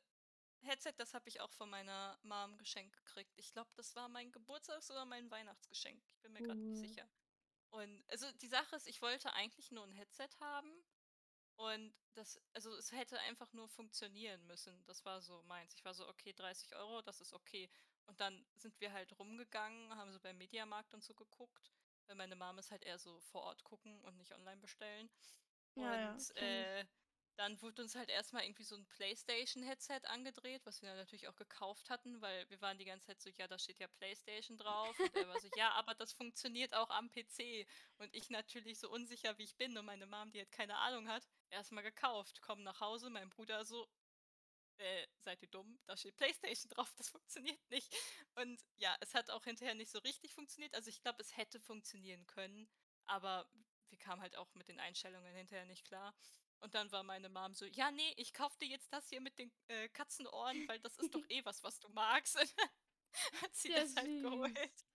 Headset, 0.64 0.94
das 0.98 1.14
habe 1.14 1.28
ich 1.30 1.42
auch 1.42 1.52
von 1.52 1.70
meiner 1.70 2.18
Mom 2.24 2.58
geschenkt 2.58 2.96
gekriegt. 2.96 3.34
Ich 3.38 3.52
glaube, 3.52 3.70
das 3.76 3.96
war 3.96 4.10
mein 4.10 4.32
Geburtstags- 4.32 4.92
oder 4.92 5.06
mein 5.06 5.30
Weihnachtsgeschenk. 5.32 6.04
Ich 6.10 6.20
bin 6.22 6.34
mir 6.34 6.42
gerade 6.42 6.60
nicht 6.60 6.78
sicher. 6.78 7.08
Und 7.70 8.04
also 8.10 8.32
die 8.34 8.48
Sache 8.48 8.76
ist, 8.76 8.88
ich 8.88 9.02
wollte 9.02 9.34
eigentlich 9.34 9.72
nur 9.72 9.84
ein 9.84 9.94
Headset 9.94 10.30
haben. 10.40 10.72
Und 11.56 11.94
das, 12.14 12.42
also 12.54 12.76
es 12.76 12.92
hätte 12.92 13.20
einfach 13.22 13.54
nur 13.54 13.68
funktionieren 13.70 14.46
müssen. 14.48 14.84
Das 14.86 15.06
war 15.06 15.22
so 15.22 15.44
meins. 15.44 15.74
Ich 15.76 15.86
war 15.86 15.94
so, 15.94 16.08
okay, 16.08 16.34
30 16.34 16.76
Euro, 16.76 17.02
das 17.02 17.22
ist 17.22 17.34
okay. 17.34 17.70
Und 18.08 18.20
dann 18.20 18.46
sind 18.56 18.80
wir 18.82 18.92
halt 18.92 19.18
rumgegangen, 19.18 19.96
haben 19.96 20.12
so 20.12 20.20
beim 20.20 20.38
Mediamarkt 20.38 20.94
und 20.94 21.04
so 21.04 21.14
geguckt. 21.14 21.72
Weil 22.08 22.16
meine 22.16 22.36
Mom 22.36 22.58
ist 22.58 22.72
halt 22.72 22.84
eher 22.84 22.98
so 22.98 23.20
vor 23.22 23.44
Ort 23.44 23.64
gucken 23.64 24.02
und 24.02 24.18
nicht 24.18 24.34
online 24.34 24.60
bestellen. 24.60 25.10
Ja, 25.76 25.96
ja, 25.96 26.12
Und 26.14 26.20
ich. 26.22 26.42
äh, 26.42 26.86
dann 27.38 27.62
wurde 27.62 27.82
uns 27.82 27.96
halt 27.96 28.10
erstmal 28.10 28.44
irgendwie 28.44 28.64
so 28.64 28.76
ein 28.76 28.86
PlayStation-Headset 28.88 30.02
angedreht, 30.06 30.62
was 30.66 30.82
wir 30.82 30.90
dann 30.90 30.98
natürlich 30.98 31.28
auch 31.28 31.36
gekauft 31.36 31.90
hatten, 31.90 32.22
weil 32.22 32.50
wir 32.50 32.62
waren 32.62 32.78
die 32.78 32.86
ganze 32.86 33.08
Zeit 33.08 33.22
so, 33.22 33.30
ja, 33.38 33.48
da 33.48 33.58
steht 33.58 33.80
ja 33.80 33.88
PlayStation 33.88 34.58
drauf. 34.58 34.98
Und 35.00 35.16
er 35.16 35.28
war 35.28 35.40
so, 35.40 35.48
ja, 35.56 35.72
aber 35.72 35.96
das 35.96 36.14
funktioniert 36.14 36.74
auch 36.74 36.90
am 36.90 37.10
PC. 37.12 37.66
Und 37.98 38.14
ich 38.14 38.30
natürlich 38.30 38.80
so 38.80 38.90
unsicher, 38.90 39.38
wie 39.38 39.44
ich 39.44 39.56
bin 39.56 39.78
und 39.78 39.86
meine 39.86 40.06
Mom, 40.06 40.32
die 40.32 40.40
halt 40.40 40.52
keine 40.52 40.78
Ahnung 40.78 41.08
hat, 41.08 41.28
erstmal 41.50 41.84
gekauft. 41.84 42.42
Komm 42.42 42.64
nach 42.64 42.80
Hause, 42.80 43.10
mein 43.10 43.30
Bruder 43.30 43.66
so, 43.66 43.88
äh, 44.78 45.08
seid 45.20 45.42
ihr 45.42 45.50
dumm? 45.50 45.80
Da 45.86 45.96
steht 45.96 46.16
PlayStation 46.16 46.70
drauf, 46.76 46.94
das 46.98 47.10
funktioniert 47.10 47.60
nicht. 47.70 47.96
Und 48.36 48.62
ja, 48.78 48.96
es 49.00 49.14
hat 49.14 49.30
auch 49.30 49.44
hinterher 49.44 49.76
nicht 49.76 49.92
so 49.92 50.00
richtig 50.00 50.34
funktioniert. 50.34 50.74
Also 50.76 50.90
ich 50.90 51.02
glaube, 51.02 51.22
es 51.22 51.38
hätte 51.38 51.60
funktionieren 51.60 52.26
können, 52.28 52.68
aber 53.06 53.50
wir 53.90 54.00
kamen 54.00 54.22
halt 54.22 54.36
auch 54.38 54.54
mit 54.56 54.68
den 54.70 54.80
Einstellungen 54.80 55.36
hinterher 55.36 55.66
nicht 55.66 55.86
klar. 55.86 56.14
Und 56.62 56.76
dann 56.76 56.92
war 56.92 57.04
meine 57.04 57.30
Mom 57.30 57.54
so, 57.54 57.66
ja, 57.66 57.92
nee, 57.92 58.14
ich 58.18 58.34
kauf 58.34 58.56
dir 58.58 58.68
jetzt 58.68 58.92
das 58.94 59.10
hier 59.10 59.22
mit 59.22 59.38
den 59.40 59.52
äh, 59.68 59.90
Katzenohren, 59.90 60.68
weil 60.68 60.80
das 60.80 60.98
ist 60.98 61.14
doch 61.16 61.26
eh 61.30 61.44
was, 61.46 61.64
was 61.64 61.80
du 61.80 61.90
magst. 61.90 62.40
Und 62.40 62.54
dann 62.58 62.70
hat 63.42 63.56
sie 63.56 63.70
Ja, 63.70 63.76
das 63.76 63.96
halt 63.96 64.06
süß. 64.06 64.22
geholt. 64.22 64.86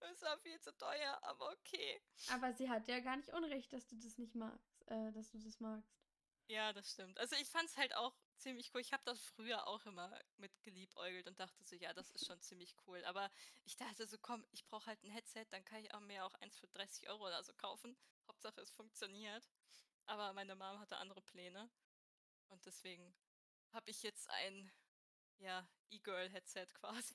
Es 0.00 0.22
war 0.22 0.38
viel 0.38 0.60
zu 0.60 0.76
teuer, 0.76 1.18
aber 1.22 1.52
okay. 1.52 2.02
Aber 2.28 2.52
sie 2.54 2.68
hat 2.70 2.86
ja 2.88 3.00
gar 3.00 3.16
nicht 3.16 3.30
unrecht, 3.30 3.72
dass 3.72 3.86
du 3.88 3.96
das 3.96 4.18
nicht 4.18 4.34
magst, 4.34 4.82
äh, 4.86 5.12
dass 5.12 5.30
du 5.32 5.38
das 5.38 5.58
magst. 5.60 5.92
Ja, 6.48 6.72
das 6.72 6.90
stimmt. 6.92 7.18
Also 7.18 7.36
ich 7.36 7.48
fand 7.48 7.68
es 7.68 7.76
halt 7.76 7.94
auch 7.94 8.14
ziemlich 8.38 8.72
cool. 8.74 8.80
Ich 8.80 8.92
habe 8.92 9.02
das 9.04 9.20
früher 9.20 9.66
auch 9.66 9.84
immer 9.86 10.18
mit 10.36 10.62
geliebäugelt 10.62 11.26
und 11.28 11.38
dachte 11.38 11.62
so, 11.64 11.76
ja, 11.76 11.92
das 11.92 12.10
ist 12.10 12.26
schon 12.26 12.40
ziemlich 12.40 12.74
cool. 12.86 13.04
Aber 13.04 13.30
ich 13.64 13.76
dachte 13.76 14.06
so, 14.06 14.16
komm, 14.18 14.46
ich 14.50 14.64
brauche 14.64 14.86
halt 14.86 15.02
ein 15.02 15.10
Headset, 15.10 15.44
dann 15.50 15.64
kann 15.64 15.80
ich 15.84 15.92
auch 15.94 16.00
mir 16.00 16.24
auch 16.24 16.34
eins 16.36 16.58
für 16.58 16.66
30 16.68 17.08
Euro 17.08 17.26
oder 17.26 17.42
so 17.44 17.52
kaufen. 17.54 17.96
Hauptsache 18.28 18.60
es 18.60 18.70
funktioniert. 18.70 19.48
Aber 20.08 20.32
meine 20.32 20.56
Mom 20.56 20.80
hatte 20.80 20.96
andere 20.96 21.22
Pläne. 21.22 21.70
Und 22.48 22.64
deswegen 22.66 23.14
habe 23.72 23.90
ich 23.90 24.02
jetzt 24.02 24.28
ein, 24.30 24.72
ja, 25.38 25.68
E-Girl-Headset 25.90 26.66
quasi. 26.74 27.14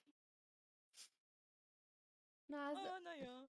Na, 2.48 2.68
also, 2.70 2.88
Oh, 2.88 3.00
naja. 3.00 3.48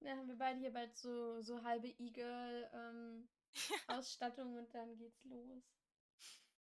dann 0.00 0.18
haben 0.18 0.28
wir 0.28 0.38
beide 0.38 0.60
hier 0.60 0.72
bald 0.72 0.96
so, 0.96 1.42
so 1.42 1.62
halbe 1.64 1.88
E-Girl-Ausstattung 1.88 3.28
und 4.58 4.74
dann 4.74 4.96
geht's 4.96 5.24
los. 5.24 5.64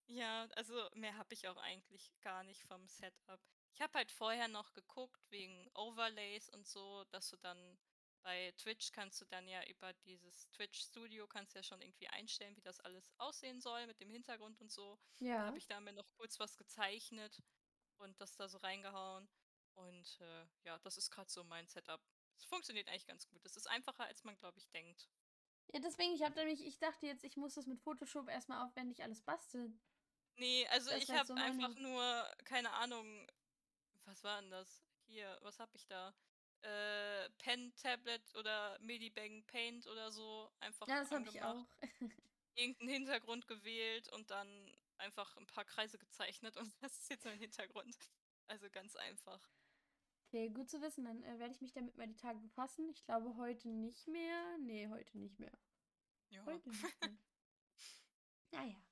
Ja, 0.07 0.49
also 0.57 0.89
mehr 0.95 1.17
habe 1.17 1.35
ich 1.35 1.47
auch 1.49 1.57
eigentlich 1.59 2.13
gar 2.21 2.43
nicht 2.45 2.63
vom 2.65 2.89
Setup. 2.89 3.41
Ich 3.75 3.81
habe 3.83 3.93
halt 3.99 4.11
vorher 4.11 4.49
noch 4.49 4.73
geguckt 4.73 5.31
wegen 5.31 5.71
Overlays 5.75 6.49
und 6.49 6.67
so, 6.67 7.05
dass 7.11 7.29
du 7.29 7.37
dann 7.37 7.79
bei 8.23 8.53
Twitch 8.59 8.93
kannst 8.93 9.21
du 9.21 9.25
dann 9.27 9.49
ja 9.49 9.65
über 9.69 9.93
dieses 10.05 10.49
Twitch 10.51 10.81
Studio 10.81 11.27
kannst 11.27 11.55
ja 11.55 11.63
schon 11.63 11.81
irgendwie 11.81 12.09
einstellen, 12.09 12.57
wie 12.57 12.63
das 12.63 12.81
alles 12.81 13.13
aussehen 13.19 13.61
soll 13.61 13.87
mit 13.87 14.01
dem 14.01 14.11
Hintergrund 14.11 14.61
und 14.61 14.71
so. 14.71 14.99
Ja. 15.21 15.47
habe 15.47 15.59
ich 15.59 15.67
da 15.67 15.81
mir 15.81 15.93
noch 15.93 16.11
kurz 16.13 16.39
was 16.39 16.57
gezeichnet 16.57 17.43
und 17.99 18.21
das 18.21 18.37
da 18.37 18.49
so 18.49 18.59
reingehauen. 18.59 19.29
Und 19.75 20.19
äh, 20.21 20.47
ja, 20.65 20.79
das 20.81 20.97
ist 20.97 21.11
gerade 21.11 21.31
so 21.31 21.45
mein 21.45 21.69
Setup. 21.69 22.01
Es 22.37 22.45
funktioniert 22.45 22.89
eigentlich 22.89 23.07
ganz 23.07 23.27
gut. 23.29 23.45
Es 23.45 23.57
ist 23.57 23.69
einfacher, 23.69 24.05
als 24.05 24.25
man, 24.25 24.37
glaube 24.37 24.59
ich, 24.59 24.69
denkt. 24.71 25.09
Ja, 25.73 25.81
deswegen, 25.81 26.15
ich 26.15 26.23
habe 26.23 26.35
nämlich, 26.35 26.65
ich 26.65 26.79
dachte 26.79 27.07
jetzt, 27.07 27.25
ich 27.25 27.37
muss 27.37 27.55
das 27.55 27.67
mit 27.67 27.81
Photoshop 27.81 28.29
erstmal 28.29 28.65
aufwendig 28.67 29.03
alles 29.03 29.21
basteln. 29.23 29.81
Nee, 30.37 30.67
also 30.69 30.91
Das 30.91 31.03
ich 31.03 31.09
jetzt 31.09 31.19
habe 31.19 31.27
so 31.27 31.35
einfach 31.35 31.75
nur, 31.77 32.35
keine 32.45 32.73
Ahnung, 32.73 33.29
was 34.05 34.23
war 34.25 34.41
denn 34.41 34.51
das? 34.51 34.83
Hier, 35.07 35.39
was 35.43 35.59
habe 35.59 35.77
ich 35.77 35.87
da? 35.87 36.15
Äh, 36.63 37.31
Pen, 37.39 37.73
Tablet 37.77 38.35
oder 38.35 38.79
Medibang 38.81 39.45
Paint 39.47 39.87
oder 39.87 40.11
so 40.11 40.51
einfach 40.61 40.89
Ja, 40.89 41.01
das 41.01 41.11
habe 41.13 41.29
ich 41.29 41.43
auch. 41.43 41.67
irgendeinen 42.55 42.91
Hintergrund 42.91 43.47
gewählt 43.47 44.13
und 44.13 44.31
dann 44.31 44.49
einfach 44.99 45.37
ein 45.37 45.47
paar 45.47 45.65
Kreise 45.65 45.99
gezeichnet 45.99 46.57
und 46.57 46.71
das 46.83 46.99
ist 46.99 47.11
jetzt 47.11 47.25
mein 47.25 47.39
Hintergrund. 47.39 47.97
Also 48.49 48.69
ganz 48.71 48.97
einfach. 48.97 49.49
Okay, 50.27 50.51
gut 50.51 50.69
zu 50.69 50.81
wissen. 50.83 51.05
Dann 51.05 51.23
äh, 51.23 51.39
werde 51.39 51.55
ich 51.55 51.61
mich 51.61 51.73
damit 51.73 51.97
mal 51.97 52.07
die 52.07 52.17
Tage 52.17 52.39
befassen. 52.39 52.89
Ich 52.91 53.05
glaube 53.05 53.37
heute 53.37 53.69
nicht 53.69 54.07
mehr. 54.09 54.59
Nee, 54.59 54.89
heute 54.89 55.17
nicht 55.19 55.39
mehr. 55.39 55.57
Ja. 56.31 56.45
Heute 56.45 56.69
nicht 56.69 56.83
mehr. 57.01 57.11
Naja. 58.51 58.83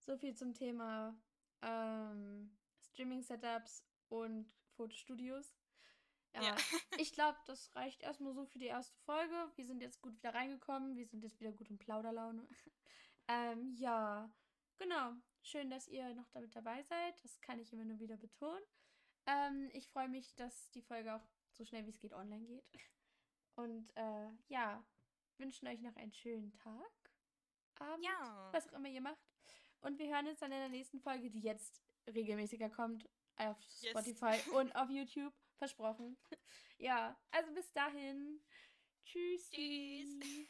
So 0.00 0.16
viel 0.16 0.34
zum 0.34 0.54
Thema 0.54 1.20
ähm, 1.60 2.56
Streaming-Setups 2.80 3.84
und 4.08 4.50
Fotostudios. 4.74 5.54
Ja, 6.36 6.42
Ja. 6.42 6.56
ich 6.98 7.12
glaube, 7.12 7.38
das 7.46 7.74
reicht 7.74 8.02
erstmal 8.02 8.32
so 8.34 8.44
für 8.46 8.58
die 8.58 8.66
erste 8.66 8.96
Folge. 9.00 9.50
Wir 9.56 9.66
sind 9.66 9.80
jetzt 9.80 10.00
gut 10.02 10.16
wieder 10.16 10.34
reingekommen. 10.34 10.96
Wir 10.96 11.06
sind 11.06 11.22
jetzt 11.22 11.40
wieder 11.40 11.52
gut 11.52 11.68
in 11.70 11.78
Plauderlaune. 11.78 12.46
ähm, 13.28 13.74
ja, 13.76 14.30
genau. 14.78 15.12
Schön, 15.42 15.70
dass 15.70 15.88
ihr 15.88 16.14
noch 16.14 16.28
damit 16.30 16.54
dabei 16.54 16.82
seid. 16.82 17.22
Das 17.24 17.40
kann 17.40 17.58
ich 17.60 17.72
immer 17.72 17.84
nur 17.84 17.98
wieder 18.00 18.16
betonen. 18.16 18.62
Ähm, 19.26 19.70
ich 19.72 19.88
freue 19.88 20.08
mich, 20.08 20.34
dass 20.34 20.70
die 20.72 20.82
Folge 20.82 21.14
auch 21.14 21.26
so 21.52 21.64
schnell 21.64 21.84
wie 21.86 21.90
es 21.90 21.98
geht 22.00 22.12
online 22.12 22.44
geht. 22.46 22.64
Und 23.56 23.90
äh, 23.96 24.28
ja, 24.48 24.84
wünschen 25.38 25.66
euch 25.68 25.80
noch 25.80 25.96
einen 25.96 26.12
schönen 26.12 26.52
Tag, 26.52 26.92
Abend, 27.78 28.04
Ja. 28.04 28.50
was 28.52 28.68
auch 28.68 28.74
immer 28.74 28.88
ihr 28.88 29.00
macht. 29.00 29.24
Und 29.80 29.98
wir 29.98 30.08
hören 30.14 30.26
uns 30.28 30.40
dann 30.40 30.52
in 30.52 30.58
der 30.58 30.68
nächsten 30.68 31.00
Folge, 31.00 31.30
die 31.30 31.40
jetzt 31.40 31.82
regelmäßiger 32.06 32.68
kommt, 32.70 33.08
auf 33.36 33.58
Yes. 33.80 33.90
Spotify 33.90 34.50
und 34.52 34.74
auf 34.76 34.90
YouTube. 34.90 35.32
Versprochen. 35.58 36.16
ja, 36.78 37.18
also 37.30 37.52
bis 37.54 37.72
dahin. 37.72 38.40
Tschüss. 39.04 39.50
Tschüss. 39.50 40.46